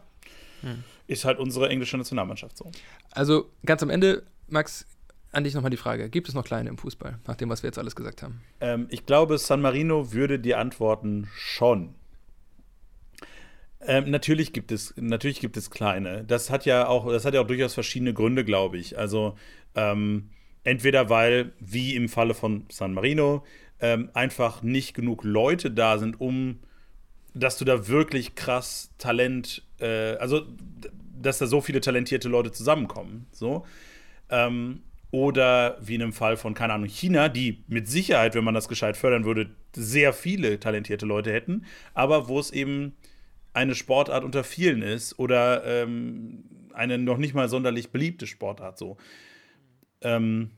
mhm. 0.61 0.83
ist 1.07 1.25
halt 1.25 1.39
unsere 1.39 1.69
englische 1.69 1.97
Nationalmannschaft 1.97 2.57
so. 2.57 2.69
Also 3.09 3.49
ganz 3.65 3.81
am 3.81 3.89
Ende 3.89 4.23
Max, 4.47 4.85
an 5.31 5.43
dich 5.43 5.53
nochmal 5.53 5.71
die 5.71 5.77
Frage: 5.77 6.09
Gibt 6.09 6.27
es 6.29 6.33
noch 6.33 6.45
Kleine 6.45 6.69
im 6.69 6.77
Fußball, 6.77 7.19
nach 7.27 7.35
dem, 7.35 7.49
was 7.49 7.63
wir 7.63 7.67
jetzt 7.67 7.77
alles 7.77 7.95
gesagt 7.95 8.23
haben? 8.23 8.41
Ähm, 8.61 8.87
ich 8.89 9.05
glaube, 9.05 9.37
San 9.37 9.61
Marino 9.61 10.11
würde 10.13 10.39
dir 10.39 10.59
antworten: 10.59 11.27
schon. 11.35 11.95
Ähm, 13.79 14.09
natürlich 14.09 14.53
gibt 14.53 14.71
es, 14.71 14.93
natürlich 14.97 15.39
gibt 15.39 15.55
es 15.55 15.69
kleine. 15.69 16.23
Das 16.23 16.49
hat 16.49 16.65
ja 16.65 16.87
auch, 16.87 17.09
das 17.09 17.25
hat 17.25 17.33
ja 17.33 17.41
auch 17.41 17.47
durchaus 17.47 17.73
verschiedene 17.73 18.13
Gründe, 18.13 18.43
glaube 18.43 18.77
ich. 18.77 18.97
Also 18.97 19.35
ähm, 19.75 20.29
entweder 20.63 21.09
weil, 21.09 21.53
wie 21.59 21.95
im 21.95 22.09
Falle 22.09 22.33
von 22.33 22.65
San 22.69 22.93
Marino, 22.93 23.45
ähm, 23.79 24.09
einfach 24.13 24.63
nicht 24.63 24.93
genug 24.93 25.23
Leute 25.23 25.69
da 25.71 25.99
sind, 25.99 26.19
um, 26.19 26.59
dass 27.33 27.57
du 27.57 27.65
da 27.65 27.87
wirklich 27.87 28.35
krass 28.35 28.91
Talent, 28.97 29.63
äh, 29.79 30.15
also 30.15 30.41
dass 31.19 31.37
da 31.37 31.45
so 31.45 31.61
viele 31.61 31.79
talentierte 31.79 32.29
Leute 32.29 32.51
zusammenkommen. 32.51 33.27
So. 33.31 33.65
Ähm, 34.29 34.81
oder 35.11 35.77
wie 35.81 35.95
in 35.95 36.01
einem 36.01 36.13
Fall 36.13 36.37
von, 36.37 36.53
keine 36.53 36.73
Ahnung, 36.73 36.89
China, 36.89 37.29
die 37.29 37.63
mit 37.67 37.87
Sicherheit, 37.87 38.35
wenn 38.35 38.43
man 38.43 38.53
das 38.53 38.67
gescheit 38.67 38.97
fördern 38.97 39.25
würde, 39.25 39.49
sehr 39.75 40.13
viele 40.13 40.59
talentierte 40.59 41.05
Leute 41.05 41.31
hätten, 41.31 41.65
aber 41.93 42.27
wo 42.27 42.39
es 42.39 42.51
eben 42.51 42.93
eine 43.53 43.73
Sportart 43.73 44.23
unter 44.23 44.43
vielen 44.43 44.81
ist 44.81 45.17
oder 45.17 45.63
ähm, 45.65 46.43
eine 46.73 46.97
noch 46.97 47.17
nicht 47.17 47.33
mal 47.33 47.49
sonderlich 47.49 47.89
beliebte 47.89 48.27
Sportart 48.27 48.77
so. 48.77 48.97
Ähm, 50.01 50.51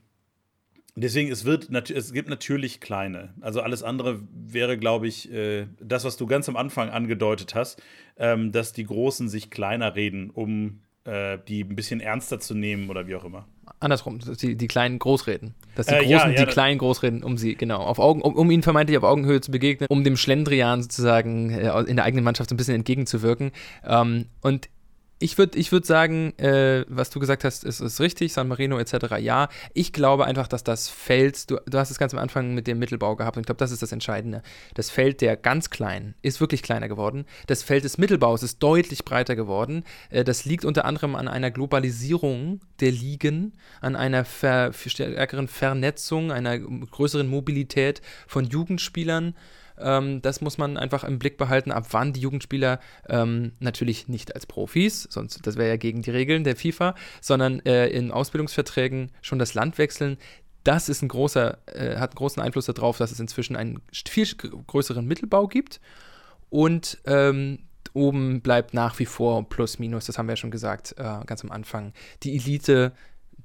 deswegen, 0.96 1.30
es, 1.30 1.44
wird, 1.44 1.70
es 1.90 2.12
gibt 2.12 2.28
natürlich 2.28 2.80
kleine. 2.80 3.32
Also 3.40 3.62
alles 3.62 3.82
andere 3.82 4.20
wäre, 4.32 4.76
glaube 4.76 5.06
ich, 5.06 5.32
äh, 5.32 5.66
das, 5.80 6.04
was 6.04 6.16
du 6.16 6.26
ganz 6.26 6.48
am 6.48 6.56
Anfang 6.56 6.90
angedeutet 6.90 7.54
hast, 7.54 7.80
ähm, 8.18 8.52
dass 8.52 8.72
die 8.72 8.84
Großen 8.84 9.28
sich 9.28 9.50
kleiner 9.50 9.94
reden, 9.94 10.28
um 10.28 10.80
äh, 11.04 11.38
die 11.48 11.64
ein 11.64 11.76
bisschen 11.76 12.00
ernster 12.00 12.40
zu 12.40 12.54
nehmen 12.54 12.90
oder 12.90 13.06
wie 13.06 13.14
auch 13.14 13.24
immer 13.24 13.46
andersrum, 13.80 14.18
die, 14.40 14.56
die 14.56 14.68
kleinen 14.68 14.98
Großreden. 14.98 15.54
Dass 15.74 15.86
die 15.86 15.94
äh, 15.94 15.98
Großen 15.98 16.10
ja, 16.10 16.28
ja, 16.28 16.44
die 16.44 16.52
kleinen 16.52 16.78
Großreden, 16.78 17.24
um 17.24 17.36
sie, 17.36 17.54
genau, 17.54 17.78
auf 17.78 17.98
Augen, 17.98 18.22
um, 18.22 18.34
um, 18.34 18.50
ihnen 18.50 18.62
vermeintlich 18.62 18.98
auf 18.98 19.04
Augenhöhe 19.04 19.40
zu 19.40 19.50
begegnen, 19.50 19.86
um 19.88 20.04
dem 20.04 20.16
Schlendrian 20.16 20.82
sozusagen 20.82 21.50
äh, 21.50 21.80
in 21.82 21.96
der 21.96 22.04
eigenen 22.04 22.24
Mannschaft 22.24 22.50
so 22.50 22.54
ein 22.54 22.58
bisschen 22.58 22.74
entgegenzuwirken. 22.74 23.52
Ähm, 23.84 24.26
und 24.42 24.68
ich 25.22 25.36
würde 25.36 25.58
ich 25.58 25.70
würd 25.70 25.84
sagen, 25.84 26.36
äh, 26.38 26.84
was 26.88 27.10
du 27.10 27.20
gesagt 27.20 27.44
hast, 27.44 27.62
ist, 27.62 27.80
ist 27.80 28.00
richtig, 28.00 28.32
San 28.32 28.48
Marino 28.48 28.78
etc. 28.78 29.18
Ja. 29.18 29.48
Ich 29.74 29.92
glaube 29.92 30.24
einfach, 30.24 30.48
dass 30.48 30.64
das 30.64 30.88
Feld, 30.88 31.50
du, 31.50 31.58
du 31.66 31.78
hast 31.78 31.90
es 31.90 31.98
ganz 31.98 32.14
am 32.14 32.18
Anfang 32.18 32.54
mit 32.54 32.66
dem 32.66 32.78
Mittelbau 32.78 33.16
gehabt 33.16 33.36
und 33.36 33.42
ich 33.42 33.46
glaube, 33.46 33.58
das 33.58 33.70
ist 33.70 33.82
das 33.82 33.92
Entscheidende. 33.92 34.42
Das 34.74 34.88
Feld 34.88 35.20
der 35.20 35.36
ganz 35.36 35.68
kleinen 35.68 36.14
ist 36.22 36.40
wirklich 36.40 36.62
kleiner 36.62 36.88
geworden. 36.88 37.26
Das 37.46 37.62
Feld 37.62 37.84
des 37.84 37.98
Mittelbaus 37.98 38.42
ist 38.42 38.62
deutlich 38.62 39.04
breiter 39.04 39.36
geworden. 39.36 39.84
Äh, 40.08 40.24
das 40.24 40.46
liegt 40.46 40.64
unter 40.64 40.86
anderem 40.86 41.14
an 41.14 41.28
einer 41.28 41.50
Globalisierung 41.50 42.60
der 42.80 42.90
Ligen, 42.90 43.52
an 43.82 43.96
einer 43.96 44.24
ver 44.24 44.72
stärkeren 44.72 45.48
Vernetzung, 45.48 46.32
einer 46.32 46.58
größeren 46.58 47.28
Mobilität 47.28 48.00
von 48.26 48.46
Jugendspielern. 48.46 49.34
Ähm, 49.82 50.22
das 50.22 50.40
muss 50.40 50.58
man 50.58 50.76
einfach 50.76 51.04
im 51.04 51.18
Blick 51.18 51.36
behalten, 51.36 51.72
ab 51.72 51.86
wann 51.90 52.12
die 52.12 52.20
Jugendspieler 52.20 52.80
ähm, 53.08 53.52
natürlich 53.60 54.08
nicht 54.08 54.34
als 54.34 54.46
Profis, 54.46 55.08
sonst 55.10 55.46
das 55.46 55.56
wäre 55.56 55.70
ja 55.70 55.76
gegen 55.76 56.02
die 56.02 56.10
Regeln 56.10 56.44
der 56.44 56.56
FIFA, 56.56 56.94
sondern 57.20 57.60
äh, 57.60 57.88
in 57.88 58.10
Ausbildungsverträgen 58.10 59.12
schon 59.22 59.38
das 59.38 59.54
Land 59.54 59.78
wechseln. 59.78 60.18
Das 60.64 60.88
ist 60.88 61.02
ein 61.02 61.08
großer, 61.08 61.58
äh, 61.66 61.96
hat 61.96 62.10
einen 62.10 62.16
großen 62.16 62.42
Einfluss 62.42 62.66
darauf, 62.66 62.98
dass 62.98 63.12
es 63.12 63.20
inzwischen 63.20 63.56
einen 63.56 63.80
viel 63.92 64.26
größeren 64.66 65.06
Mittelbau 65.06 65.48
gibt 65.48 65.80
und 66.50 66.98
ähm, 67.06 67.60
oben 67.94 68.40
bleibt 68.40 68.74
nach 68.74 68.98
wie 68.98 69.06
vor 69.06 69.48
plus 69.48 69.78
minus, 69.78 70.06
das 70.06 70.18
haben 70.18 70.26
wir 70.26 70.32
ja 70.32 70.36
schon 70.36 70.50
gesagt, 70.50 70.94
äh, 70.98 71.24
ganz 71.26 71.42
am 71.42 71.50
Anfang, 71.50 71.92
die 72.22 72.36
Elite 72.36 72.92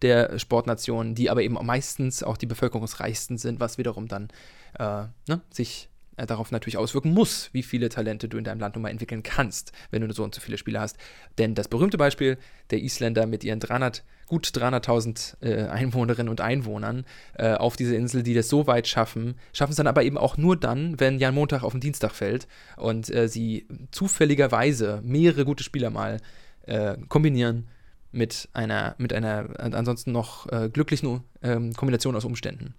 der 0.01 0.37
Sportnationen, 0.39 1.15
die 1.15 1.29
aber 1.29 1.41
eben 1.41 1.57
meistens 1.65 2.23
auch 2.23 2.37
die 2.37 2.45
bevölkerungsreichsten 2.45 3.37
sind, 3.37 3.59
was 3.59 3.77
wiederum 3.77 4.07
dann 4.07 4.29
äh, 4.77 5.05
ne, 5.27 5.41
sich 5.49 5.89
äh, 6.17 6.25
darauf 6.25 6.51
natürlich 6.51 6.77
auswirken 6.77 7.13
muss, 7.13 7.49
wie 7.51 7.63
viele 7.63 7.89
Talente 7.89 8.27
du 8.27 8.37
in 8.37 8.43
deinem 8.43 8.59
Land 8.59 8.75
nun 8.75 8.83
mal 8.83 8.89
entwickeln 8.89 9.23
kannst, 9.23 9.71
wenn 9.91 10.01
du 10.01 10.13
so 10.13 10.23
und 10.23 10.33
so 10.33 10.41
viele 10.41 10.57
Spieler 10.57 10.81
hast. 10.81 10.97
Denn 11.37 11.55
das 11.55 11.67
berühmte 11.67 11.97
Beispiel 11.97 12.37
der 12.69 12.81
Isländer 12.81 13.25
mit 13.25 13.43
ihren 13.43 13.59
300, 13.59 14.03
gut 14.27 14.47
300.000 14.47 15.41
äh, 15.41 15.67
Einwohnerinnen 15.67 16.29
und 16.29 16.41
Einwohnern 16.41 17.05
äh, 17.37 17.53
auf 17.53 17.75
dieser 17.75 17.95
Insel, 17.95 18.23
die 18.23 18.33
das 18.33 18.49
so 18.49 18.67
weit 18.67 18.87
schaffen, 18.87 19.35
schaffen 19.53 19.71
es 19.71 19.77
dann 19.77 19.87
aber 19.87 20.03
eben 20.03 20.17
auch 20.17 20.37
nur 20.37 20.57
dann, 20.57 20.99
wenn 20.99 21.19
Jan 21.19 21.35
Montag 21.35 21.63
auf 21.63 21.73
den 21.73 21.81
Dienstag 21.81 22.13
fällt 22.13 22.47
und 22.77 23.13
äh, 23.13 23.27
sie 23.27 23.67
zufälligerweise 23.91 25.01
mehrere 25.03 25.45
gute 25.45 25.63
Spieler 25.63 25.89
mal 25.89 26.19
äh, 26.65 26.97
kombinieren 27.09 27.67
mit 28.11 28.47
einer, 28.53 28.95
mit 28.97 29.11
einer 29.11 29.49
ansonsten 29.59 30.11
noch 30.11 30.49
äh, 30.51 30.69
glücklichen 30.69 31.21
ähm, 31.43 31.73
Kombination 31.73 32.15
aus 32.15 32.23
Umständen 32.23 32.73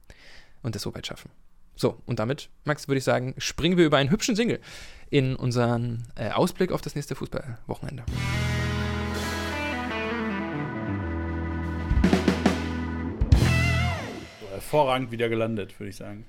und 0.63 0.75
das 0.75 0.83
so 0.83 0.95
weit 0.95 1.07
schaffen. 1.07 1.31
So, 1.79 2.01
und 2.07 2.19
damit, 2.19 2.49
Max, 2.65 2.89
würde 2.89 2.99
ich 2.99 3.05
sagen, 3.05 3.35
springen 3.37 3.77
wir 3.77 3.85
über 3.85 3.99
einen 3.99 4.11
hübschen 4.11 4.35
Single 4.35 4.61
in 5.11 5.37
unseren 5.37 6.09
äh, 6.15 6.31
Ausblick 6.31 6.73
auf 6.73 6.81
das 6.81 6.95
nächste 6.95 7.15
Fußballwochenende. 7.15 8.03
Hervorragend 14.51 15.11
wieder 15.11 15.29
gelandet, 15.29 15.79
würde 15.79 15.91
ich 15.91 15.97
sagen. 15.97 16.25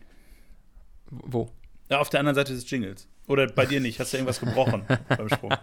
Wo? 1.09 1.49
Ja, 1.89 1.99
auf 1.99 2.09
der 2.09 2.19
anderen 2.19 2.35
Seite 2.35 2.53
des 2.53 2.69
Jingles. 2.69 3.07
Oder 3.27 3.47
bei 3.47 3.65
dir 3.65 3.79
nicht? 3.79 4.01
Hast 4.01 4.11
du 4.11 4.17
irgendwas 4.17 4.41
gebrochen 4.41 4.83
beim 5.07 5.29
Sprung? 5.29 5.53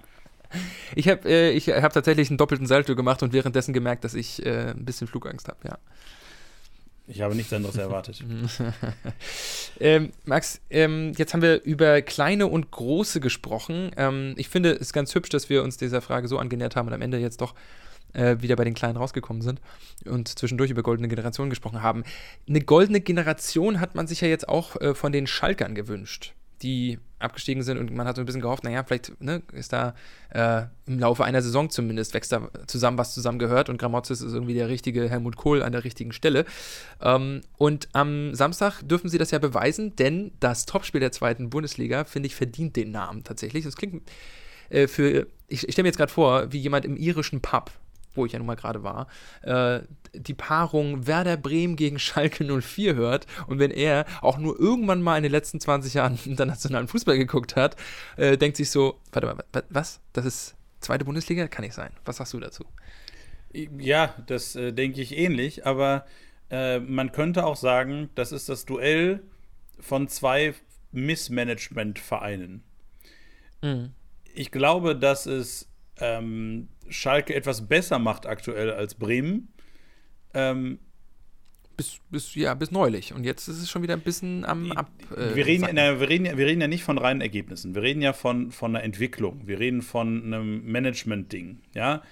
Ich 0.94 1.08
habe 1.08 1.28
äh, 1.28 1.60
hab 1.60 1.92
tatsächlich 1.92 2.30
einen 2.30 2.38
doppelten 2.38 2.66
Salto 2.66 2.96
gemacht 2.96 3.22
und 3.22 3.34
währenddessen 3.34 3.74
gemerkt, 3.74 4.04
dass 4.04 4.14
ich 4.14 4.44
äh, 4.46 4.70
ein 4.70 4.86
bisschen 4.86 5.08
Flugangst 5.08 5.48
habe, 5.48 5.58
ja. 5.68 5.78
Ich 7.06 7.20
habe 7.20 7.34
nichts 7.34 7.52
anderes 7.52 7.76
erwartet. 7.76 8.24
ähm, 9.80 10.12
Max, 10.24 10.60
ähm, 10.70 11.12
jetzt 11.16 11.34
haben 11.34 11.42
wir 11.42 11.62
über 11.62 12.00
kleine 12.00 12.46
und 12.46 12.70
große 12.70 13.20
gesprochen. 13.20 13.90
Ähm, 13.96 14.34
ich 14.36 14.48
finde 14.48 14.72
es 14.72 14.92
ganz 14.92 15.14
hübsch, 15.14 15.28
dass 15.28 15.50
wir 15.50 15.62
uns 15.62 15.76
dieser 15.76 16.00
Frage 16.00 16.28
so 16.28 16.38
angenähert 16.38 16.76
haben 16.76 16.88
und 16.88 16.94
am 16.94 17.02
Ende 17.02 17.18
jetzt 17.18 17.42
doch 17.42 17.54
äh, 18.14 18.36
wieder 18.40 18.56
bei 18.56 18.64
den 18.64 18.74
Kleinen 18.74 18.96
rausgekommen 18.96 19.42
sind 19.42 19.60
und 20.06 20.28
zwischendurch 20.28 20.70
über 20.70 20.82
goldene 20.82 21.08
Generation 21.08 21.50
gesprochen 21.50 21.82
haben. 21.82 22.04
Eine 22.48 22.60
goldene 22.60 23.00
Generation 23.00 23.80
hat 23.80 23.94
man 23.94 24.06
sich 24.06 24.22
ja 24.22 24.28
jetzt 24.28 24.48
auch 24.48 24.80
äh, 24.80 24.94
von 24.94 25.12
den 25.12 25.26
Schalkern 25.26 25.74
gewünscht 25.74 26.32
die 26.64 26.98
abgestiegen 27.24 27.62
sind 27.62 27.78
und 27.78 27.94
man 27.94 28.06
hat 28.06 28.16
so 28.16 28.22
ein 28.22 28.26
bisschen 28.26 28.40
gehofft, 28.40 28.64
naja, 28.64 28.84
vielleicht 28.84 29.20
ne, 29.20 29.42
ist 29.52 29.72
da 29.72 29.94
äh, 30.30 30.62
im 30.86 30.98
Laufe 30.98 31.24
einer 31.24 31.42
Saison 31.42 31.70
zumindest 31.70 32.14
wächst 32.14 32.32
da 32.32 32.48
zusammen, 32.66 32.98
was 32.98 33.14
zusammen 33.14 33.38
gehört 33.38 33.68
und 33.68 33.78
Gramozis 33.78 34.20
ist 34.20 34.32
irgendwie 34.32 34.54
der 34.54 34.68
richtige 34.68 35.08
Helmut 35.08 35.36
Kohl 35.36 35.62
an 35.62 35.72
der 35.72 35.84
richtigen 35.84 36.12
Stelle. 36.12 36.44
Ähm, 37.00 37.40
und 37.56 37.88
am 37.92 38.34
Samstag 38.34 38.82
dürfen 38.82 39.08
sie 39.08 39.18
das 39.18 39.30
ja 39.30 39.38
beweisen, 39.38 39.96
denn 39.96 40.32
das 40.40 40.66
Topspiel 40.66 41.00
der 41.00 41.12
zweiten 41.12 41.50
Bundesliga, 41.50 42.04
finde 42.04 42.26
ich, 42.26 42.34
verdient 42.34 42.76
den 42.76 42.90
Namen 42.90 43.24
tatsächlich. 43.24 43.64
Das 43.64 43.76
klingt 43.76 44.02
äh, 44.70 44.86
für, 44.86 45.26
ich, 45.48 45.66
ich 45.66 45.72
stelle 45.72 45.84
mir 45.84 45.88
jetzt 45.88 45.98
gerade 45.98 46.12
vor, 46.12 46.52
wie 46.52 46.58
jemand 46.58 46.84
im 46.84 46.96
irischen 46.96 47.40
Pub, 47.40 47.70
wo 48.14 48.26
ich 48.26 48.32
ja 48.32 48.38
nun 48.38 48.46
mal 48.46 48.56
gerade 48.56 48.82
war, 48.82 49.08
äh, 49.42 49.80
die 50.14 50.34
Paarung 50.34 51.06
Werder 51.06 51.36
Bremen 51.36 51.76
gegen 51.76 51.98
Schalke 51.98 52.44
04 52.44 52.94
hört 52.94 53.26
und 53.46 53.58
wenn 53.58 53.70
er 53.70 54.06
auch 54.20 54.38
nur 54.38 54.58
irgendwann 54.58 55.02
mal 55.02 55.16
in 55.16 55.22
den 55.22 55.32
letzten 55.32 55.60
20 55.60 55.94
Jahren 55.94 56.18
internationalen 56.24 56.88
Fußball 56.88 57.16
geguckt 57.18 57.56
hat, 57.56 57.76
äh, 58.16 58.36
denkt 58.36 58.56
sich 58.56 58.70
so, 58.70 59.00
warte 59.12 59.26
mal, 59.26 59.64
was? 59.70 60.00
Das 60.12 60.24
ist 60.24 60.54
zweite 60.80 61.04
Bundesliga? 61.04 61.48
Kann 61.48 61.64
nicht 61.64 61.74
sein. 61.74 61.90
Was 62.04 62.18
sagst 62.18 62.32
du 62.32 62.40
dazu? 62.40 62.64
Ja, 63.52 64.14
das 64.26 64.56
äh, 64.56 64.72
denke 64.72 65.00
ich 65.00 65.16
ähnlich, 65.16 65.64
aber 65.66 66.06
äh, 66.50 66.80
man 66.80 67.12
könnte 67.12 67.46
auch 67.46 67.56
sagen, 67.56 68.10
das 68.14 68.32
ist 68.32 68.48
das 68.48 68.64
Duell 68.64 69.22
von 69.78 70.08
zwei 70.08 70.54
Missmanagement-Vereinen. 70.92 72.62
Mhm. 73.62 73.92
Ich 74.34 74.50
glaube, 74.50 74.96
dass 74.96 75.26
es 75.26 75.68
ähm, 75.98 76.68
Schalke 76.88 77.34
etwas 77.34 77.66
besser 77.66 77.98
macht 77.98 78.26
aktuell 78.26 78.70
als 78.70 78.94
Bremen. 78.94 79.48
Ähm, 80.34 80.78
bis, 81.76 81.98
bis, 82.10 82.34
ja, 82.34 82.54
bis 82.54 82.70
neulich. 82.70 83.12
Und 83.12 83.24
jetzt 83.24 83.48
ist 83.48 83.58
es 83.58 83.70
schon 83.70 83.82
wieder 83.82 83.94
ein 83.94 84.00
bisschen 84.00 84.44
am 84.44 84.70
Ab. 84.72 84.90
Äh, 85.16 85.34
wir, 85.34 85.46
reden, 85.46 85.68
na, 85.72 85.98
wir, 85.98 86.08
reden, 86.08 86.24
wir 86.24 86.46
reden 86.46 86.60
ja 86.60 86.68
nicht 86.68 86.84
von 86.84 86.98
reinen 86.98 87.20
Ergebnissen. 87.20 87.74
Wir 87.74 87.82
reden 87.82 88.00
ja 88.00 88.12
von, 88.12 88.52
von 88.52 88.74
einer 88.74 88.84
Entwicklung. 88.84 89.42
Wir 89.46 89.58
reden 89.58 89.82
von 89.82 90.24
einem 90.24 90.64
Management-Ding. 90.64 91.60
Ja. 91.74 92.02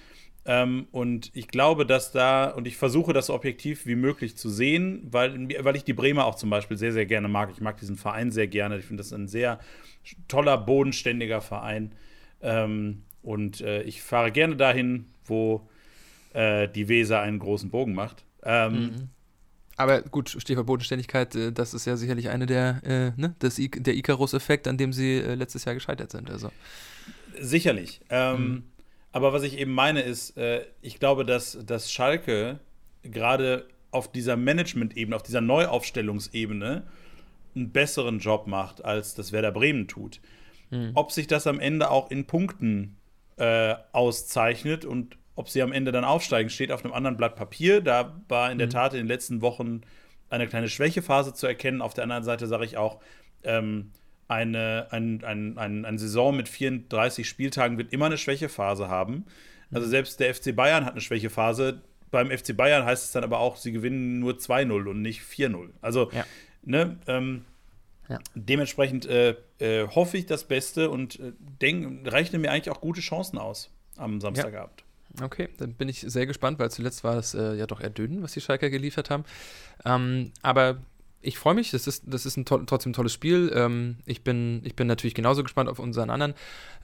Ähm, 0.45 0.87
und 0.91 1.31
ich 1.33 1.47
glaube, 1.47 1.85
dass 1.85 2.11
da, 2.11 2.49
und 2.49 2.67
ich 2.67 2.75
versuche 2.75 3.13
das 3.13 3.27
so 3.27 3.33
objektiv 3.33 3.85
wie 3.85 3.95
möglich 3.95 4.35
zu 4.35 4.49
sehen, 4.49 5.07
weil, 5.09 5.47
weil 5.61 5.75
ich 5.77 5.85
die 5.85 5.93
Bremer 5.93 6.25
auch 6.25 6.35
zum 6.35 6.49
Beispiel 6.49 6.75
sehr, 6.75 6.91
sehr 6.91 7.05
gerne 7.05 7.29
mag. 7.29 7.49
Ich 7.53 7.61
mag 7.61 7.77
diesen 7.77 7.95
Verein 7.95 8.31
sehr 8.31 8.47
gerne. 8.47 8.77
Ich 8.79 8.85
finde 8.85 9.01
das 9.01 9.13
ein 9.13 9.29
sehr 9.29 9.59
toller, 10.27 10.57
bodenständiger 10.57 11.39
Verein. 11.39 11.93
Ähm, 12.41 13.03
und 13.23 13.61
äh, 13.61 13.81
ich 13.83 14.01
fahre 14.01 14.31
gerne 14.31 14.55
dahin, 14.55 15.05
wo 15.25 15.67
äh, 16.33 16.67
die 16.67 16.87
Weser 16.87 17.21
einen 17.21 17.39
großen 17.39 17.69
Bogen 17.69 17.93
macht. 17.93 18.23
Ähm, 18.43 18.73
mhm. 18.73 19.09
Aber 19.75 20.01
gut, 20.01 20.29
Stichwort 20.29 20.67
Bodenständigkeit, 20.67 21.35
äh, 21.35 21.51
das 21.51 21.73
ist 21.73 21.85
ja 21.85 21.95
sicherlich 21.95 22.29
eine 22.29 22.45
der, 22.45 22.81
äh, 22.83 23.19
ne, 23.19 23.35
das 23.39 23.57
I 23.57 23.69
der 23.69 23.95
Icarus-Effekt, 23.95 24.67
an 24.67 24.77
dem 24.77 24.93
sie 24.93 25.17
äh, 25.17 25.35
letztes 25.35 25.65
Jahr 25.65 25.73
gescheitert 25.73 26.11
sind. 26.11 26.29
Also. 26.29 26.51
Sicherlich. 27.39 28.01
Ähm, 28.09 28.47
mhm. 28.47 28.63
Aber 29.11 29.33
was 29.33 29.43
ich 29.43 29.57
eben 29.57 29.71
meine 29.71 30.01
ist, 30.01 30.37
äh, 30.37 30.65
ich 30.81 30.99
glaube, 30.99 31.25
dass, 31.25 31.57
dass 31.65 31.91
Schalke 31.91 32.59
gerade 33.03 33.67
auf 33.91 34.11
dieser 34.11 34.35
Management-Ebene, 34.35 35.15
auf 35.15 35.23
dieser 35.23 35.41
Neuaufstellungsebene 35.41 36.83
einen 37.55 37.71
besseren 37.71 38.19
Job 38.19 38.47
macht, 38.47 38.83
als 38.83 39.13
das 39.13 39.31
Werder 39.31 39.51
Bremen 39.51 39.87
tut. 39.87 40.19
Mhm. 40.71 40.91
Ob 40.95 41.11
sich 41.11 41.27
das 41.27 41.45
am 41.45 41.59
Ende 41.59 41.91
auch 41.91 42.09
in 42.09 42.25
Punkten 42.25 42.97
äh, 43.43 43.75
auszeichnet 43.91 44.85
und 44.85 45.17
ob 45.35 45.49
sie 45.49 45.61
am 45.61 45.73
Ende 45.73 45.91
dann 45.91 46.05
aufsteigen, 46.05 46.49
steht 46.49 46.71
auf 46.71 46.85
einem 46.85 46.93
anderen 46.93 47.17
Blatt 47.17 47.35
Papier. 47.35 47.81
Da 47.81 48.21
war 48.29 48.51
in 48.51 48.57
der 48.57 48.67
mhm. 48.67 48.71
Tat 48.71 48.93
in 48.93 48.99
den 48.99 49.07
letzten 49.07 49.41
Wochen 49.41 49.81
eine 50.29 50.47
kleine 50.47 50.69
Schwächephase 50.69 51.33
zu 51.33 51.45
erkennen. 51.45 51.81
Auf 51.81 51.93
der 51.93 52.03
anderen 52.05 52.23
Seite 52.23 52.47
sage 52.47 52.63
ich 52.63 52.77
auch, 52.77 53.01
ähm, 53.43 53.91
eine, 54.29 54.87
ein, 54.91 55.23
ein, 55.25 55.57
ein, 55.57 55.85
eine 55.85 55.99
Saison 55.99 56.35
mit 56.37 56.47
34 56.47 57.27
Spieltagen 57.27 57.77
wird 57.77 57.91
immer 57.91 58.05
eine 58.05 58.17
Schwächephase 58.17 58.87
haben. 58.87 59.25
Also 59.71 59.87
mhm. 59.87 59.91
selbst 59.91 60.19
der 60.21 60.33
FC 60.33 60.55
Bayern 60.55 60.85
hat 60.85 60.93
eine 60.93 61.01
Schwächephase. 61.01 61.81
Beim 62.09 62.31
FC 62.31 62.55
Bayern 62.55 62.85
heißt 62.85 63.03
es 63.03 63.11
dann 63.11 63.25
aber 63.25 63.39
auch, 63.39 63.57
sie 63.57 63.73
gewinnen 63.73 64.19
nur 64.19 64.33
2-0 64.33 64.89
und 64.89 65.01
nicht 65.01 65.21
4-0. 65.21 65.69
Also, 65.81 66.11
ja. 66.11 66.25
ne, 66.63 66.97
ähm, 67.07 67.43
ja. 68.07 68.19
dementsprechend 68.35 69.05
äh, 69.07 69.35
äh, 69.63 69.87
hoffe 69.87 70.17
ich 70.17 70.25
das 70.25 70.43
Beste 70.43 70.89
und 70.89 71.19
äh, 71.19 71.31
denk, 71.61 72.11
rechne 72.11 72.37
mir 72.37 72.51
eigentlich 72.51 72.69
auch 72.69 72.81
gute 72.81 73.01
Chancen 73.01 73.37
aus 73.37 73.69
am 73.95 74.19
Samstagabend. 74.19 74.83
Ja. 75.19 75.25
Okay, 75.25 75.49
dann 75.57 75.73
bin 75.73 75.89
ich 75.89 76.01
sehr 76.01 76.25
gespannt, 76.25 76.59
weil 76.59 76.71
zuletzt 76.71 77.03
war 77.03 77.17
es 77.17 77.33
äh, 77.33 77.53
ja 77.53 77.67
doch 77.67 77.79
eher 77.79 77.91
was 77.95 78.33
die 78.33 78.41
Schalker 78.41 78.69
geliefert 78.69 79.09
haben. 79.09 79.25
Ähm, 79.85 80.31
aber 80.41 80.79
ich 81.23 81.37
freue 81.37 81.53
mich, 81.53 81.71
das 81.71 81.87
ist, 81.87 82.03
das 82.05 82.25
ist 82.25 82.35
ein 82.35 82.45
to 82.45 82.57
trotzdem 82.65 82.89
ein 82.89 82.93
tolles 82.93 83.13
Spiel. 83.13 83.51
Ähm, 83.55 83.97
ich, 84.05 84.23
bin, 84.23 84.61
ich 84.63 84.75
bin 84.75 84.87
natürlich 84.87 85.13
genauso 85.15 85.41
gespannt 85.43 85.69
auf 85.69 85.79
unseren 85.79 86.09
anderen 86.09 86.33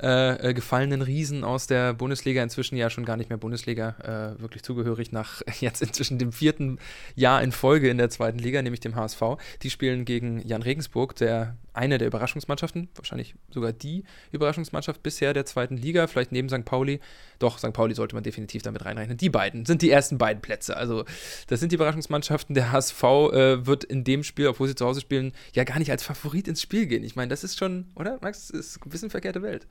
äh, 0.02 0.50
äh, 0.50 0.54
gefallenen 0.54 1.02
Riesen 1.02 1.44
aus 1.44 1.68
der 1.68 1.94
Bundesliga, 1.94 2.42
inzwischen 2.42 2.78
ja 2.78 2.90
schon 2.90 3.04
gar 3.04 3.18
nicht 3.18 3.30
mehr 3.30 3.38
Bundesliga, 3.38 4.36
äh, 4.38 4.42
wirklich 4.42 4.64
zugehörig 4.64 5.12
nach 5.12 5.42
jetzt 5.60 5.82
inzwischen 5.82 6.18
dem 6.18 6.32
vierten 6.32 6.80
Jahr 7.16 7.42
in 7.44 7.52
Folge 7.52 7.90
in 7.90 7.98
der 7.98 8.10
zweiten 8.10 8.40
Liga, 8.40 8.62
nämlich 8.62 8.80
dem 8.80 8.96
HSV. 8.96 9.22
Die 9.62 9.70
spielen 9.70 10.06
gegen 10.06 10.40
Jan 10.48 10.62
Regensburg, 10.62 11.16
der 11.16 11.58
eine 11.80 11.98
der 11.98 12.08
Überraschungsmannschaften, 12.08 12.90
wahrscheinlich 12.94 13.36
sogar 13.50 13.72
die 13.72 14.04
Überraschungsmannschaft 14.32 15.02
bisher 15.02 15.34
der 15.34 15.46
zweiten 15.46 15.78
Liga, 15.78 16.08
vielleicht 16.08 16.34
neben 16.34 16.50
St. 16.50 16.66
Pauli. 16.66 17.00
Doch, 17.40 17.58
St. 17.58 17.72
Pauli 17.72 17.96
sollte 17.96 18.16
man 18.16 18.24
definitiv 18.24 18.62
damit 18.64 18.84
reinrechnen. 18.84 19.18
Die 19.18 19.30
beiden 19.30 19.66
sind 19.66 19.82
die 19.82 19.90
ersten 19.90 20.18
beiden 20.18 20.42
Plätze. 20.42 20.76
Also, 20.76 21.06
das 21.48 21.62
sind 21.62 21.72
die 21.72 21.76
Überraschungsmannschaften. 21.76 22.54
Der 22.54 22.74
HSV 22.74 23.04
äh, 23.04 23.66
wird 23.66 23.86
in 23.86 24.04
dem 24.04 24.24
Spiel, 24.24 24.48
obwohl 24.48 24.68
sie 24.68 24.76
zu 24.76 24.86
Hause 24.86 25.00
spielen, 25.00 25.32
ja 25.54 25.64
gar 25.64 25.80
nicht 25.80 25.90
als 25.90 26.04
Favorit 26.04 26.50
ins 26.50 26.62
Spiel 26.62 26.86
gehen. 26.86 27.04
Ich 27.06 27.16
meine, 27.16 27.30
das 27.30 27.46
ist 27.46 27.58
schon, 27.58 27.86
oder? 27.96 28.20
Max, 28.22 28.50
das 28.50 28.60
ist 28.60 28.86
ein 28.86 28.90
bisschen 28.90 29.10
verkehrte 29.10 29.42
Welt. 29.42 29.66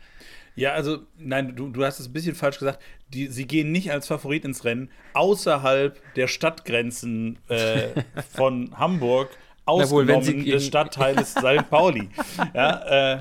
Ja, 0.57 0.73
also, 0.73 1.01
nein, 1.19 1.55
du, 1.55 1.69
du 1.69 1.85
hast 1.85 2.01
es 2.01 2.09
ein 2.09 2.13
bisschen 2.15 2.35
falsch 2.35 2.59
gesagt. 2.59 2.83
Die, 3.13 3.29
sie 3.29 3.47
gehen 3.47 3.71
nicht 3.71 3.93
als 3.93 4.07
Favorit 4.07 4.47
ins 4.47 4.65
Rennen, 4.65 4.91
außerhalb 5.13 6.01
der 6.15 6.27
Stadtgrenzen 6.27 7.39
äh, 7.49 8.03
von 8.35 8.77
Hamburg 8.77 9.31
ausgenommen 9.69 10.27
wohl, 10.27 10.45
des 10.45 10.67
Stadtteiles 10.67 11.33
St. 11.33 11.69
Pauli. 11.71 12.09
Ja, 12.55 13.17
äh, 13.17 13.21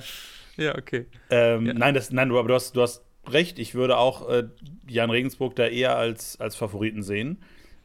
ja 0.58 0.78
okay. 0.78 1.06
Ähm, 1.30 1.66
ja. 1.66 1.74
Nein, 1.74 1.94
das, 1.94 2.12
nein 2.12 2.30
du, 2.30 2.40
aber 2.40 2.48
du 2.48 2.54
hast, 2.54 2.76
du 2.76 2.82
hast 2.82 3.04
recht. 3.28 3.60
Ich 3.60 3.76
würde 3.76 3.98
auch 3.98 4.30
äh, 4.30 4.46
Jan 4.88 5.10
Regensburg 5.10 5.56
da 5.56 5.66
eher 5.66 5.98
als, 5.98 6.40
als 6.40 6.56
Favoriten 6.56 7.04
sehen. 7.04 7.44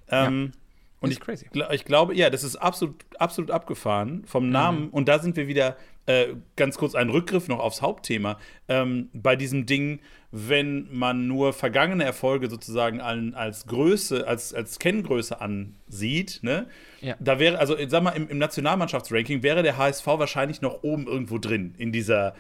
Ähm, 0.09 0.53
ja. 0.53 0.59
Und 1.01 1.11
ich, 1.11 1.19
crazy. 1.19 1.47
ich 1.73 1.85
glaube, 1.85 2.15
ja, 2.15 2.31
das 2.31 2.45
ist 2.45 2.57
absolut, 2.57 3.05
absolut 3.19 3.51
abgefahren 3.51 4.25
vom 4.25 4.47
mhm. 4.47 4.53
Namen. 4.53 4.81
Mhm. 4.85 4.91
Und 4.91 5.09
da 5.09 5.19
sind 5.19 5.37
wir 5.37 5.49
wieder 5.49 5.77
äh, 6.07 6.29
ganz 6.57 6.79
kurz 6.79 6.95
ein 6.95 7.11
Rückgriff 7.11 7.49
noch 7.49 7.59
aufs 7.59 7.83
Hauptthema. 7.83 8.39
Ähm, 8.69 9.11
bei 9.13 9.35
diesem 9.35 9.67
Ding, 9.67 10.01
wenn 10.33 10.89
man 10.91 11.27
nur 11.29 11.53
vergangene 11.53 12.05
Erfolge 12.05 12.49
sozusagen 12.49 13.01
als 13.01 13.67
Größe, 13.67 14.27
als, 14.27 14.55
als 14.55 14.79
Kenngröße 14.79 15.41
ansieht, 15.41 16.41
ne? 16.43 16.67
Ja. 17.03 17.17
Da 17.21 17.39
wäre, 17.39 17.59
also 17.59 17.77
sag 17.87 18.03
mal, 18.03 18.13
im, 18.13 18.29
im 18.29 18.39
Nationalmannschaftsranking 18.39 19.43
wäre 19.43 19.63
der 19.63 19.77
HSV 19.77 20.07
wahrscheinlich 20.07 20.63
noch 20.63 20.83
oben 20.83 21.07
irgendwo 21.07 21.37
drin 21.37 21.75
in 21.77 21.93
dieser, 21.93 22.35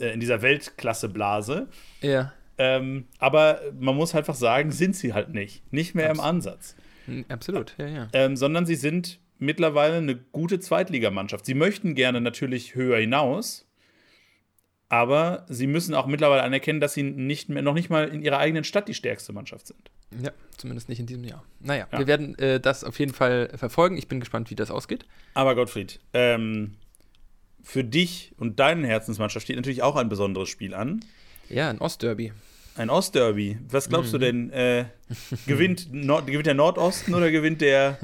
äh, 0.00 0.12
in 0.12 0.18
dieser 0.18 0.42
Weltklasse-Blase. 0.42 1.68
Ja. 2.00 2.32
Ähm, 2.58 3.06
aber 3.18 3.60
man 3.78 3.94
muss 3.94 4.14
einfach 4.16 4.34
sagen, 4.34 4.72
sind 4.72 4.96
sie 4.96 5.12
halt 5.12 5.32
nicht. 5.32 5.62
Nicht 5.72 5.94
mehr 5.94 6.10
Absolut. 6.10 6.24
im 6.24 6.36
Ansatz. 6.36 6.76
Hm, 7.04 7.24
absolut, 7.28 7.76
ja, 7.78 7.86
ja. 7.86 8.08
Ähm, 8.12 8.36
sondern 8.36 8.66
sie 8.66 8.74
sind 8.74 9.20
mittlerweile 9.38 9.98
eine 9.98 10.16
gute 10.16 10.58
Zweitligamannschaft. 10.58 11.46
Sie 11.46 11.54
möchten 11.54 11.94
gerne 11.94 12.20
natürlich 12.20 12.74
höher 12.74 12.98
hinaus, 12.98 13.65
aber 14.88 15.44
sie 15.48 15.66
müssen 15.66 15.94
auch 15.94 16.06
mittlerweile 16.06 16.42
anerkennen, 16.42 16.80
dass 16.80 16.94
sie 16.94 17.02
nicht 17.02 17.48
mehr, 17.48 17.62
noch 17.62 17.74
nicht 17.74 17.90
mal 17.90 18.08
in 18.08 18.22
ihrer 18.22 18.38
eigenen 18.38 18.64
Stadt 18.64 18.88
die 18.88 18.94
stärkste 18.94 19.32
Mannschaft 19.32 19.66
sind. 19.66 19.90
Ja, 20.22 20.30
zumindest 20.56 20.88
nicht 20.88 21.00
in 21.00 21.06
diesem 21.06 21.24
Jahr. 21.24 21.44
Naja, 21.60 21.88
ja. 21.90 21.98
wir 21.98 22.06
werden 22.06 22.38
äh, 22.38 22.60
das 22.60 22.84
auf 22.84 22.98
jeden 22.98 23.12
Fall 23.12 23.50
verfolgen. 23.56 23.96
Ich 23.96 24.06
bin 24.06 24.20
gespannt, 24.20 24.50
wie 24.50 24.54
das 24.54 24.70
ausgeht. 24.70 25.04
Aber 25.34 25.54
Gottfried, 25.54 25.98
ähm, 26.12 26.76
für 27.62 27.82
dich 27.82 28.32
und 28.38 28.60
deine 28.60 28.86
Herzensmannschaft 28.86 29.44
steht 29.44 29.56
natürlich 29.56 29.82
auch 29.82 29.96
ein 29.96 30.08
besonderes 30.08 30.48
Spiel 30.48 30.72
an. 30.72 31.04
Ja, 31.48 31.68
ein 31.68 31.80
Ostderby. 31.80 32.32
Ein 32.76 32.90
Ostderby. 32.90 33.58
Was 33.68 33.88
glaubst 33.88 34.12
mhm. 34.12 34.18
du 34.18 34.18
denn? 34.18 34.50
Äh, 34.50 34.84
gewinnt, 35.46 35.88
Nord 35.92 36.26
gewinnt 36.26 36.46
der 36.46 36.54
Nordosten 36.54 37.14
oder 37.14 37.30
gewinnt 37.32 37.60
der 37.60 37.98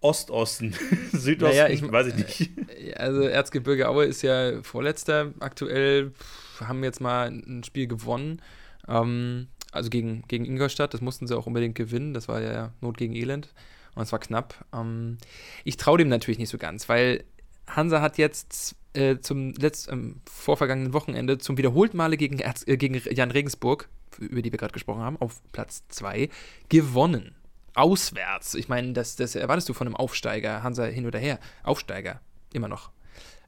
Ostosten? 0.00 0.74
Südosten? 1.12 1.56
Naja, 1.56 1.68
ich, 1.68 1.82
weiß 1.82 2.08
ich 2.08 2.14
nicht. 2.14 2.50
Äh, 2.68 2.94
also 2.94 3.22
Erzgebirge 3.22 3.88
Aue 3.88 4.04
ist 4.04 4.22
ja 4.22 4.62
Vorletzter. 4.62 5.32
Aktuell 5.40 6.12
haben 6.60 6.84
jetzt 6.84 7.00
mal 7.00 7.28
ein 7.28 7.64
Spiel 7.64 7.86
gewonnen. 7.86 8.42
Ähm, 8.86 9.48
also 9.72 9.90
gegen, 9.90 10.22
gegen 10.28 10.44
Ingolstadt. 10.44 10.94
Das 10.94 11.00
mussten 11.00 11.26
sie 11.26 11.36
auch 11.36 11.46
unbedingt 11.46 11.74
gewinnen. 11.74 12.14
Das 12.14 12.28
war 12.28 12.40
ja 12.40 12.72
Not 12.80 12.96
gegen 12.96 13.14
Elend. 13.14 13.52
Und 13.94 14.02
es 14.02 14.12
war 14.12 14.18
knapp. 14.18 14.54
Ähm, 14.72 15.18
ich 15.64 15.76
traue 15.76 15.98
dem 15.98 16.08
natürlich 16.08 16.38
nicht 16.38 16.50
so 16.50 16.58
ganz, 16.58 16.88
weil 16.88 17.24
Hansa 17.66 18.00
hat 18.00 18.16
jetzt 18.18 18.76
äh, 18.94 19.18
zum 19.18 19.52
letzten, 19.54 19.92
ähm, 19.92 20.20
vorvergangenen 20.30 20.92
Wochenende 20.92 21.38
zum 21.38 21.58
wiederholten 21.58 21.96
Male 21.96 22.16
gegen, 22.16 22.38
Erz, 22.38 22.64
äh, 22.66 22.76
gegen 22.76 23.00
Jan 23.14 23.30
Regensburg 23.30 23.88
über 24.18 24.42
die 24.42 24.52
wir 24.52 24.58
gerade 24.58 24.72
gesprochen 24.72 25.02
haben, 25.02 25.16
auf 25.18 25.40
Platz 25.52 25.84
2 25.88 26.28
gewonnen. 26.68 27.34
Auswärts. 27.74 28.54
Ich 28.54 28.68
meine, 28.68 28.92
das, 28.92 29.16
das 29.16 29.34
erwartest 29.34 29.68
du 29.68 29.74
von 29.74 29.86
einem 29.86 29.96
Aufsteiger, 29.96 30.62
Hansa 30.62 30.84
hin 30.84 31.06
oder 31.06 31.18
her. 31.18 31.38
Aufsteiger, 31.62 32.20
immer 32.52 32.68
noch. 32.68 32.90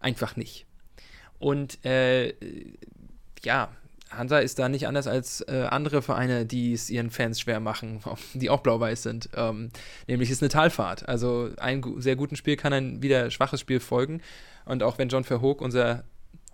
Einfach 0.01 0.37
nicht. 0.37 0.67
Und 1.39 1.85
äh, 1.85 2.35
ja, 3.43 3.71
Hansa 4.11 4.41
ist 4.41 4.59
da 4.59 4.69
nicht 4.69 4.87
anders 4.87 5.07
als 5.07 5.41
äh, 5.43 5.67
andere 5.71 6.03
Vereine, 6.03 6.45
die 6.45 6.73
es 6.73 6.91
ihren 6.91 7.11
Fans 7.11 7.41
schwer 7.41 7.61
machen, 7.61 8.01
die 8.35 8.51
auch 8.51 8.61
blau-weiß 8.61 9.03
sind. 9.03 9.31
Ähm, 9.35 9.71
nämlich 10.07 10.31
ist 10.31 10.43
eine 10.43 10.49
Talfahrt. 10.49 11.09
Also 11.09 11.51
ein 11.59 11.83
sehr 11.99 12.17
gutes 12.17 12.39
Spiel 12.39 12.57
kann 12.57 12.73
ein 12.73 13.03
wieder 13.03 13.31
schwaches 13.31 13.61
Spiel 13.61 13.81
folgen. 13.81 14.21
Und 14.65 14.83
auch 14.83 14.99
wenn 14.99 15.09
John 15.09 15.25
Verhoek, 15.25 15.61
unser 15.61 16.05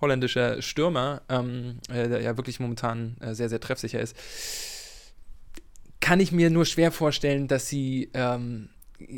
holländischer 0.00 0.60
Stürmer, 0.60 1.22
ähm, 1.28 1.78
äh, 1.88 2.08
der 2.08 2.20
ja 2.20 2.36
wirklich 2.36 2.60
momentan 2.60 3.16
äh, 3.20 3.34
sehr, 3.34 3.48
sehr 3.48 3.60
treffsicher 3.60 4.00
ist, 4.00 4.16
kann 6.00 6.20
ich 6.20 6.32
mir 6.32 6.50
nur 6.50 6.64
schwer 6.64 6.92
vorstellen, 6.92 7.48
dass 7.48 7.68
sie, 7.68 8.10
ähm, 8.14 8.68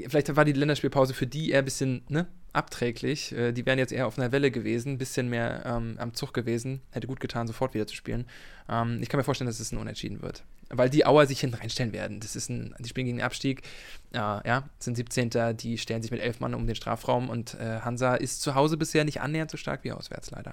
vielleicht 0.08 0.34
war 0.36 0.44
die 0.44 0.52
Länderspielpause 0.52 1.14
für 1.14 1.26
die 1.26 1.50
eher 1.50 1.60
ein 1.60 1.64
bisschen 1.64 2.02
ne, 2.08 2.26
abträglich. 2.52 3.32
Äh, 3.32 3.52
die 3.52 3.66
wären 3.66 3.78
jetzt 3.78 3.92
eher 3.92 4.06
auf 4.06 4.18
einer 4.18 4.32
Welle 4.32 4.50
gewesen, 4.50 4.92
ein 4.92 4.98
bisschen 4.98 5.28
mehr 5.28 5.62
ähm, 5.66 5.96
am 5.98 6.14
Zug 6.14 6.32
gewesen. 6.34 6.80
Hätte 6.90 7.06
gut 7.06 7.20
getan, 7.20 7.46
sofort 7.46 7.74
wieder 7.74 7.86
zu 7.86 7.94
spielen. 7.94 8.26
Ähm, 8.68 9.00
ich 9.02 9.08
kann 9.08 9.18
mir 9.18 9.24
vorstellen, 9.24 9.48
dass 9.48 9.60
es 9.60 9.72
ein 9.72 9.78
Unentschieden 9.78 10.22
wird. 10.22 10.44
Weil 10.70 10.90
die 10.90 11.06
Auer 11.06 11.26
sich 11.26 11.40
hinten 11.40 11.56
reinstellen 11.56 11.92
werden. 11.92 12.20
Das 12.20 12.36
ist 12.36 12.50
ein, 12.50 12.74
die 12.78 12.88
spielen 12.88 13.06
gegen 13.06 13.18
den 13.18 13.24
Abstieg. 13.24 13.62
Äh, 14.12 14.18
ja, 14.18 14.68
sind 14.78 14.96
17. 14.96 15.56
Die 15.56 15.78
stellen 15.78 16.02
sich 16.02 16.10
mit 16.10 16.20
elf 16.20 16.40
Mann 16.40 16.54
um 16.54 16.66
den 16.66 16.76
Strafraum 16.76 17.30
und 17.30 17.54
äh, 17.54 17.80
Hansa 17.80 18.14
ist 18.14 18.42
zu 18.42 18.54
Hause 18.54 18.76
bisher 18.76 19.04
nicht 19.04 19.20
annähernd 19.20 19.50
so 19.50 19.56
stark 19.56 19.84
wie 19.84 19.92
auswärts, 19.92 20.30
leider. 20.30 20.52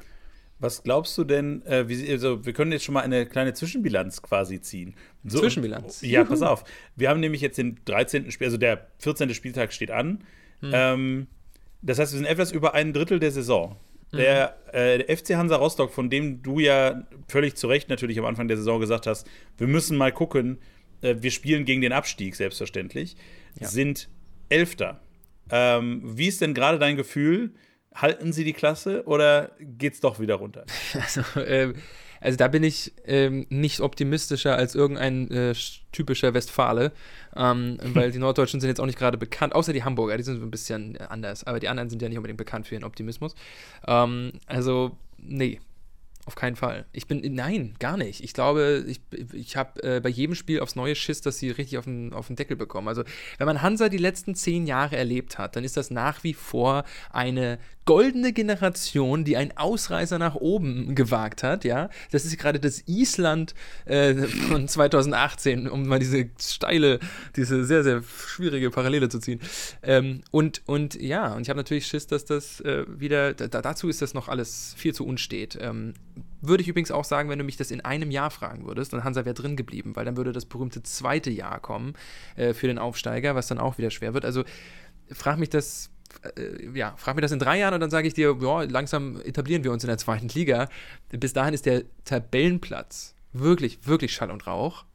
Was 0.60 0.84
glaubst 0.84 1.18
du 1.18 1.24
denn, 1.26 1.66
äh, 1.66 1.90
wie, 1.90 2.10
also 2.12 2.46
wir 2.46 2.54
können 2.54 2.72
jetzt 2.72 2.86
schon 2.86 2.94
mal 2.94 3.02
eine 3.02 3.26
kleine 3.26 3.54
Zwischenbilanz 3.54 4.22
quasi 4.22 4.62
ziehen. 4.62 4.96
So, 5.26 5.40
Zwischenbilanz? 5.40 6.02
Ja, 6.02 6.24
pass 6.24 6.42
auf. 6.42 6.64
Wir 6.96 7.10
haben 7.10 7.20
nämlich 7.20 7.42
jetzt 7.42 7.58
den 7.58 7.80
13. 7.86 8.32
Spiel, 8.32 8.48
also 8.48 8.58
der 8.58 8.88
14. 9.00 9.34
Spieltag 9.34 9.74
steht 9.74 9.92
an. 9.92 10.24
Hm. 10.62 10.72
Ähm, 10.74 11.28
das 11.82 12.00
heißt, 12.00 12.14
wir 12.14 12.18
sind 12.18 12.26
etwas 12.26 12.52
über 12.52 12.74
ein 12.74 12.94
Drittel 12.94 13.20
der 13.20 13.32
Saison. 13.32 13.76
Mhm. 14.12 14.18
Der, 14.18 14.58
äh, 14.74 15.04
der, 15.04 15.18
FC 15.18 15.36
Hansa 15.36 15.56
Rostock, 15.58 15.92
von 15.92 16.10
dem 16.10 16.42
du 16.42 16.60
ja 16.60 17.04
völlig 17.28 17.56
zu 17.56 17.68
Recht 17.68 17.90
natürlich 17.90 18.18
am 18.18 18.26
Anfang 18.26 18.48
der 18.48 18.58
Saison 18.58 18.80
gesagt 18.80 19.08
hast, 19.08 19.28
wir 19.58 19.68
müssen 19.68 19.98
mal 19.98 20.12
gucken, 20.12 20.58
äh, 21.02 21.16
wir 21.20 21.32
spielen 21.32 21.66
gegen 21.66 21.82
den 21.82 21.92
Abstieg, 21.92 22.36
selbstverständlich, 22.36 23.18
ja. 23.60 23.68
sind 23.68 24.10
Elfter. 24.50 25.02
Ähm, 25.50 26.02
wie 26.04 26.28
ist 26.28 26.42
denn 26.42 26.54
gerade 26.54 26.80
dein 26.80 26.96
Gefühl? 26.96 27.52
Halten 27.96 28.34
sie 28.34 28.44
die 28.44 28.54
Klasse 28.54 29.04
oder 29.06 29.52
geht 29.60 29.94
es 29.94 30.00
doch 30.02 30.20
wieder 30.20 30.36
runter? 30.36 30.66
Also, 30.94 31.40
äh, 31.40 31.74
also 32.22 32.38
da 32.38 32.48
bin 32.48 32.64
ich 32.64 32.94
ähm, 33.06 33.46
nicht 33.50 33.82
optimistischer 33.82 34.56
als 34.56 34.74
irgendein 34.74 35.30
äh, 35.32 35.54
typischer 35.92 36.34
Westfale, 36.34 36.92
ähm, 37.36 37.78
weil 37.94 38.12
die 38.12 38.20
Norddeutschen 38.20 38.60
sind 38.60 38.70
jetzt 38.70 38.80
auch 38.80 38.86
nicht 38.86 38.98
gerade 38.98 39.18
bekannt, 39.18 39.54
außer 39.54 39.74
die 39.74 39.84
Hamburger, 39.84 40.18
die 40.18 40.24
sind 40.24 40.40
so 40.40 40.46
ein 40.46 40.52
bisschen 40.52 40.98
anders, 40.98 41.44
aber 41.44 41.60
die 41.60 41.68
anderen 41.68 41.90
sind 41.90 42.02
ja 42.02 42.10
nicht 42.10 42.18
unbedingt 42.18 42.38
bekannt 42.38 42.68
für 42.68 42.76
ihren 42.76 42.84
Optimismus. 42.84 43.36
Ähm, 43.88 44.34
also, 44.48 44.98
nee, 45.18 45.60
auf 46.26 46.34
keinen 46.34 46.56
Fall. 46.56 46.86
Ich 46.92 47.08
bin, 47.08 47.22
nein, 47.36 47.76
gar 47.78 47.98
nicht. 47.98 48.24
Ich 48.24 48.34
glaube, 48.34 48.84
ich, 48.88 49.00
ich 49.32 49.56
habe 49.56 49.84
äh, 49.84 50.00
bei 50.00 50.10
jedem 50.10 50.34
Spiel 50.34 50.60
aufs 50.60 50.76
neue 50.76 50.96
Schiss, 50.96 51.22
dass 51.22 51.38
sie 51.38 51.52
richtig 51.52 51.78
auf 51.78 51.86
den, 51.86 52.14
auf 52.14 52.28
den 52.28 52.36
Deckel 52.36 52.58
bekommen. 52.58 52.88
Also, 52.88 53.04
wenn 53.38 53.46
man 53.46 53.62
Hansa 53.62 53.90
die 53.90 53.98
letzten 53.98 54.34
zehn 54.34 54.66
Jahre 54.66 54.98
erlebt 54.98 55.38
hat, 55.38 55.56
dann 55.56 55.64
ist 55.64 55.78
das 55.78 55.92
nach 55.92 56.24
wie 56.24 56.34
vor 56.34 56.84
eine 57.12 57.60
goldene 57.86 58.34
Generation, 58.34 59.24
die 59.24 59.38
einen 59.38 59.56
Ausreißer 59.56 60.18
nach 60.18 60.36
oben 60.36 60.96
gewagt 60.96 61.44
hat, 61.44 61.64
ja. 61.64 61.90
Das 62.12 62.26
ist 62.26 62.38
gerade 62.38 62.60
das 62.60 62.84
Island 62.88 63.54
äh, 63.86 64.16
von 64.16 64.68
2018, 64.68 65.70
um 65.70 65.88
mal 65.88 66.00
diese 66.00 66.30
steile, 66.40 67.00
diese 67.36 67.64
sehr, 67.64 67.84
sehr 67.84 68.02
schwierige 68.04 68.72
Parallele 68.72 69.10
zu 69.10 69.20
ziehen. 69.20 69.40
Ähm, 69.84 70.22
und, 70.32 70.64
und 70.66 70.96
ja, 70.96 71.34
und 71.34 71.44
ich 71.44 71.50
habe 71.50 71.58
natürlich 71.58 71.86
Schiss, 71.86 72.08
dass 72.08 72.26
das 72.26 72.60
äh, 72.62 72.86
wieder, 72.88 73.34
da, 73.34 73.48
dazu 73.48 73.88
ist 73.88 74.02
das 74.02 74.14
noch 74.14 74.28
alles 74.30 74.74
viel 74.78 74.94
zu 74.94 75.06
unstet. 75.06 75.58
Ähm, 75.62 75.94
würde 76.42 76.62
ich 76.62 76.68
übrigens 76.68 76.92
auch 76.92 77.06
sagen, 77.06 77.30
wenn 77.30 77.40
du 77.40 77.46
mich 77.46 77.58
das 77.58 77.72
in 77.72 77.82
einem 77.82 78.12
Jahr 78.12 78.32
fragen 78.32 78.66
würdest, 78.66 78.94
dann 78.94 79.04
Hansa 79.04 79.26
wäre 79.26 79.36
drin 79.36 79.56
geblieben, 79.56 79.96
weil 79.96 80.06
dann 80.06 80.18
würde 80.18 80.32
das 80.32 80.46
berühmte 80.46 80.82
zweite 80.84 81.30
Jahr 81.30 81.60
kommen 81.60 81.94
äh, 82.36 82.54
für 82.54 82.68
den 82.68 82.80
Aufsteiger, 82.80 83.36
was 83.36 83.48
dann 83.48 83.60
auch 83.60 83.78
wieder 83.78 83.92
schwer 83.92 84.14
wird. 84.14 84.26
Also 84.26 84.44
frag 85.12 85.38
mich 85.38 85.50
das 85.50 85.92
äh, 86.38 86.70
ja, 86.78 86.96
frag 86.98 87.16
mich 87.16 87.22
das 87.22 87.32
in 87.32 87.40
drei 87.40 87.60
Jahren 87.60 87.74
und 87.74 87.80
dann 87.80 87.90
sage 87.90 88.08
ich 88.08 88.14
dir, 88.14 88.38
ja, 88.42 88.62
langsam 88.64 89.22
etablieren 89.22 89.64
wir 89.64 89.72
uns 89.72 89.84
in 89.84 89.88
der 89.88 89.98
zweiten 89.98 90.28
Liga. 90.30 90.70
Bis 91.10 91.34
dahin 91.34 91.54
ist 91.54 91.66
der 91.66 91.84
Tabellenplatz 92.04 93.16
wirklich, 93.34 93.80
wirklich 93.86 94.14
Schall 94.14 94.32
und 94.32 94.48
Rauch. 94.48 94.86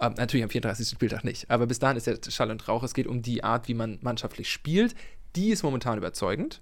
Ähm, 0.00 0.14
natürlich 0.16 0.44
am 0.44 0.50
34. 0.50 0.88
Spieltag 0.88 1.24
nicht, 1.24 1.50
aber 1.50 1.66
bis 1.66 1.78
dahin 1.78 1.96
ist 1.96 2.06
der 2.06 2.18
Schall 2.30 2.50
und 2.50 2.66
Rauch. 2.68 2.82
Es 2.82 2.94
geht 2.94 3.06
um 3.06 3.22
die 3.22 3.42
Art, 3.42 3.68
wie 3.68 3.74
man 3.74 3.98
mannschaftlich 4.00 4.50
spielt. 4.50 4.94
Die 5.36 5.50
ist 5.50 5.62
momentan 5.62 5.98
überzeugend. 5.98 6.60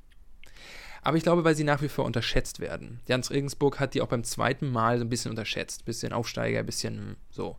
Aber 1.03 1.17
ich 1.17 1.23
glaube, 1.23 1.45
weil 1.45 1.55
sie 1.55 1.63
nach 1.63 1.83
wie 1.83 1.89
vor 1.89 2.05
unterschätzt 2.05 2.59
werden. 2.59 2.99
Jans 3.07 3.31
Regensburg 3.31 3.79
hat 3.79 3.95
die 3.95 4.01
auch 4.03 4.09
beim 4.09 4.25
zweiten 4.25 4.69
Mal 4.69 4.99
so 4.99 5.05
ein 5.05 5.09
bisschen 5.09 5.31
unterschätzt. 5.31 5.85
Bisschen 5.85 6.13
Aufsteiger, 6.13 6.65
bisschen 6.65 7.17
so. 7.31 7.57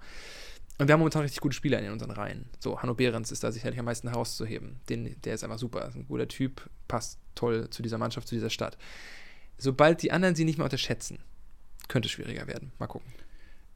Und 0.80 0.88
wir 0.88 0.94
haben 0.94 1.00
momentan 1.00 1.24
richtig 1.24 1.42
gute 1.42 1.56
Spieler 1.56 1.80
in 1.80 1.92
unseren 1.92 2.12
Reihen. 2.12 2.46
So, 2.60 2.82
Hanno 2.82 2.94
Behrens 2.94 3.32
ist 3.32 3.44
da 3.44 3.52
sicherlich 3.52 3.80
am 3.80 3.86
meisten 3.86 4.10
herauszuheben. 4.10 4.80
Den, 4.90 5.16
der 5.24 5.34
ist 5.34 5.44
einfach 5.44 5.58
super. 5.58 5.88
Ist 5.88 5.96
ein 5.96 6.08
guter 6.08 6.28
Typ, 6.28 6.70
passt 6.88 7.20
toll 7.34 7.70
zu 7.70 7.82
dieser 7.82 7.98
Mannschaft, 7.98 8.28
zu 8.28 8.36
dieser 8.36 8.52
Stadt. 8.52 8.78
Sobald 9.58 10.04
die 10.04 10.12
anderen 10.12 10.36
sie 10.36 10.46
nicht 10.46 10.58
mehr 10.58 10.66
unterschätzen, 10.66 11.20
könnte 11.88 12.08
es 12.08 12.12
schwieriger 12.12 12.48
werden. 12.48 12.72
Mal 12.78 12.88
gucken. 12.88 13.12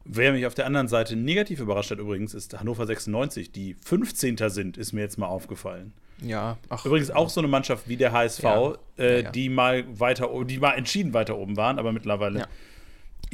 Wer 0.04 0.32
mich 0.32 0.46
auf 0.46 0.54
der 0.54 0.66
anderen 0.66 0.88
Seite 0.88 1.16
negativ 1.16 1.60
überrascht 1.60 1.90
hat 1.90 1.98
übrigens, 1.98 2.34
ist 2.34 2.58
Hannover 2.58 2.86
96, 2.86 3.52
die 3.52 3.74
15. 3.74 4.36
sind, 4.48 4.76
ist 4.76 4.92
mir 4.92 5.00
jetzt 5.00 5.16
mal 5.16 5.26
aufgefallen. 5.26 5.92
Ja, 6.20 6.58
ach, 6.68 6.84
Übrigens 6.84 7.10
auch 7.10 7.30
so 7.30 7.40
eine 7.40 7.48
Mannschaft 7.48 7.88
wie 7.88 7.96
der 7.96 8.12
HSV, 8.12 8.42
ja, 8.42 8.72
äh, 8.98 9.14
ja, 9.14 9.18
ja. 9.22 9.30
die 9.30 9.48
mal 9.48 9.84
weiter, 9.98 10.30
die 10.44 10.58
mal 10.58 10.74
entschieden 10.74 11.14
weiter 11.14 11.36
oben 11.36 11.56
waren, 11.56 11.78
aber 11.78 11.92
mittlerweile 11.92 12.46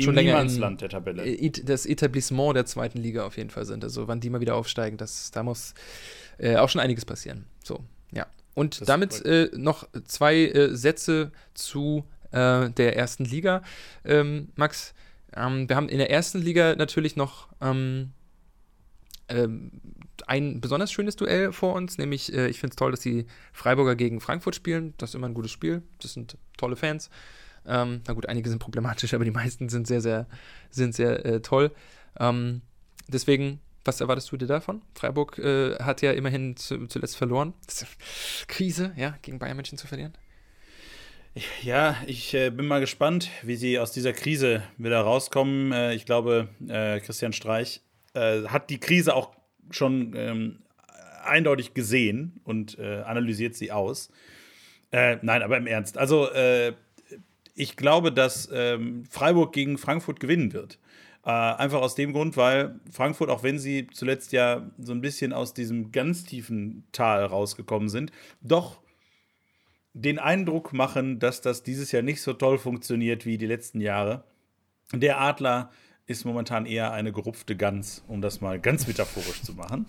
schon 0.04 0.14
länger 0.14 0.40
ins 0.40 0.58
Land 0.58 0.80
der 0.80 0.88
Tabelle. 0.88 1.50
Das 1.64 1.86
Etablissement 1.86 2.56
der 2.56 2.66
zweiten 2.66 2.98
Liga 2.98 3.24
auf 3.26 3.36
jeden 3.36 3.50
Fall 3.50 3.64
sind. 3.64 3.84
Also 3.84 4.08
wann 4.08 4.20
die 4.20 4.30
mal 4.30 4.40
wieder 4.40 4.54
aufsteigen, 4.54 4.96
das, 4.96 5.30
da 5.30 5.42
muss 5.42 5.74
äh, 6.38 6.56
auch 6.56 6.68
schon 6.68 6.80
einiges 6.80 7.04
passieren. 7.04 7.44
So, 7.64 7.80
ja. 8.12 8.26
Und 8.54 8.80
das 8.80 8.86
damit 8.86 9.24
äh, 9.24 9.50
noch 9.56 9.88
zwei 10.04 10.36
äh, 10.36 10.74
Sätze 10.74 11.32
zu 11.54 12.04
äh, 12.32 12.70
der 12.70 12.96
ersten 12.96 13.24
Liga. 13.24 13.62
Ähm, 14.04 14.48
Max, 14.56 14.94
ähm, 15.36 15.68
wir 15.68 15.76
haben 15.76 15.88
in 15.88 15.98
der 15.98 16.10
ersten 16.10 16.40
Liga 16.40 16.74
natürlich 16.76 17.16
noch 17.16 17.48
ähm, 17.60 18.12
ähm 19.28 19.70
ein 20.26 20.60
besonders 20.60 20.92
schönes 20.92 21.16
Duell 21.16 21.52
vor 21.52 21.74
uns, 21.74 21.96
nämlich 21.96 22.32
äh, 22.34 22.48
ich 22.48 22.60
finde 22.60 22.72
es 22.72 22.76
toll, 22.76 22.90
dass 22.90 23.00
die 23.00 23.26
Freiburger 23.52 23.96
gegen 23.96 24.20
Frankfurt 24.20 24.54
spielen. 24.54 24.92
Das 24.98 25.10
ist 25.10 25.14
immer 25.14 25.28
ein 25.28 25.34
gutes 25.34 25.50
Spiel. 25.50 25.82
Das 26.02 26.12
sind 26.12 26.36
tolle 26.56 26.76
Fans. 26.76 27.08
Ähm, 27.68 28.00
na 28.06 28.14
gut, 28.14 28.26
einige 28.26 28.48
sind 28.48 28.58
problematisch, 28.58 29.14
aber 29.14 29.24
die 29.24 29.30
meisten 29.30 29.68
sind 29.68 29.86
sehr, 29.86 30.00
sehr, 30.00 30.26
sind 30.70 30.94
sehr 30.94 31.24
äh, 31.24 31.40
toll. 31.40 31.70
Ähm, 32.18 32.62
deswegen, 33.08 33.60
was 33.84 34.00
erwartest 34.00 34.32
du 34.32 34.36
dir 34.36 34.46
davon? 34.46 34.82
Freiburg 34.94 35.38
äh, 35.38 35.76
hat 35.76 36.02
ja 36.02 36.12
immerhin 36.12 36.56
zu, 36.56 36.86
zuletzt 36.86 37.16
verloren. 37.16 37.54
Krise, 38.48 38.92
ja, 38.96 39.16
gegen 39.22 39.38
Bayern 39.38 39.56
München 39.56 39.78
zu 39.78 39.86
verlieren. 39.86 40.14
Ja, 41.62 41.96
ich 42.06 42.34
äh, 42.34 42.50
bin 42.50 42.66
mal 42.66 42.80
gespannt, 42.80 43.30
wie 43.42 43.56
sie 43.56 43.78
aus 43.78 43.92
dieser 43.92 44.12
Krise 44.12 44.62
wieder 44.76 45.00
rauskommen. 45.00 45.72
Äh, 45.72 45.94
ich 45.94 46.04
glaube, 46.04 46.48
äh, 46.68 47.00
Christian 47.00 47.32
Streich 47.32 47.82
äh, 48.14 48.44
hat 48.44 48.70
die 48.70 48.80
Krise 48.80 49.14
auch 49.14 49.30
schon 49.70 50.14
ähm, 50.16 50.62
eindeutig 51.24 51.74
gesehen 51.74 52.40
und 52.44 52.78
analysiert 52.78 53.54
sie 53.54 53.70
aus. 53.70 54.10
nein, 54.90 55.42
aber 55.42 55.58
im 55.58 55.66
Ernst. 55.66 55.98
Also 55.98 56.26
ich 57.58 57.76
glaube, 57.76 58.12
dass 58.12 58.48
ähm, 58.52 59.04
Freiburg 59.10 59.52
gegen 59.52 59.78
Frankfurt 59.78 60.20
gewinnen 60.20 60.52
wird. 60.52 60.78
Äh, 61.24 61.30
einfach 61.30 61.80
aus 61.80 61.96
dem 61.96 62.12
Grund, 62.12 62.36
weil 62.36 62.78
Frankfurt, 62.90 63.30
auch 63.30 63.42
wenn 63.42 63.58
sie 63.58 63.88
zuletzt 63.92 64.32
ja 64.32 64.70
so 64.78 64.92
ein 64.92 65.00
bisschen 65.00 65.32
aus 65.32 65.54
diesem 65.54 65.90
ganz 65.90 66.22
tiefen 66.22 66.84
Tal 66.92 67.24
rausgekommen 67.24 67.88
sind, 67.88 68.12
doch 68.40 68.80
den 69.92 70.20
Eindruck 70.20 70.72
machen, 70.72 71.18
dass 71.18 71.40
das 71.40 71.64
dieses 71.64 71.90
Jahr 71.90 72.02
nicht 72.02 72.22
so 72.22 72.32
toll 72.32 72.58
funktioniert 72.58 73.26
wie 73.26 73.38
die 73.38 73.46
letzten 73.46 73.80
Jahre. 73.80 74.22
Der 74.92 75.20
Adler 75.20 75.72
ist 76.08 76.24
momentan 76.24 76.64
eher 76.64 76.92
eine 76.92 77.12
gerupfte 77.12 77.54
Gans, 77.54 78.02
um 78.08 78.22
das 78.22 78.40
mal 78.40 78.58
ganz 78.58 78.86
metaphorisch 78.86 79.42
zu 79.42 79.52
machen. 79.52 79.86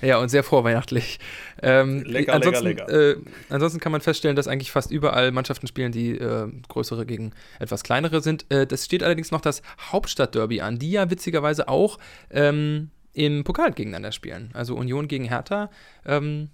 Ja, 0.00 0.16
und 0.16 0.30
sehr 0.30 0.42
vorweihnachtlich. 0.42 1.20
Ähm, 1.62 2.02
lecker, 2.04 2.32
ansonsten, 2.32 2.64
lecker, 2.64 2.86
lecker. 2.86 3.18
Äh, 3.18 3.22
ansonsten 3.50 3.78
kann 3.78 3.92
man 3.92 4.00
feststellen, 4.00 4.34
dass 4.34 4.48
eigentlich 4.48 4.70
fast 4.70 4.90
überall 4.90 5.30
Mannschaften 5.30 5.66
spielen, 5.66 5.92
die 5.92 6.12
äh, 6.12 6.50
größere 6.68 7.04
gegen 7.04 7.32
etwas 7.58 7.82
kleinere 7.84 8.22
sind. 8.22 8.46
Äh, 8.50 8.66
das 8.66 8.86
steht 8.86 9.02
allerdings 9.02 9.30
noch 9.30 9.42
das 9.42 9.60
Hauptstadtderby 9.78 10.62
an, 10.62 10.78
die 10.78 10.92
ja 10.92 11.10
witzigerweise 11.10 11.68
auch 11.68 11.98
ähm, 12.30 12.90
im 13.12 13.44
Pokal 13.44 13.72
gegeneinander 13.72 14.12
spielen. 14.12 14.50
Also 14.54 14.74
Union 14.74 15.06
gegen 15.06 15.26
Hertha. 15.26 15.70
Ähm, 16.06 16.48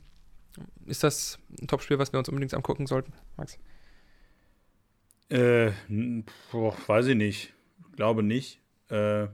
ist 0.86 1.04
das 1.04 1.38
ein 1.62 1.68
Topspiel, 1.68 2.00
was 2.00 2.12
wir 2.12 2.18
uns 2.18 2.28
unbedingt 2.28 2.52
angucken 2.52 2.88
sollten, 2.88 3.12
Max? 3.36 3.58
Äh, 5.28 5.70
boah, 6.50 6.74
weiß 6.88 7.06
ich 7.06 7.16
nicht. 7.16 7.52
Glaube 7.94 8.24
nicht. 8.24 8.63
Äh, 8.90 9.26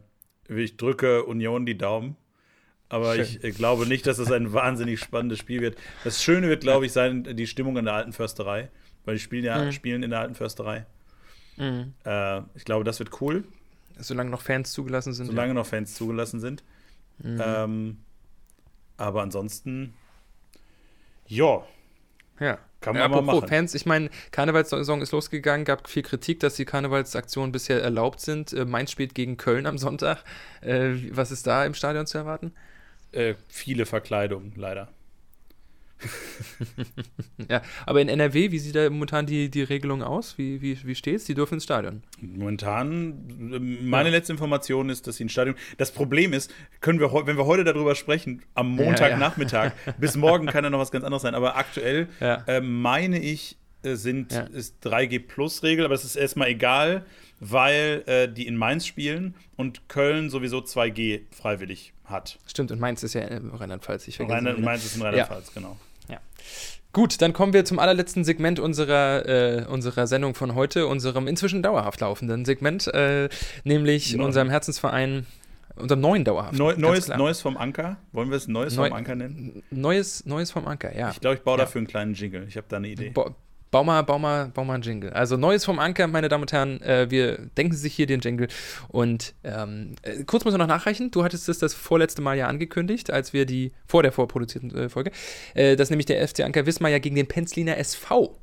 ich 0.49 0.77
drücke 0.77 1.25
Union 1.25 1.67
die 1.67 1.79
Daumen. 1.79 2.17
Aber 2.89 3.15
Schön. 3.15 3.39
ich 3.43 3.55
glaube 3.55 3.87
nicht, 3.87 4.07
dass 4.07 4.19
es 4.19 4.33
ein 4.33 4.53
wahnsinnig 4.53 4.99
spannendes 4.99 5.39
Spiel 5.39 5.61
wird. 5.61 5.79
Das 6.03 6.23
Schöne 6.23 6.49
wird, 6.49 6.63
glaube 6.63 6.87
ich, 6.87 6.93
sein, 6.93 7.25
die 7.25 7.47
Stimmung 7.47 7.77
in 7.77 7.85
der 7.85 7.95
alten 7.95 8.13
Försterei. 8.13 8.69
Weil 9.05 9.15
die 9.15 9.21
spielen 9.21 9.45
ja 9.45 9.65
mhm. 9.65 9.73
spielen 9.73 10.03
in 10.03 10.11
der 10.11 10.21
alten 10.21 10.35
Försterei. 10.35 10.87
Mhm. 11.57 11.95
Äh, 12.05 12.41
ich 12.55 12.65
glaube, 12.65 12.85
das 12.85 12.99
wird 12.99 13.21
cool. 13.21 13.45
Solange 13.99 14.31
noch 14.31 14.43
Fans 14.43 14.73
zugelassen 14.73 15.13
sind. 15.13 15.27
Solange 15.27 15.49
ja. 15.49 15.55
noch 15.55 15.67
Fans 15.67 15.95
zugelassen 15.95 16.41
sind. 16.41 16.65
Mhm. 17.19 17.41
Ähm, 17.43 17.97
aber 18.97 19.23
ansonsten, 19.23 19.95
ja. 21.27 21.65
Ja. 22.39 22.59
Kann 22.81 22.95
Ja, 22.95 23.03
man 23.03 23.11
mal 23.11 23.19
apropos 23.19 23.35
machen. 23.41 23.49
Fans, 23.49 23.75
ich 23.75 23.87
meine, 23.87 24.11
Karnevalssaison 24.31 25.03
ist 25.03 25.13
losgegangen, 25.13 25.65
gab 25.65 25.89
viel 25.89 26.03
Kritik, 26.03 26.41
dass 26.41 26.55
die 26.57 26.65
Karnevalsaktionen 26.65 27.53
bisher 27.53 27.83
erlaubt 27.83 28.21
sind. 28.21 28.53
Äh, 28.53 28.65
Mainz 28.65 28.91
spielt 28.91 29.15
gegen 29.15 29.37
Köln 29.37 29.67
am 29.67 29.79
Sonntag. 29.79 30.25
Äh, 30.63 30.95
was 31.11 31.31
ist 31.31 31.47
da 31.47 31.65
im 31.65 31.75
Stadion 31.75 32.07
zu 32.07 32.19
erwarten? 32.19 32.53
Äh, 33.13 33.35
viele 33.49 33.87
Verkleidungen, 33.87 34.53
leider. 34.57 34.89
Ja, 37.49 37.63
aber 37.87 38.01
in 38.01 38.09
NRW, 38.09 38.51
wie 38.53 38.59
sieht 38.59 38.75
da 38.75 38.89
momentan 38.91 39.27
die, 39.27 39.51
die 39.51 39.63
Regelung 39.63 40.03
aus? 40.03 40.37
Wie, 40.39 40.61
wie, 40.61 40.79
wie 40.85 40.95
steht's? 40.95 41.25
Die 41.25 41.35
dürfen 41.35 41.55
ins 41.55 41.65
Stadion. 41.65 42.03
Momentan, 42.21 43.51
ähm, 43.53 43.89
meine 43.89 44.09
Ja. 44.11 44.17
letzte 44.17 44.33
Information 44.33 44.89
ist, 44.91 45.07
dass 45.07 45.17
sie 45.17 45.25
ein 45.25 45.29
Stadion. 45.29 45.57
Das 45.79 45.91
Problem 45.93 46.33
ist, 46.33 46.53
können 46.81 47.01
wir, 47.01 47.11
wenn 47.27 47.37
wir 47.37 47.47
heute 47.47 47.65
darüber 47.65 47.95
sprechen, 47.95 48.43
am 48.55 48.77
Ja, 48.77 48.83
ja. 48.83 48.87
Montagnachmittag, 48.91 49.73
bis 49.99 50.17
morgen 50.17 50.47
kann 50.47 50.65
ja 50.65 50.71
noch 50.71 50.79
was 50.79 50.91
ganz 50.91 51.05
anderes 51.05 51.23
sein, 51.23 51.35
aber 51.35 51.57
aktuell 51.57 52.09
Ja. 52.21 52.45
äh, 52.47 52.61
meine 52.61 53.19
ich, 53.21 53.57
äh, 53.83 53.95
sind, 53.95 54.33
Ja. 54.33 54.43
ist 54.43 54.77
3G-Plus-Regel, 54.87 55.85
aber 55.85 55.95
das 55.95 56.05
ist 56.05 56.17
erstmal 56.17 56.49
egal, 56.49 57.05
weil 57.41 58.03
äh, 58.07 58.29
die 58.33 58.47
in 58.47 58.57
Mainz 58.57 58.87
spielen 58.87 59.35
und 59.57 59.89
Köln 59.89 60.29
sowieso 60.31 60.59
2G 60.59 61.23
freiwillig 61.31 61.95
hat. 62.05 62.39
Stimmt, 62.47 62.71
und 62.71 62.79
Mainz 62.81 63.03
ist 63.03 63.15
ja 63.15 63.23
in 63.23 63.49
Rheinland-Pfalz. 63.51 64.07
Ich 64.09 64.17
vergesse 64.17 64.37
Rheinland, 64.37 64.59
immer. 64.59 64.67
Mainz 64.67 64.85
ist 64.85 64.97
in 64.97 65.03
Rheinland-Pfalz, 65.03 65.55
genau. 65.55 65.79
Gut, 66.93 67.23
dann 67.23 67.33
kommen 67.33 67.53
wir 67.53 67.65
zum 67.65 67.79
allerletzten 67.79 68.25
Segment 68.25 68.59
unserer, 68.59 69.25
äh, 69.29 69.65
unserer 69.67 70.09
Sendung 70.09 70.35
von 70.35 70.57
heute, 70.57 70.89
unserem 70.89 71.29
inzwischen 71.29 71.63
dauerhaft 71.63 72.01
laufenden 72.01 72.45
Segment, 72.45 72.89
äh, 72.89 73.29
nämlich 73.63 74.15
Neu- 74.17 74.25
unserem 74.25 74.51
Herzensverein, 74.51 75.25
unserem 75.77 76.01
neuen 76.01 76.25
dauerhaft. 76.25 76.59
Neu, 76.59 76.75
neues, 76.77 77.07
neues 77.07 77.41
vom 77.41 77.57
Anker? 77.57 77.99
Wollen 78.11 78.31
wir 78.31 78.37
es 78.37 78.49
Neues 78.49 78.75
Neu- 78.75 78.89
vom 78.89 78.97
Anker 78.97 79.15
nennen? 79.15 79.63
Neues, 79.71 80.27
Neues 80.27 80.51
vom 80.51 80.67
Anker, 80.67 80.97
ja. 80.97 81.11
Ich 81.13 81.21
glaube, 81.21 81.37
ich 81.37 81.43
baue 81.43 81.59
Ja. 81.59 81.65
dafür 81.65 81.79
einen 81.79 81.87
kleinen 81.87 82.15
Jingle. 82.15 82.45
Ich 82.49 82.57
habe 82.57 82.67
da 82.69 82.79
eine 82.79 82.89
Idee. 82.89 83.11
Ba 83.11 83.37
bau 83.71 83.85
mal, 83.85 84.03
bau 84.03 84.19
mal, 84.19 84.49
bau 84.49 84.65
mal 84.65 84.75
einen 84.75 84.83
Jingle. 84.83 85.13
Also 85.13 85.37
Neues 85.37 85.65
vom 85.65 85.79
Anker, 85.79 86.07
meine 86.07 86.29
Damen 86.29 86.43
und 86.43 86.53
Herren. 86.53 86.81
Äh, 86.83 87.11
wir 87.11 87.39
denken 87.57 87.75
sich 87.75 87.95
hier 87.95 88.07
den 88.07 88.21
Jingle. 88.21 88.49
Und 88.89 89.35
ähm, 89.45 89.95
äh, 90.03 90.25
kurz 90.25 90.45
muss 90.45 90.55
ich 90.55 90.59
noch 90.59 90.67
nachreichen. 90.67 91.11
Du 91.11 91.25
hattest 91.25 91.49
es 91.49 91.59
das 91.59 91.75
vorletzte 91.75 92.23
Mal 92.23 92.37
ja 92.37 92.47
angekündigt, 92.49 93.11
als 93.11 93.33
wir 93.33 93.47
die 93.47 93.73
vor 93.87 94.03
der 94.03 94.13
vorproduzierten 94.13 94.75
äh, 94.77 94.89
Folge, 94.89 95.13
äh, 95.55 95.77
dass 95.77 95.91
nämlich 95.91 96.07
der 96.07 96.27
FC 96.27 96.41
Anker 96.41 96.67
Wismar 96.67 96.91
ja 96.91 96.99
gegen 96.99 97.17
den 97.17 97.29
Penzliner 97.29 97.77
SV 97.77 98.40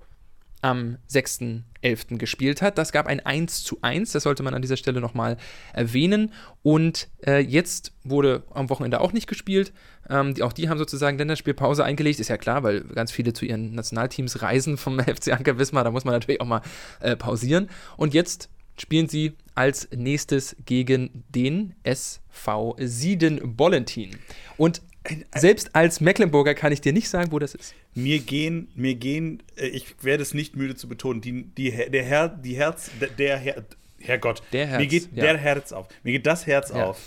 am 0.62 0.98
6.11. 1.10 2.18
gespielt 2.18 2.62
hat. 2.62 2.78
Das 2.78 2.92
gab 2.92 3.08
ein 3.08 3.20
1 3.20 3.64
zu 3.64 3.80
1, 3.82 4.12
das 4.12 4.24
sollte 4.24 4.44
man 4.44 4.54
an 4.54 4.62
dieser 4.62 4.78
Stelle 4.78 5.02
nochmal 5.02 5.38
erwähnen. 5.74 6.34
Und 6.64 7.10
äh, 7.26 7.40
jetzt 7.40 7.94
wurde 8.04 8.44
am 8.52 8.70
Wochenende 8.70 9.02
auch 9.02 9.14
nicht 9.14 9.28
gespielt. 9.28 9.74
Ähm, 10.10 10.34
die, 10.34 10.44
auch 10.44 10.54
die 10.54 10.70
haben 10.70 10.78
sozusagen 10.78 11.18
Länderspielpause 11.18 11.84
eingelegt. 11.84 12.20
Ist 12.20 12.30
ja 12.30 12.38
klar, 12.38 12.64
weil 12.64 12.82
ganz 12.82 13.12
viele 13.12 13.34
zu 13.34 13.46
ihren 13.46 13.74
Nationalteams 13.74 14.42
reisen 14.42 14.78
vom 14.78 15.00
FC 15.00 15.34
Anker 15.34 15.60
Wismar. 15.60 15.84
Da 15.84 15.92
muss 15.92 16.06
man 16.06 16.14
natürlich 16.14 16.42
auch 16.42 16.48
mal 16.48 16.62
äh, 17.00 17.16
pausieren. 17.16 17.70
Und 17.96 18.14
jetzt 18.14 18.50
spielen 18.80 19.08
sie 19.08 19.34
als 19.56 19.90
nächstes 19.96 20.56
gegen 20.66 21.24
den 21.30 21.76
SV 21.84 22.76
Sieden-Bollentin. 22.80 24.18
Und 24.58 24.82
selbst 25.36 25.76
als 25.76 26.02
Mecklenburger 26.02 26.54
kann 26.54 26.72
ich 26.72 26.82
dir 26.82 26.94
nicht 26.94 27.10
sagen, 27.10 27.32
wo 27.32 27.40
das 27.40 27.56
ist. 27.56 27.74
Mir 27.96 28.20
gehen, 28.20 28.70
mir 28.76 28.96
gehen, 28.96 29.44
äh, 29.56 29.68
ich 29.68 29.96
werde 30.04 30.24
es 30.24 30.34
nicht 30.34 30.56
müde 30.56 30.76
zu 30.76 30.88
betonen, 30.88 31.22
die, 31.22 31.44
die, 31.44 31.72
der 31.72 32.04
Herr, 32.04 32.30
die 32.30 32.56
Herz, 32.56 32.92
der, 33.00 33.10
der 33.10 33.38
Herr, 33.38 33.64
Herrgott, 34.00 34.44
Der 34.54 34.68
Herz, 34.68 34.80
mir 34.80 34.88
geht 34.88 35.10
ja. 35.14 35.24
der 35.24 35.38
Herz 35.38 35.72
auf. 35.72 35.88
Mir 36.04 36.12
geht 36.14 36.26
das 36.26 36.46
Herz 36.46 36.70
Ja. 36.70 36.86
auf. 36.88 37.00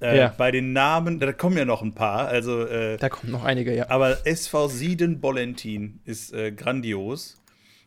Äh, 0.00 0.16
Ja. 0.18 0.34
Bei 0.36 0.50
den 0.50 0.72
Namen, 0.72 1.20
da 1.20 1.32
kommen 1.32 1.56
ja 1.58 1.64
noch 1.64 1.82
ein 1.82 1.92
paar, 1.94 2.26
also, 2.28 2.64
äh, 2.66 2.96
Da 2.96 3.08
kommen 3.08 3.30
noch 3.32 3.44
einige, 3.44 3.74
ja. 3.74 3.88
aber 3.90 4.26
SV 4.26 4.68
Sieden-Bollentin 4.68 6.00
ist 6.04 6.32
äh, 6.32 6.50
grandios. 6.52 7.40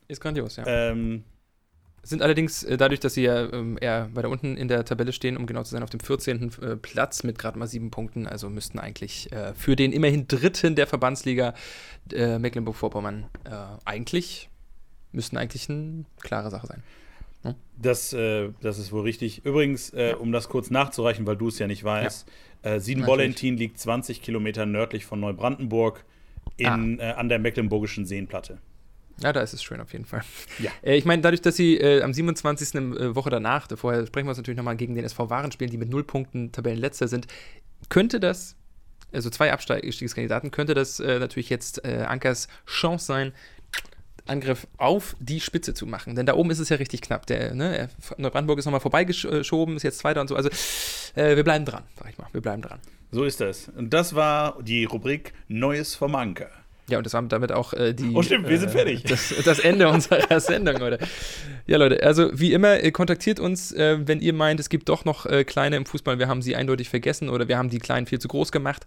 Ist 0.07 0.21
grandios, 0.21 0.55
ja. 0.57 0.65
Ähm, 0.67 1.23
Sind 2.05 2.21
allerdings 2.21 2.63
äh, 2.63 2.77
dadurch, 2.77 2.99
dass 2.99 3.15
sie 3.15 3.23
ja 3.23 3.51
ähm, 3.51 3.77
eher 3.81 4.09
weiter 4.13 4.29
unten 4.29 4.57
in 4.57 4.67
der 4.67 4.85
Tabelle 4.85 5.11
stehen, 5.11 5.37
um 5.37 5.47
genau 5.47 5.63
zu 5.63 5.71
sein, 5.71 5.83
auf 5.83 5.89
dem 5.89 5.99
14. 5.99 6.51
Äh, 6.61 6.75
Platz 6.75 7.23
mit 7.23 7.39
gerade 7.39 7.57
mal 7.57 7.67
sieben 7.67 7.89
Punkten. 7.89 8.27
Also 8.27 8.49
müssten 8.49 8.77
eigentlich 8.77 9.31
äh, 9.31 9.53
für 9.55 9.75
den 9.75 9.91
immerhin 9.91 10.27
dritten 10.27 10.75
der 10.75 10.87
Verbandsliga 10.87 11.53
Mecklenburg-Vorpommern 12.11 13.25
eigentlich, 13.83 14.51
müssten 15.11 15.37
eigentlich 15.37 15.67
eine 15.71 16.05
klare 16.21 16.51
Sache 16.51 16.67
sein. 16.67 16.83
Das, 17.77 18.13
äh, 18.13 18.51
das 18.61 18.79
ist 18.79 18.91
wohl 18.91 19.01
richtig. 19.01 19.45
Übrigens, 19.45 19.91
äh, 19.91 20.15
um 20.17 20.31
das 20.31 20.49
kurz 20.49 20.69
nachzureichen, 20.69 21.27
weil 21.27 21.35
du 21.35 21.49
es 21.49 21.59
ja 21.59 21.67
nicht 21.67 21.83
weißt, 21.83 22.27
äh, 22.63 22.79
Sieden-Bollentin 22.79 23.57
liegt 23.57 23.79
20 23.79 24.21
Kilometer 24.21 24.65
nördlich 24.65 25.05
von 25.05 25.19
Neubrandenburg 25.19 26.05
in, 26.57 26.99
äh, 26.99 27.13
an 27.17 27.29
der 27.29 27.39
Mecklenburgischen 27.39 28.05
Seenplatte. 28.05 28.59
Ja, 29.21 29.31
da 29.31 29.41
ist 29.41 29.53
es 29.53 29.63
schön 29.63 29.79
auf 29.79 29.93
jeden 29.93 30.05
Fall. 30.05 30.23
Ja. 30.59 30.71
Äh, 30.81 30.97
ich 30.97 31.05
meine, 31.05 31.21
dadurch, 31.21 31.41
dass 31.41 31.55
sie 31.55 31.77
äh, 31.77 32.01
am 32.01 32.13
27. 32.13 32.75
Äh, 32.75 33.15
Woche 33.15 33.29
danach, 33.29 33.67
da 33.67 33.75
vorher 33.75 34.05
sprechen 34.05 34.25
wir 34.27 34.31
uns 34.31 34.37
natürlich 34.37 34.57
nochmal 34.57 34.75
gegen 34.75 34.95
den 34.95 35.05
SV 35.05 35.29
Waren 35.29 35.51
spielen, 35.51 35.71
die 35.71 35.77
mit 35.77 35.89
null 35.89 36.03
Punkten 36.03 36.51
Tabellenletzter 36.51 37.07
sind, 37.07 37.27
könnte 37.89 38.19
das, 38.19 38.55
also 39.11 39.29
zwei 39.29 39.53
Abstiegskandidaten, 39.53 40.51
könnte 40.51 40.73
das 40.73 40.99
äh, 40.99 41.19
natürlich 41.19 41.49
jetzt 41.49 41.85
äh, 41.85 42.05
Ankers 42.07 42.47
Chance 42.65 43.05
sein, 43.05 43.33
Angriff 44.27 44.67
auf 44.77 45.15
die 45.19 45.39
Spitze 45.39 45.73
zu 45.73 45.85
machen. 45.85 46.15
Denn 46.15 46.25
da 46.25 46.33
oben 46.33 46.49
ist 46.49 46.59
es 46.59 46.69
ja 46.69 46.77
richtig 46.77 47.01
knapp. 47.01 47.25
Der, 47.27 47.53
ne, 47.53 47.89
Neubrandenburg 48.17 48.59
ist 48.59 48.65
nochmal 48.65 48.81
vorbeigeschoben, 48.81 49.75
ist 49.75 49.83
jetzt 49.83 49.99
Zweiter 49.99 50.21
und 50.21 50.27
so. 50.27 50.35
Also 50.35 50.49
äh, 51.15 51.35
wir 51.35 51.43
bleiben 51.43 51.65
dran, 51.65 51.83
sag 51.97 52.09
ich 52.09 52.17
mal. 52.17 52.27
Wir 52.31 52.41
bleiben 52.41 52.61
dran. 52.61 52.79
So 53.11 53.23
ist 53.23 53.39
das. 53.39 53.69
Und 53.69 53.93
das 53.93 54.15
war 54.15 54.61
die 54.61 54.85
Rubrik 54.85 55.33
Neues 55.47 55.95
vom 55.95 56.15
Anker. 56.15 56.49
Ja, 56.89 56.97
und 56.99 57.05
das 57.05 57.13
war 57.13 57.21
damit 57.23 57.51
auch 57.51 57.73
äh, 57.73 57.93
die. 57.93 58.13
Oh, 58.13 58.21
stimmt, 58.21 58.47
wir 58.47 58.59
sind 58.59 58.69
äh, 58.69 58.71
fertig. 58.71 59.03
Das, 59.03 59.33
das 59.43 59.59
Ende 59.59 59.89
unserer 59.89 60.39
Sendung, 60.41 60.77
Leute. 60.77 60.99
Ja, 61.65 61.77
Leute, 61.77 62.03
also 62.03 62.29
wie 62.33 62.53
immer, 62.53 62.83
äh, 62.83 62.91
kontaktiert 62.91 63.39
uns, 63.39 63.71
äh, 63.71 64.07
wenn 64.07 64.21
ihr 64.21 64.33
meint, 64.33 64.59
es 64.59 64.69
gibt 64.69 64.87
doch 64.89 65.03
noch 65.03 65.25
äh, 65.25 65.43
Kleine 65.43 65.77
im 65.77 65.87
Fußball, 65.87 66.19
wir 66.19 66.27
haben 66.27 66.43
sie 66.43 66.55
eindeutig 66.55 66.89
vergessen 66.89 67.29
oder 67.29 67.47
wir 67.47 67.57
haben 67.57 67.71
die 67.71 67.79
Kleinen 67.79 68.05
viel 68.05 68.19
zu 68.19 68.27
groß 68.27 68.51
gemacht. 68.51 68.85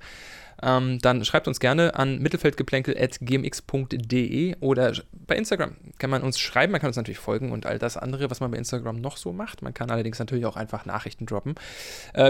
Ähm, 0.61 0.99
dann 1.01 1.25
schreibt 1.25 1.49
uns 1.49 1.61
gerne 1.61 1.95
an 1.97 2.19
mittelfeldgeplänkel.gmx.de 2.19 4.57
oder 4.59 4.93
bei 5.27 5.37
Instagram 5.37 5.77
kann 5.99 6.11
man 6.11 6.23
uns 6.23 6.41
schreiben, 6.41 6.73
man 6.73 6.81
kann 6.81 6.89
uns 6.89 6.97
natürlich 6.97 7.21
folgen 7.21 7.53
und 7.53 7.65
all 7.65 7.79
das 7.79 7.97
andere, 7.97 8.29
was 8.31 8.41
man 8.41 8.51
bei 8.51 8.59
Instagram 8.59 9.01
noch 9.01 9.17
so 9.17 9.33
macht. 9.33 9.63
Man 9.63 9.73
kann 9.73 9.89
allerdings 9.91 10.19
natürlich 10.19 10.45
auch 10.47 10.57
einfach 10.57 10.85
Nachrichten 10.85 11.27
droppen. 11.27 11.55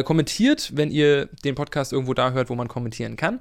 Kommentiert, 0.04 0.72
wenn 0.74 0.90
ihr 0.90 1.30
den 1.42 1.54
Podcast 1.54 1.94
irgendwo 1.94 2.12
da 2.12 2.32
hört, 2.32 2.50
wo 2.50 2.54
man 2.54 2.68
kommentieren 2.68 3.16
kann 3.16 3.40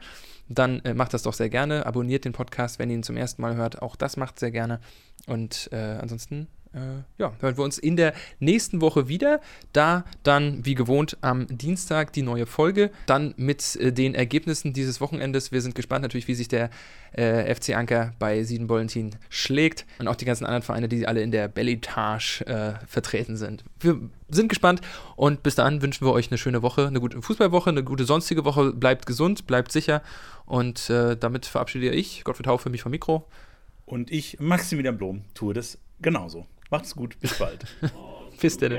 dann 0.50 0.80
äh, 0.82 0.94
macht 0.94 1.14
das 1.14 1.24
doch 1.24 1.34
sehr 1.34 1.50
gerne. 1.50 1.86
Abonniert 1.86 2.26
den 2.26 2.34
Podcast, 2.34 2.80
wenn 2.80 2.90
ihr 2.90 2.96
ihn 2.96 3.04
zum 3.04 3.18
ersten 3.18 3.42
Mal 3.42 3.56
hört. 3.56 3.82
Auch 3.82 3.96
das 3.96 4.18
macht 4.18 4.40
sehr 4.40 4.52
gerne. 4.52 4.80
Und 5.26 5.70
äh, 5.72 5.98
ansonsten, 6.00 6.48
ja, 7.18 7.34
hören 7.40 7.58
wir 7.58 7.64
uns 7.64 7.78
in 7.78 7.96
der 7.96 8.14
nächsten 8.40 8.82
Woche 8.82 9.08
wieder. 9.08 9.42
Da 9.74 10.06
dann, 10.24 10.66
wie 10.66 10.76
gewohnt, 10.76 11.18
am 11.22 11.48
Dienstag 11.48 12.14
die 12.14 12.22
neue 12.22 12.46
Folge. 12.46 12.92
Dann 13.06 13.34
mit 13.38 13.76
äh, 13.78 13.92
den 13.92 14.16
Ergebnissen 14.16 14.74
dieses 14.74 15.02
Wochenendes. 15.02 15.52
Wir 15.52 15.62
sind 15.62 15.76
gespannt 15.76 16.04
natürlich, 16.04 16.28
wie 16.28 16.36
sich 16.36 16.48
der 16.48 16.70
äh, 17.14 17.54
FC 17.54 17.76
Anker 17.76 18.14
bei 18.20 18.44
Sieden-Bollentin 18.44 19.16
schlägt. 19.30 19.86
Und 20.00 20.08
auch 20.08 20.16
die 20.16 20.26
ganzen 20.26 20.46
anderen 20.46 20.64
Vereine, 20.64 20.88
die 20.88 21.08
alle 21.08 21.22
in 21.22 21.32
der 21.32 21.48
Belletage 21.48 22.46
äh, 22.46 22.86
vertreten 22.86 23.38
sind. 23.38 23.64
Wir 23.80 24.00
sind 24.30 24.50
gespannt 24.50 24.82
und 25.16 25.44
bis 25.44 25.56
dahin 25.56 25.82
wünschen 25.82 26.06
wir 26.06 26.12
euch 26.12 26.30
eine 26.30 26.38
schöne 26.38 26.62
Woche, 26.62 26.88
eine 26.88 27.00
gute 27.00 27.22
Fußballwoche, 27.22 27.70
eine 27.70 27.84
gute 27.84 28.06
sonstige 28.06 28.46
Woche. 28.46 28.74
Bleibt 28.74 29.06
gesund, 29.06 29.48
bleibt 29.48 29.72
sicher 29.72 30.02
und 30.46 30.90
äh, 30.90 31.16
damit 31.16 31.46
verabschiede 31.46 31.90
ich, 31.90 32.24
Gottfried 32.24 32.48
Hau 32.48 32.58
für 32.58 32.70
mich 32.70 32.82
vom 32.82 32.92
Mikro. 32.92 33.28
Und 33.86 34.12
ich, 34.12 34.40
Maximilian 34.40 34.98
Blom, 34.98 35.22
tue 35.34 35.54
das 35.54 35.78
genauso. 36.02 36.46
Macht's 36.70 36.96
gut, 36.96 37.20
bis 37.20 37.38
bald. 37.38 37.66
bis 38.42 38.58
denn. 38.58 38.74